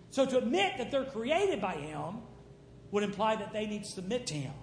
So 0.09 0.26
to 0.26 0.38
admit 0.38 0.74
that 0.78 0.91
they're 0.91 1.05
created 1.05 1.62
by 1.62 1.76
him 1.76 2.18
would 2.91 3.03
imply 3.03 3.38
that 3.38 3.53
they 3.53 3.66
need 3.66 3.86
to 3.86 3.89
submit 3.89 4.28
to 4.28 4.34
him, 4.34 4.53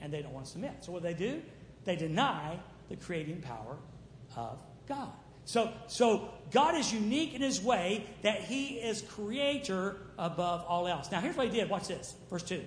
and 0.00 0.12
they 0.12 0.22
don't 0.22 0.32
want 0.32 0.46
to 0.46 0.52
submit. 0.52 0.84
So 0.84 0.92
what 0.92 1.02
do 1.02 1.08
they 1.08 1.14
do? 1.14 1.42
They 1.84 1.96
deny 1.96 2.60
the 2.88 2.94
creating 2.94 3.40
power 3.40 3.76
of 4.36 4.60
God. 4.86 5.10
So, 5.46 5.72
so 5.86 6.28
God 6.50 6.74
is 6.74 6.92
unique 6.92 7.32
in 7.32 7.40
his 7.40 7.62
way 7.62 8.06
that 8.22 8.42
he 8.42 8.74
is 8.74 9.00
creator 9.00 9.96
above 10.18 10.64
all 10.68 10.86
else. 10.86 11.10
Now 11.10 11.20
here's 11.20 11.36
what 11.36 11.46
he 11.46 11.52
did. 11.52 11.70
Watch 11.70 11.88
this. 11.88 12.14
Verse 12.28 12.42
2 12.42 12.62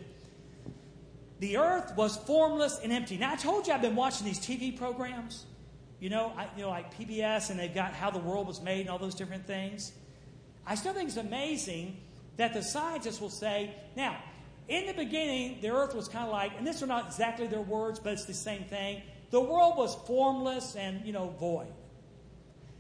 the 1.40 1.58
earth 1.58 1.96
was 1.96 2.18
formless 2.18 2.80
and 2.84 2.92
empty. 2.92 3.18
Now, 3.18 3.32
I 3.32 3.36
told 3.38 3.66
you 3.66 3.74
I've 3.74 3.82
been 3.82 3.96
watching 3.96 4.28
these 4.28 4.40
TV 4.40 4.78
programs, 4.78 5.46
you 6.00 6.10
know, 6.10 6.34
I, 6.38 6.50
you 6.56 6.64
know, 6.64 6.70
like 6.70 6.94
PBS, 6.98 7.50
and 7.50 7.60
they've 7.60 7.74
got 7.74 7.94
how 7.94 8.12
the 8.12 8.20
world 8.20 8.48
was 8.48 8.62
made 8.62 8.82
and 8.82 8.90
all 8.90 8.98
those 8.98 9.16
different 9.16 9.48
things. 9.48 9.94
I 10.68 10.76
still 10.76 10.94
think 10.94 11.08
it's 11.08 11.18
amazing 11.18 11.98
that 12.36 12.54
the 12.54 12.62
scientists 12.62 13.22
will 13.22 13.30
say, 13.30 13.74
now, 13.96 14.18
in 14.68 14.86
the 14.86 14.94
beginning, 14.94 15.60
the 15.62 15.70
earth 15.70 15.96
was 15.96 16.08
kind 16.08 16.26
of 16.26 16.32
like, 16.32 16.52
and 16.58 16.68
these 16.68 16.84
are 16.84 16.88
not 16.88 17.08
exactly 17.08 17.48
their 17.48 17.62
words, 17.62 18.00
but 18.00 18.14
it's 18.14 18.26
the 18.26 18.34
same 18.34 18.66
thing. 18.66 19.02
The 19.32 19.40
world 19.40 19.78
was 19.78 19.96
formless 20.06 20.76
and, 20.76 21.06
you 21.06 21.14
know, 21.14 21.30
void. 21.40 21.72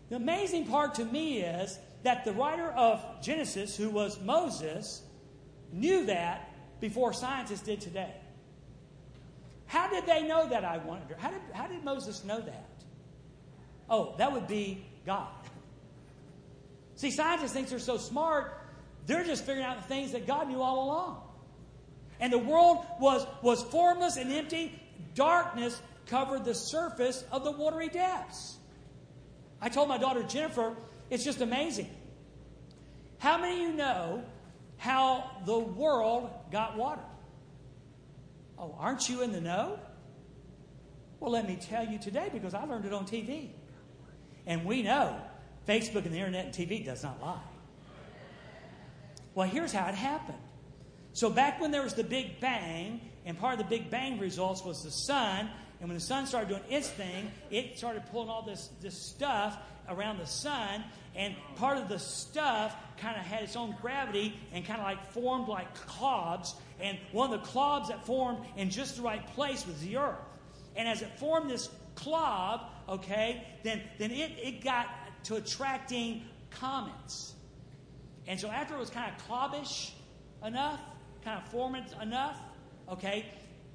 The 0.10 0.16
amazing 0.16 0.66
part 0.66 0.95
to 0.95 1.05
me 1.05 1.41
is 1.41 1.80
that 2.03 2.26
the 2.26 2.34
writer 2.34 2.70
of 2.70 3.03
Genesis, 3.22 3.76
who 3.76 3.89
was 3.89 4.20
Moses, 4.22 5.03
knew 5.72 6.05
that 6.07 6.49
before 6.80 7.14
scientists 7.14 7.62
did 7.62 7.82
today. 7.82 8.14
How 9.68 9.88
did 9.88 10.05
they 10.07 10.24
know 10.24 10.49
that, 10.49 10.66
I 10.66 10.78
wonder? 10.78 11.16
How 11.20 11.30
did, 11.30 11.41
how 11.53 11.68
did 11.68 11.84
Moses 11.84 12.24
know 12.24 12.41
that? 12.41 12.70
Oh, 13.88 14.16
that 14.18 14.32
would 14.32 14.47
be 14.47 14.84
God. 15.05 15.28
See, 16.95 17.12
scientists 17.12 17.53
think 17.53 17.70
they're 17.70 17.80
so 17.80 17.97
smart, 17.97 18.57
they're 19.05 19.24
just 19.24 19.45
figuring 19.45 19.66
out 19.66 19.78
the 19.78 19.88
things 19.88 20.12
that 20.14 20.26
God 20.26 20.47
knew 20.47 20.62
all 20.62 20.86
along. 20.86 21.22
And 22.20 22.34
the 22.34 22.38
world 22.38 22.86
was, 22.99 23.26
was 23.41 23.64
formless 23.64 24.18
and 24.18 24.32
empty. 24.32 24.80
Darkness 25.16 25.82
covered 26.07 26.45
the 26.45 26.53
surface 26.53 27.24
of 27.32 27.43
the 27.43 27.51
watery 27.51 27.88
depths. 27.88 28.59
I 29.62 29.70
told 29.70 29.89
my 29.89 29.97
daughter 29.97 30.24
Jennifer, 30.24 30.76
it's 31.10 31.24
just 31.24 31.41
amazing. 31.41 31.89
How 33.18 33.38
many 33.38 33.64
of 33.64 33.70
you 33.70 33.76
know 33.76 34.24
how 34.78 35.30
the 35.45 35.60
world 35.60 36.30
got 36.51 36.78
water? 36.78 37.01
Oh, 38.57 38.76
aren't 38.80 39.10
you 39.10 39.22
in 39.22 39.32
the 39.32 39.41
know? 39.41 39.80
Well, 41.20 41.32
let 41.32 41.47
me 41.47 41.57
tell 41.60 41.86
you 41.86 41.99
today 41.99 42.30
because 42.32 42.53
I 42.53 42.64
learned 42.64 42.86
it 42.86 42.93
on 42.93 43.05
TV. 43.05 43.49
And 44.45 44.66
we 44.66 44.84
know 44.84 45.20
Facebook 45.68 46.05
and 46.05 46.14
the 46.14 46.18
internet 46.18 46.45
and 46.45 46.53
TV 46.53 46.86
does 46.86 47.03
not 47.03 47.22
lie. 47.22 47.41
Well, 49.36 49.47
here's 49.47 49.72
how 49.72 49.88
it 49.88 49.95
happened. 49.95 50.38
So, 51.14 51.30
back 51.30 51.60
when 51.60 51.72
there 51.72 51.84
was 51.84 51.93
the 51.93 52.03
Big 52.03 52.39
Bang, 52.39 53.01
and 53.26 53.38
part 53.38 53.53
of 53.53 53.60
the 53.60 53.78
Big 53.78 53.89
Bang 53.89 54.20
results 54.20 54.64
was 54.64 54.84
the 54.84 54.91
sun, 54.91 55.49
and 55.80 55.88
when 55.88 55.95
the 55.95 56.03
sun 56.03 56.25
started 56.25 56.49
doing 56.49 56.63
its 56.69 56.89
thing, 56.89 57.32
it 57.49 57.77
started 57.77 58.03
pulling 58.11 58.30
all 58.30 58.41
this, 58.41 58.69
this 58.82 58.95
stuff 58.95 59.57
around 59.88 60.19
the 60.19 60.25
sun, 60.25 60.84
and 61.15 61.36
part 61.55 61.77
of 61.77 61.88
the 61.88 61.97
stuff 61.97 62.75
kind 62.97 63.17
of 63.17 63.23
had 63.23 63.43
its 63.43 63.55
own 63.55 63.75
gravity 63.82 64.38
and 64.53 64.65
kind 64.65 64.80
of 64.80 64.86
like 64.86 65.11
formed 65.11 65.47
like 65.47 65.73
clobs. 65.88 66.53
And 66.82 66.97
one 67.11 67.34
of 67.34 67.41
the 67.41 67.47
clobs 67.47 67.89
that 67.89 68.05
formed 68.05 68.39
in 68.57 68.69
just 68.69 68.97
the 68.97 69.01
right 69.01 69.25
place 69.36 69.65
was 69.65 69.80
the 69.80 69.97
earth. 69.97 70.19
And 70.75 70.88
as 70.88 71.01
it 71.01 71.17
formed 71.17 71.49
this 71.49 71.69
clob, 71.95 72.71
okay, 72.88 73.45
then, 73.63 73.82
then 73.97 74.11
it, 74.11 74.32
it 74.41 74.63
got 74.63 74.88
to 75.25 75.36
attracting 75.36 76.23
comets. 76.51 77.34
And 78.27 78.39
so 78.39 78.49
after 78.49 78.75
it 78.75 78.80
was 78.80 78.89
kind 78.89 79.11
of 79.11 79.27
clobbish 79.27 79.91
enough, 80.45 80.80
kind 81.23 81.41
of 81.41 81.49
forming 81.49 81.86
enough, 82.01 82.38
okay, 82.89 83.25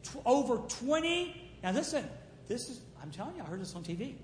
t- 0.02 0.18
over 0.24 0.56
20, 0.56 1.43
now 1.64 1.72
listen, 1.72 2.06
this 2.46 2.68
is, 2.68 2.80
I'm 3.02 3.10
telling 3.10 3.36
you, 3.36 3.42
I 3.42 3.46
heard 3.46 3.60
this 3.62 3.74
on 3.74 3.82
TV. 3.82 4.16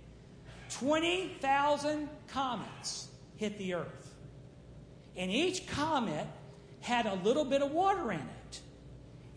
20,000 0.75 2.09
comets 2.29 3.09
hit 3.37 3.57
the 3.57 3.75
earth. 3.75 4.15
And 5.17 5.31
each 5.31 5.67
comet 5.67 6.27
had 6.81 7.07
a 7.07 7.15
little 7.15 7.47
bit 7.47 7.63
of 7.63 7.73
water 7.73 8.13
in 8.13 8.21
it. 8.21 8.61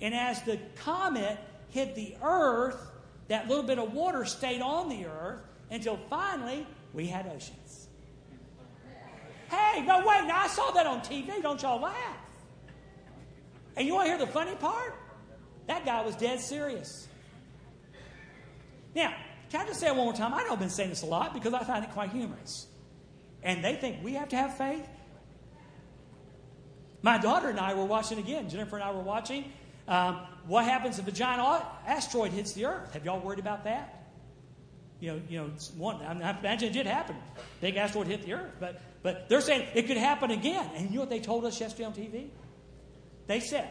And 0.01 0.14
as 0.14 0.41
the 0.43 0.60
comet 0.76 1.39
hit 1.70 1.95
the 1.95 2.18
earth, 2.22 2.91
that 3.30 3.47
little 3.47 3.64
bit 3.64 3.80
of 3.80 3.93
water 3.93 4.26
stayed 4.26 4.62
on 4.62 4.89
the 4.89 5.06
earth 5.06 5.39
until 5.72 5.97
finally 6.10 6.68
we 6.93 7.08
had 7.08 7.26
oceans. 7.26 7.88
Hey, 9.49 9.82
no, 9.82 9.99
wait, 9.99 10.26
now 10.26 10.41
I 10.41 10.47
saw 10.47 10.72
that 10.72 10.86
on 10.86 10.99
TV. 10.99 11.41
Don't 11.41 11.62
y'all 11.62 11.80
laugh. 11.80 12.18
And 13.78 13.88
you 13.88 13.93
want 13.93 14.08
to 14.08 14.10
hear 14.10 14.20
the 14.26 14.32
funny 14.32 14.56
part? 14.56 14.93
That 15.68 15.86
guy 15.86 16.04
was 16.04 16.18
dead 16.18 16.41
serious. 16.41 17.08
Now, 18.96 19.14
can 19.50 19.62
I 19.62 19.66
just 19.66 19.80
say 19.80 19.88
it 19.88 19.96
one 19.96 20.06
more 20.06 20.14
time? 20.14 20.34
I 20.34 20.44
know 20.44 20.54
I've 20.54 20.60
been 20.60 20.70
saying 20.70 20.89
this 20.89 21.04
a 21.04 21.06
lot 21.06 21.34
because 21.34 21.54
I 21.54 21.64
find 21.64 21.84
it 21.84 21.91
quite 21.91 22.12
humorous. 22.12 22.68
And 23.44 23.64
they 23.64 23.76
think 23.76 24.04
we 24.04 24.14
have 24.14 24.30
to 24.30 24.36
have 24.36 24.58
faith. 24.58 24.88
My 27.02 27.18
daughter 27.18 27.50
and 27.50 27.60
I 27.60 27.74
were 27.74 27.86
watching 27.86 28.18
again. 28.18 28.50
Jennifer 28.50 28.78
and 28.78 28.84
I 28.84 28.91
were 28.91 29.02
watching. 29.02 29.52
Um, 29.88 30.22
what 30.48 30.64
happens 30.66 31.00
if 31.00 31.08
a 31.08 31.12
giant 31.12 31.64
asteroid 31.86 32.32
hits 32.32 32.54
the 32.54 32.66
Earth? 32.66 32.94
Have 32.94 33.06
y'all 33.06 33.20
worried 33.20 33.39
about 33.39 33.66
that? 33.66 34.04
You 35.02 35.12
know, 35.12 35.22
you 35.28 35.38
know, 35.39 35.50
one. 35.78 35.98
I, 35.98 36.12
I 36.12 36.39
imagine 36.39 36.70
it 36.70 36.74
did 36.74 36.86
happen. 36.86 37.18
Big 37.60 37.76
asteroid 37.76 38.08
hit 38.08 38.26
the 38.26 38.34
Earth, 38.34 38.54
but 38.60 38.82
but 39.04 39.28
they're 39.28 39.41
saying 39.41 39.68
it 39.76 39.88
could 39.88 39.98
happen 39.98 40.32
again. 40.32 40.70
And 40.76 40.89
you 40.89 40.96
know 40.96 41.02
what 41.02 41.10
they 41.10 41.20
told 41.20 41.44
us 41.44 41.60
yesterday 41.60 41.84
on 41.84 41.94
TV? 41.94 42.30
They 43.28 43.41
said 43.41 43.70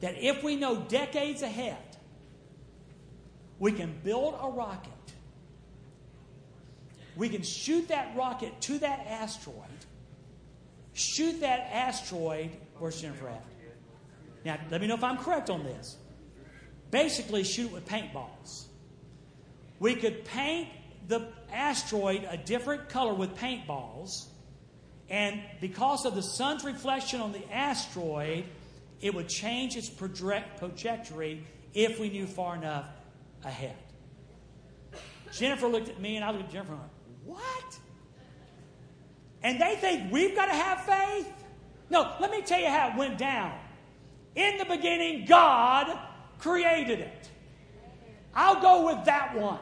that 0.00 0.14
if 0.16 0.42
we 0.42 0.56
know 0.56 0.80
decades 0.80 1.42
ahead 1.42 1.76
we 3.58 3.72
can 3.72 3.94
build 4.02 4.38
a 4.40 4.48
rocket. 4.48 4.92
We 7.16 7.28
can 7.28 7.42
shoot 7.42 7.88
that 7.88 8.16
rocket 8.16 8.60
to 8.62 8.78
that 8.78 9.06
asteroid. 9.08 9.56
Shoot 10.94 11.40
that 11.40 11.70
asteroid. 11.72 12.50
Where's 12.78 13.00
Jennifer 13.00 13.28
at? 13.28 13.44
Now, 14.44 14.58
let 14.70 14.80
me 14.80 14.86
know 14.86 14.94
if 14.94 15.04
I'm 15.04 15.16
correct 15.16 15.48
on 15.48 15.64
this. 15.64 15.96
Basically, 16.90 17.44
shoot 17.44 17.66
it 17.66 17.72
with 17.72 17.86
paintballs. 17.86 18.66
We 19.78 19.94
could 19.94 20.24
paint 20.24 20.68
the 21.08 21.28
asteroid 21.52 22.26
a 22.28 22.36
different 22.36 22.88
color 22.88 23.14
with 23.14 23.34
paintballs, 23.36 24.26
and 25.08 25.40
because 25.60 26.04
of 26.04 26.14
the 26.14 26.22
sun's 26.22 26.64
reflection 26.64 27.20
on 27.20 27.32
the 27.32 27.52
asteroid, 27.52 28.44
it 29.00 29.14
would 29.14 29.28
change 29.28 29.76
its 29.76 29.88
trajectory 29.88 31.44
if 31.74 31.98
we 31.98 32.08
knew 32.08 32.26
far 32.26 32.56
enough 32.56 32.86
ahead. 33.44 33.76
Jennifer 35.32 35.66
looked 35.66 35.88
at 35.88 36.00
me 36.00 36.16
and 36.16 36.24
I 36.24 36.30
looked 36.30 36.44
at 36.44 36.52
Jennifer 36.52 36.72
and 36.72 36.80
What? 37.24 37.78
And 39.42 39.60
they 39.60 39.76
think 39.76 40.12
we've 40.12 40.34
got 40.34 40.46
to 40.46 40.54
have 40.54 40.84
faith? 40.84 41.32
No, 41.90 42.14
let 42.20 42.30
me 42.30 42.40
tell 42.42 42.60
you 42.60 42.68
how 42.68 42.90
it 42.90 42.96
went 42.96 43.18
down. 43.18 43.58
In 44.34 44.56
the 44.58 44.64
beginning, 44.64 45.26
God 45.26 45.98
created 46.38 47.00
it. 47.00 47.30
I'll 48.34 48.60
go 48.60 48.86
with 48.86 49.04
that 49.04 49.36
one. 49.36 49.60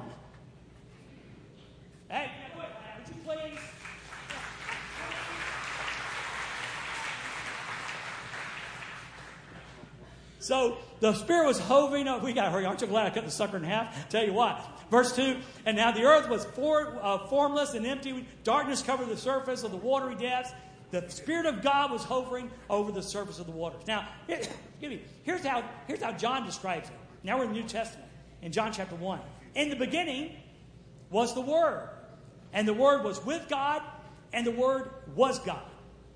Hey, 2.08 2.30
would 2.56 2.66
you 3.08 3.22
please? 3.24 3.58
So 10.42 10.78
the 10.98 11.14
Spirit 11.14 11.46
was 11.46 11.60
hovering. 11.60 12.08
Up. 12.08 12.22
We 12.22 12.32
got 12.32 12.46
to 12.46 12.50
hurry. 12.50 12.66
Aren't 12.66 12.80
you 12.80 12.88
glad 12.88 13.06
I 13.06 13.10
cut 13.10 13.24
the 13.24 13.30
sucker 13.30 13.56
in 13.56 13.62
half? 13.62 14.08
Tell 14.08 14.24
you 14.24 14.32
what. 14.32 14.60
Verse 14.90 15.14
2 15.14 15.36
And 15.66 15.76
now 15.76 15.92
the 15.92 16.02
earth 16.02 16.28
was 16.28 16.44
uh, 16.44 17.18
formless 17.28 17.74
and 17.74 17.86
empty. 17.86 18.26
Darkness 18.42 18.82
covered 18.82 19.08
the 19.08 19.16
surface 19.16 19.62
of 19.62 19.70
the 19.70 19.76
watery 19.76 20.16
depths. 20.16 20.52
The 20.90 21.08
Spirit 21.08 21.46
of 21.46 21.62
God 21.62 21.92
was 21.92 22.02
hovering 22.02 22.50
over 22.68 22.90
the 22.90 23.02
surface 23.02 23.38
of 23.38 23.46
the 23.46 23.52
waters. 23.52 23.86
Now, 23.86 24.08
excuse 24.28 24.56
me, 24.82 25.02
here's 25.22 25.44
how, 25.44 25.64
here's 25.86 26.02
how 26.02 26.12
John 26.12 26.44
describes 26.44 26.88
it. 26.88 26.94
Now 27.22 27.38
we're 27.38 27.44
in 27.44 27.52
the 27.54 27.60
New 27.60 27.68
Testament, 27.68 28.10
in 28.42 28.52
John 28.52 28.72
chapter 28.72 28.96
1. 28.96 29.20
In 29.54 29.70
the 29.70 29.76
beginning 29.76 30.36
was 31.08 31.34
the 31.34 31.40
Word, 31.40 31.88
and 32.52 32.68
the 32.68 32.74
Word 32.74 33.04
was 33.04 33.24
with 33.24 33.48
God, 33.48 33.80
and 34.34 34.46
the 34.46 34.50
Word 34.50 34.90
was 35.14 35.38
God. 35.38 35.62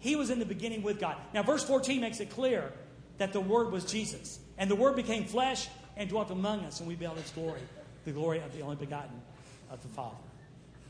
He 0.01 0.15
was 0.15 0.29
in 0.29 0.41
the 0.41 0.45
beginning 0.45 0.83
with 0.83 1.01
God. 1.01 1.17
Now, 1.33 1.43
verse 1.43 1.65
14 1.65 2.01
makes 2.01 2.21
it 2.21 2.29
clear 2.29 2.73
that 3.19 3.33
the 3.33 3.41
Word 3.41 3.73
was 3.73 3.85
Jesus. 3.85 4.39
And 4.59 4.71
the 4.71 4.77
Word 4.77 4.97
became 4.97 5.25
flesh 5.25 5.69
and 5.97 6.09
dwelt 6.09 6.31
among 6.31 6.61
us, 6.61 6.81
and 6.81 6.89
we 6.89 6.95
beheld 6.95 7.19
its 7.19 7.31
glory, 7.31 7.61
the 8.05 8.13
glory 8.13 8.39
of 8.39 8.55
the 8.55 8.63
only 8.63 8.77
begotten 8.77 9.21
of 9.71 9.83
the 9.83 9.89
Father. 9.89 10.17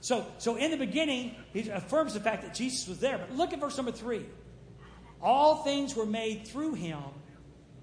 So, 0.00 0.26
so 0.38 0.56
in 0.56 0.70
the 0.70 0.76
beginning, 0.76 1.34
he 1.52 1.68
affirms 1.68 2.14
the 2.14 2.20
fact 2.20 2.42
that 2.42 2.54
Jesus 2.54 2.86
was 2.88 3.00
there. 3.00 3.18
But 3.18 3.36
look 3.36 3.52
at 3.52 3.60
verse 3.60 3.76
number 3.76 3.92
three. 3.92 4.26
All 5.22 5.64
things 5.64 5.96
were 5.96 6.06
made 6.06 6.46
through 6.46 6.74
him, 6.74 7.02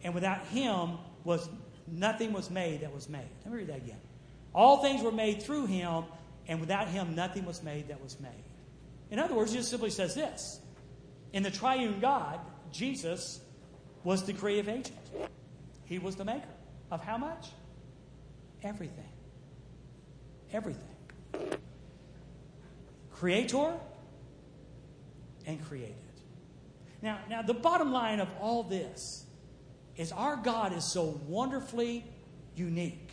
and 0.03 0.13
without 0.13 0.45
him 0.45 0.97
was 1.23 1.49
nothing 1.87 2.31
was 2.31 2.49
made 2.49 2.81
that 2.81 2.93
was 2.93 3.09
made. 3.09 3.27
Let 3.43 3.51
me 3.51 3.59
read 3.59 3.67
that 3.67 3.77
again. 3.77 3.99
All 4.53 4.81
things 4.81 5.01
were 5.01 5.11
made 5.11 5.41
through 5.41 5.65
him, 5.65 6.03
and 6.47 6.59
without 6.59 6.87
him 6.87 7.15
nothing 7.15 7.45
was 7.45 7.63
made 7.63 7.87
that 7.87 8.01
was 8.01 8.19
made. 8.19 8.43
In 9.09 9.19
other 9.19 9.33
words, 9.35 9.51
he 9.51 9.57
just 9.57 9.69
simply 9.69 9.89
says 9.89 10.15
this. 10.15 10.59
In 11.33 11.43
the 11.43 11.51
triune 11.51 11.99
God, 11.99 12.39
Jesus 12.71 13.41
was 14.03 14.23
the 14.23 14.33
creative 14.33 14.69
agent. 14.69 14.97
He 15.85 15.99
was 15.99 16.15
the 16.15 16.25
maker 16.25 16.47
of 16.91 17.03
how 17.03 17.17
much? 17.17 17.49
Everything. 18.63 19.09
Everything. 20.51 20.83
Creator 23.11 23.73
and 25.45 25.63
created. 25.65 25.95
Now, 27.01 27.19
now 27.29 27.41
the 27.41 27.53
bottom 27.53 27.91
line 27.91 28.19
of 28.19 28.29
all 28.39 28.63
this 28.63 29.25
is 29.97 30.11
our 30.11 30.37
God 30.37 30.73
is 30.73 30.91
so 30.91 31.19
wonderfully 31.27 32.05
unique 32.55 33.11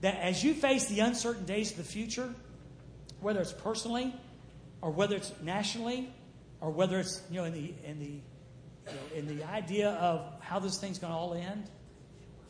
that 0.00 0.16
as 0.16 0.42
you 0.42 0.54
face 0.54 0.86
the 0.86 1.00
uncertain 1.00 1.44
days 1.44 1.70
of 1.72 1.76
the 1.76 1.84
future, 1.84 2.32
whether 3.20 3.40
it's 3.40 3.52
personally 3.52 4.14
or 4.80 4.90
whether 4.90 5.16
it's 5.16 5.32
nationally 5.42 6.12
or 6.60 6.70
whether 6.70 6.98
it's 6.98 7.22
you 7.30 7.36
know 7.36 7.44
in 7.44 7.52
the 7.52 7.74
in 7.84 7.98
the 7.98 8.20
in 9.14 9.26
the 9.26 9.44
idea 9.44 9.90
of 9.90 10.24
how 10.40 10.58
this 10.58 10.78
thing's 10.78 10.98
going 10.98 11.12
to 11.12 11.18
all 11.18 11.34
end, 11.34 11.64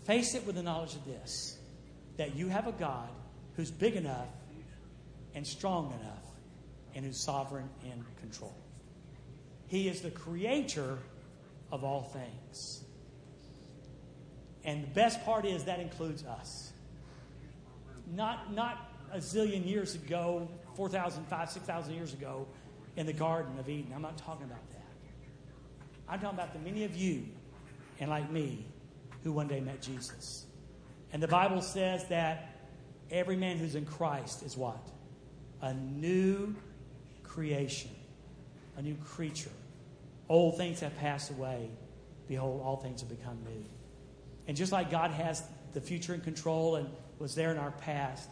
face 0.05 0.34
it 0.34 0.47
with 0.47 0.57
the 0.57 0.62
knowledge 0.62 0.95
of 0.95 1.05
this 1.05 1.59
that 2.16 2.36
you 2.36 2.49
have 2.49 2.66
a 2.66 2.72
God 2.72 3.09
who's 3.57 3.70
big 3.70 3.97
enough 3.97 4.28
and 5.34 5.47
strong 5.47 5.86
enough 6.01 6.24
and 6.95 7.05
who's 7.05 7.18
sovereign 7.18 7.68
and 7.91 8.05
control. 8.20 8.55
He 9.68 9.88
is 9.88 10.01
the 10.01 10.11
creator 10.11 10.99
of 11.70 11.84
all 11.84 12.03
things. 12.03 12.84
And 14.64 14.82
the 14.82 14.88
best 14.88 15.24
part 15.24 15.47
is 15.47 15.64
that 15.64 15.80
includes 15.80 16.24
us. 16.24 16.72
Not, 18.12 18.53
not 18.53 18.93
a 19.12 19.18
zillion 19.18 19.66
years 19.66 19.95
ago, 19.95 20.49
4,000, 20.74 21.24
5,000, 21.24 21.55
6,000 21.55 21.95
years 21.95 22.12
ago 22.12 22.47
in 22.97 23.07
the 23.07 23.12
Garden 23.12 23.59
of 23.59 23.68
Eden. 23.68 23.93
I'm 23.95 24.03
not 24.03 24.18
talking 24.18 24.45
about 24.45 24.68
that. 24.70 24.79
I'm 26.11 26.18
talking 26.18 26.36
about 26.36 26.52
the 26.52 26.58
many 26.58 26.82
of 26.82 26.96
you, 26.96 27.24
and 28.00 28.11
like 28.11 28.30
me, 28.32 28.66
who 29.22 29.30
one 29.30 29.46
day 29.46 29.61
met 29.61 29.80
Jesus. 29.80 30.44
And 31.12 31.22
the 31.22 31.28
Bible 31.28 31.62
says 31.62 32.04
that 32.08 32.56
every 33.12 33.36
man 33.36 33.58
who's 33.58 33.76
in 33.76 33.86
Christ 33.86 34.42
is 34.42 34.56
what? 34.56 34.80
A 35.62 35.72
new 35.72 36.56
creation, 37.22 37.92
a 38.76 38.82
new 38.82 38.96
creature. 38.96 39.50
Old 40.28 40.56
things 40.56 40.80
have 40.80 40.96
passed 40.98 41.30
away. 41.30 41.70
Behold, 42.26 42.61
all 42.64 42.76
things 42.76 43.02
have 43.02 43.11
become 43.11 43.38
new. 43.44 43.64
And 44.48 44.56
just 44.56 44.72
like 44.72 44.90
God 44.90 45.12
has 45.12 45.44
the 45.74 45.80
future 45.80 46.12
in 46.14 46.22
control 46.22 46.74
and 46.76 46.88
was 47.20 47.36
there 47.36 47.52
in 47.52 47.58
our 47.58 47.70
past, 47.72 48.28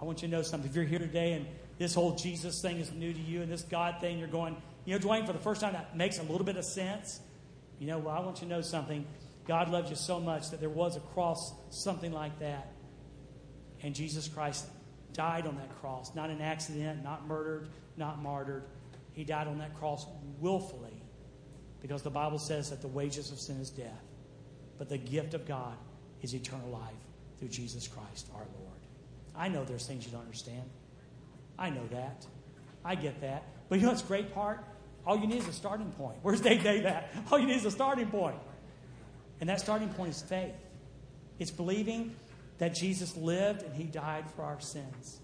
I 0.00 0.04
want 0.04 0.22
you 0.22 0.28
to 0.28 0.32
know 0.32 0.42
something. 0.42 0.68
If 0.68 0.74
you're 0.74 0.84
here 0.84 0.98
today 0.98 1.34
and 1.34 1.46
this 1.78 1.94
whole 1.94 2.16
Jesus 2.16 2.60
thing 2.60 2.78
is 2.78 2.90
new 2.92 3.12
to 3.12 3.20
you 3.20 3.42
and 3.42 3.52
this 3.52 3.62
God 3.62 4.00
thing, 4.00 4.18
you're 4.18 4.26
going, 4.26 4.56
you 4.84 4.98
know, 4.98 5.04
Dwayne, 5.04 5.26
for 5.26 5.32
the 5.32 5.38
first 5.38 5.60
time, 5.60 5.74
that 5.74 5.96
makes 5.96 6.18
a 6.18 6.22
little 6.22 6.44
bit 6.44 6.56
of 6.56 6.64
sense. 6.64 7.20
You 7.78 7.86
know, 7.86 7.98
well, 7.98 8.16
I 8.16 8.20
want 8.20 8.40
you 8.40 8.48
to 8.48 8.54
know 8.54 8.60
something. 8.60 9.06
God 9.46 9.68
loved 9.68 9.90
you 9.90 9.96
so 9.96 10.20
much 10.20 10.50
that 10.50 10.60
there 10.60 10.68
was 10.68 10.96
a 10.96 11.00
cross, 11.00 11.52
something 11.70 12.12
like 12.12 12.38
that. 12.40 12.72
And 13.82 13.94
Jesus 13.94 14.28
Christ 14.28 14.66
died 15.12 15.46
on 15.46 15.56
that 15.56 15.80
cross, 15.80 16.14
not 16.14 16.30
an 16.30 16.40
accident, 16.40 17.02
not 17.02 17.26
murdered, 17.26 17.68
not 17.96 18.22
martyred. 18.22 18.64
He 19.12 19.24
died 19.24 19.46
on 19.46 19.58
that 19.58 19.76
cross 19.78 20.06
willfully 20.40 21.02
because 21.80 22.02
the 22.02 22.10
Bible 22.10 22.38
says 22.38 22.70
that 22.70 22.80
the 22.80 22.88
wages 22.88 23.32
of 23.32 23.38
sin 23.38 23.56
is 23.56 23.70
death, 23.70 24.04
but 24.78 24.88
the 24.88 24.98
gift 24.98 25.34
of 25.34 25.46
God 25.46 25.76
is 26.22 26.34
eternal 26.34 26.70
life 26.70 26.92
through 27.38 27.48
Jesus 27.48 27.88
Christ 27.88 28.28
our 28.34 28.46
Lord. 28.60 28.78
I 29.34 29.48
know 29.48 29.64
there's 29.64 29.86
things 29.86 30.06
you 30.06 30.12
don't 30.12 30.22
understand. 30.22 30.70
I 31.58 31.70
know 31.70 31.86
that. 31.90 32.24
I 32.84 32.94
get 32.94 33.20
that. 33.20 33.44
But 33.68 33.78
you 33.78 33.84
know 33.84 33.90
what's 33.90 34.02
great 34.02 34.32
part? 34.34 34.64
All 35.06 35.18
you 35.18 35.26
need 35.26 35.38
is 35.38 35.48
a 35.48 35.52
starting 35.52 35.90
point. 35.92 36.18
Where's 36.22 36.40
Dave 36.40 36.62
Dave 36.62 36.84
at? 36.86 37.10
All 37.30 37.38
you 37.38 37.46
need 37.46 37.56
is 37.56 37.64
a 37.64 37.70
starting 37.70 38.06
point. 38.06 38.36
And 39.40 39.48
that 39.48 39.60
starting 39.60 39.88
point 39.88 40.10
is 40.10 40.22
faith. 40.22 40.54
It's 41.38 41.50
believing 41.50 42.14
that 42.58 42.74
Jesus 42.74 43.16
lived 43.16 43.62
and 43.62 43.74
he 43.74 43.84
died 43.84 44.30
for 44.36 44.42
our 44.42 44.60
sins. 44.60 45.20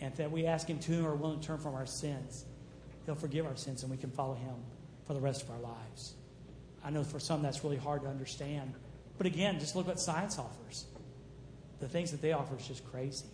And 0.00 0.14
that 0.16 0.30
we 0.30 0.46
ask 0.46 0.68
him 0.68 0.78
to 0.80 0.92
and 0.92 1.06
are 1.06 1.14
willing 1.14 1.40
to 1.40 1.46
turn 1.46 1.58
from 1.58 1.74
our 1.74 1.86
sins, 1.86 2.44
he'll 3.06 3.14
forgive 3.14 3.46
our 3.46 3.56
sins 3.56 3.82
and 3.82 3.90
we 3.90 3.96
can 3.96 4.10
follow 4.10 4.34
him 4.34 4.54
for 5.06 5.14
the 5.14 5.20
rest 5.20 5.42
of 5.42 5.50
our 5.50 5.60
lives. 5.60 6.14
I 6.84 6.90
know 6.90 7.04
for 7.04 7.20
some 7.20 7.42
that's 7.42 7.62
really 7.62 7.76
hard 7.76 8.02
to 8.02 8.08
understand. 8.08 8.74
But 9.16 9.26
again, 9.26 9.58
just 9.60 9.76
look 9.76 9.86
what 9.86 10.00
science 10.00 10.38
offers. 10.38 10.86
The 11.80 11.88
things 11.88 12.10
that 12.10 12.20
they 12.20 12.32
offer 12.32 12.56
is 12.56 12.66
just 12.66 12.84
crazy. 12.90 13.26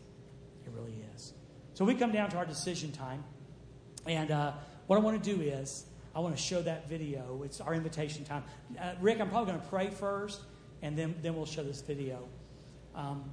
It 0.67 0.73
really 0.75 0.95
is. 1.15 1.33
So 1.75 1.85
we 1.85 1.95
come 1.95 2.13
down 2.13 2.31
to 2.31 2.37
our 2.37 2.45
decision 2.45 2.93
time. 2.93 3.25
And 4.07 4.31
uh, 4.31 4.53
what 4.89 4.97
I 4.97 5.03
want 5.03 5.23
to 5.23 5.37
do 5.37 5.41
is, 5.41 5.85
I 6.17 6.21
want 6.21 6.37
to 6.37 6.43
show 6.43 6.61
that 6.63 6.89
video. 6.89 7.43
It's 7.45 7.61
our 7.61 7.75
invitation 7.75 8.25
time. 8.25 8.43
Uh, 8.81 8.95
Rick, 9.01 9.21
I'm 9.21 9.31
probably 9.31 9.53
going 9.53 9.63
to 9.63 9.69
pray 9.69 9.91
first, 9.91 10.41
and 10.83 10.99
then, 10.99 11.15
then 11.23 11.37
we'll 11.37 11.47
show 11.47 11.63
this 11.63 11.81
video. 11.81 12.29
Um, 12.97 13.31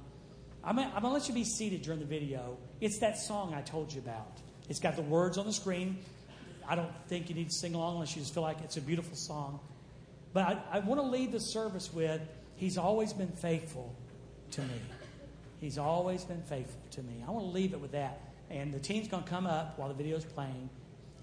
I'm, 0.62 0.76
going 0.76 0.92
to 0.92 1.08
let 1.08 1.26
you 1.26 1.34
be 1.34 1.44
seated 1.44 1.82
during 1.82 1.98
the 1.98 2.06
video. 2.06 2.56
It's 2.80 2.98
that 2.98 3.18
song 3.18 3.54
I 3.54 3.62
told 3.62 3.92
you 3.92 4.00
about. 4.00 4.38
It's 4.68 4.78
got 4.78 4.94
the 4.94 5.02
words 5.02 5.38
on 5.38 5.46
the 5.46 5.52
screen. 5.52 5.98
I 6.68 6.76
don't 6.76 6.92
think 7.08 7.28
you 7.28 7.34
need 7.34 7.48
to 7.48 7.54
sing 7.54 7.74
along 7.74 7.94
unless 7.94 8.14
you 8.14 8.22
just 8.22 8.34
feel 8.34 8.42
like 8.42 8.60
it's 8.62 8.76
a 8.76 8.80
beautiful 8.80 9.16
song. 9.16 9.58
But 10.32 10.44
I, 10.44 10.76
I 10.76 10.78
want 10.80 11.00
to 11.00 11.06
lead 11.06 11.32
the 11.32 11.40
service 11.40 11.92
with 11.92 12.20
He's 12.56 12.78
always 12.78 13.12
been 13.12 13.32
faithful 13.32 13.94
to 14.52 14.62
me. 14.62 14.80
He's 15.60 15.78
always 15.78 16.24
been 16.24 16.42
faithful 16.42 16.80
to 16.92 17.02
me. 17.02 17.22
I 17.26 17.30
want 17.30 17.46
to 17.46 17.50
leave 17.50 17.74
it 17.74 17.80
with 17.80 17.92
that. 17.92 18.20
And 18.50 18.72
the 18.72 18.78
team's 18.78 19.08
going 19.08 19.24
to 19.24 19.28
come 19.28 19.46
up 19.46 19.78
while 19.78 19.88
the 19.88 19.94
video's 19.94 20.24
playing. 20.24 20.70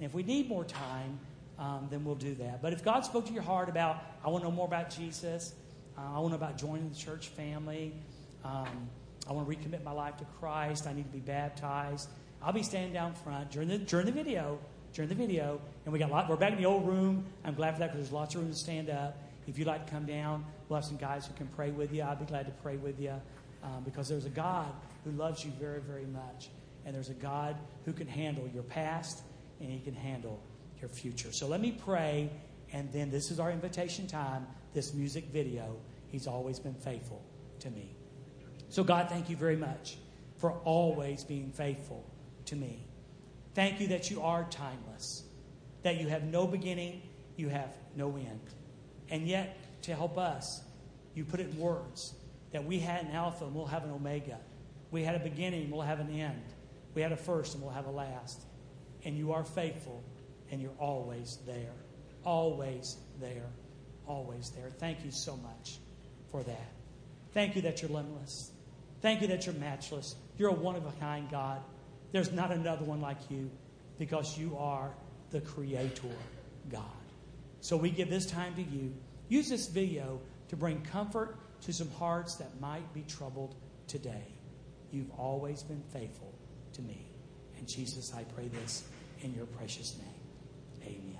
And 0.04 0.10
if 0.10 0.14
we 0.14 0.24
need 0.24 0.49
more 0.49 0.66
time, 0.66 1.18
um, 1.58 1.88
then 1.89 2.04
we'll 2.04 2.16
do 2.16 2.36
that. 2.36 2.62
But 2.62 2.74
if 2.74 2.84
God 2.84 3.06
spoke 3.06 3.26
to 3.28 3.32
your 3.32 3.41
heart 3.41 3.70
about, 3.70 4.04
I 4.22 4.28
want 4.28 4.43
to 4.43 4.49
know 4.49 4.54
more 4.54 4.66
about 4.68 4.89
Jesus, 4.89 5.54
uh, 5.97 6.01
I 6.01 6.20
want 6.20 6.26
to 6.26 6.30
know 6.32 6.45
about 6.45 6.58
joining 6.58 6.89
the 6.89 6.95
church 6.95 7.30
family, 7.30 7.93
um, 8.43 8.89
I 9.30 9.32
want 9.32 9.49
to 9.49 9.56
recommit 9.56 9.82
my 9.82 9.93
life 9.93 10.18
to 10.18 10.26
Christ, 10.41 10.88
I 10.88 10.93
need 10.93 11.06
to 11.06 11.14
be 11.14 11.20
baptized, 11.20 12.10
I'll 12.41 12.51
be 12.51 12.64
standing 12.64 12.91
down 12.91 13.14
front 13.14 13.49
during 13.51 13.70
the, 13.70 13.78
during 13.78 14.06
the 14.06 14.12
video. 14.12 14.60
During 14.91 15.08
the 15.08 15.16
video, 15.16 15.60
and 15.86 15.93
we 15.93 15.99
got 15.99 16.12
lot, 16.12 16.30
we're 16.30 16.36
back 16.36 16.51
in 16.51 16.60
the 16.60 16.68
old 16.68 16.86
room. 16.86 17.26
I'm 17.43 17.56
glad 17.56 17.74
for 17.74 17.80
that 17.80 17.93
because 17.93 18.01
there's 18.01 18.12
lots 18.12 18.36
of 18.36 18.41
room 18.41 18.51
to 18.51 18.58
stand 18.58 18.89
up. 18.89 19.18
If 19.47 19.58
you'd 19.58 19.68
like 19.68 19.88
to 19.88 19.91
come 19.91 20.06
down, 20.06 20.45
we'll 20.68 20.78
have 20.78 20.86
some 20.86 20.97
guys 20.97 21.26
who 21.26 21.34
can 21.34 21.47
pray 21.47 21.72
with 21.72 21.93
you. 21.93 22.04
I'd 22.04 22.20
be 22.20 22.26
glad 22.26 22.45
to 22.45 22.51
pray 22.62 22.76
with 22.76 22.99
you 22.99 23.14
um, 23.64 23.84
because 23.86 24.10
there's 24.10 24.26
a 24.26 24.30
God 24.30 24.72
who 25.04 25.12
loves 25.12 25.43
you 25.43 25.51
very, 25.60 25.80
very 25.80 26.06
much. 26.06 26.49
And 26.86 26.93
there's 26.93 27.10
a 27.10 27.16
God 27.16 27.56
who 27.86 27.93
can 27.93 28.06
handle 28.06 28.47
your 28.54 28.62
past 28.62 29.24
and 29.64 29.72
He 29.72 29.80
can 29.80 29.95
handle 29.95 30.43
your 30.80 30.89
future. 30.89 31.32
So 31.32 31.47
let 31.47 31.61
me 31.61 31.72
pray, 31.72 32.30
and 32.72 32.91
then 32.91 33.09
this 33.09 33.32
is 33.32 33.39
our 33.39 33.51
invitation 33.51 34.07
time, 34.07 34.45
this 34.74 34.93
music 34.93 35.26
video. 35.32 35.78
He's 36.07 36.28
always 36.28 36.59
been 36.59 36.76
faithful 36.76 37.24
to 37.59 37.70
me. 37.72 37.95
So, 38.70 38.84
God, 38.84 39.09
thank 39.09 39.30
you 39.30 39.36
very 39.36 39.55
much 39.55 39.97
for 40.38 40.51
always 40.66 41.24
being 41.24 41.51
faithful 41.51 42.03
to 42.45 42.55
me. 42.55 42.86
Thank 43.55 43.80
you 43.80 43.88
that 43.88 44.09
you 44.09 44.22
are 44.22 44.45
timeless, 44.49 45.24
that 45.84 45.97
you 45.97 46.07
have 46.07 46.24
no 46.24 46.47
beginning, 46.47 47.01
you 47.38 47.49
have 47.49 47.70
no 47.95 48.16
end. 48.16 48.41
And 49.09 49.28
yet, 49.28 49.57
to 49.84 49.93
help 49.93 50.18
us, 50.18 50.61
you 51.14 51.24
put 51.24 51.39
it 51.39 51.51
in 51.51 51.57
words 51.57 52.14
that 52.51 52.64
we 52.64 52.80
had 52.80 53.05
an 53.05 53.11
Alpha 53.11 53.45
and 53.45 53.53
we'll 53.53 53.66
have 53.66 53.84
an 53.84 53.91
Omega. 53.91 54.39
We 54.91 55.03
had 55.03 55.16
a 55.16 55.20
beginning, 55.20 55.72
we'll 55.72 55.82
have 55.82 55.99
an 55.99 56.09
end. 56.09 56.43
We 56.93 57.01
had 57.01 57.11
a 57.11 57.18
first 57.18 57.55
and 57.55 57.64
we'll 57.64 57.74
have 57.74 57.88
a 57.88 57.91
last. 57.91 58.41
And 59.06 59.18
you 59.18 59.34
are 59.34 59.43
faithful 59.43 60.04
and 60.51 60.62
you're 60.62 60.72
always 60.80 61.39
there. 61.45 61.74
Always 62.24 62.97
there. 63.20 63.49
always 64.08 64.49
there. 64.51 64.70
Thank 64.70 65.04
you 65.06 65.12
so 65.12 65.38
much 65.38 65.78
for 66.32 66.43
that. 66.43 66.72
Thank 67.34 67.56
you 67.56 67.62
that 67.64 67.82
you're 67.82 67.91
limitless. 67.91 68.51
Thank 69.01 69.22
you 69.22 69.28
that 69.28 69.45
you're 69.45 69.56
matchless. 69.56 70.16
You're 70.38 70.49
a 70.49 70.54
one 70.54 70.76
of 70.76 70.86
a 70.86 70.91
kind 70.99 71.30
God. 71.30 71.62
There's 72.12 72.32
not 72.32 72.51
another 72.51 72.86
one 72.86 73.01
like 73.01 73.18
you 73.30 73.49
because 73.97 74.38
you 74.38 74.58
are 74.58 74.91
the 75.32 75.41
Creator 75.41 76.16
God. 76.70 76.84
So 77.62 77.78
we 77.78 77.89
give 77.89 78.10
this 78.10 78.26
time 78.26 78.56
to 78.56 78.62
you. 78.62 78.93
Use 79.30 79.49
this 79.49 79.68
video 79.68 80.22
to 80.49 80.56
bring 80.56 80.82
comfort 80.82 81.38
to 81.62 81.74
some 81.74 81.89
hearts 81.91 82.36
that 82.36 82.60
might 82.60 82.93
be 82.93 83.01
troubled 83.08 83.56
today. 83.88 84.28
You've 84.91 85.12
always 85.18 85.64
been 85.64 85.82
faithful 85.91 86.34
to 86.74 86.82
me. 86.82 87.08
And 87.58 87.68
Jesus, 87.68 88.14
I 88.14 88.24
pray 88.24 88.47
this 88.49 88.84
in 89.24 89.34
your 89.34 89.45
precious 89.45 89.97
name. 89.97 90.95
Amen. 90.95 91.12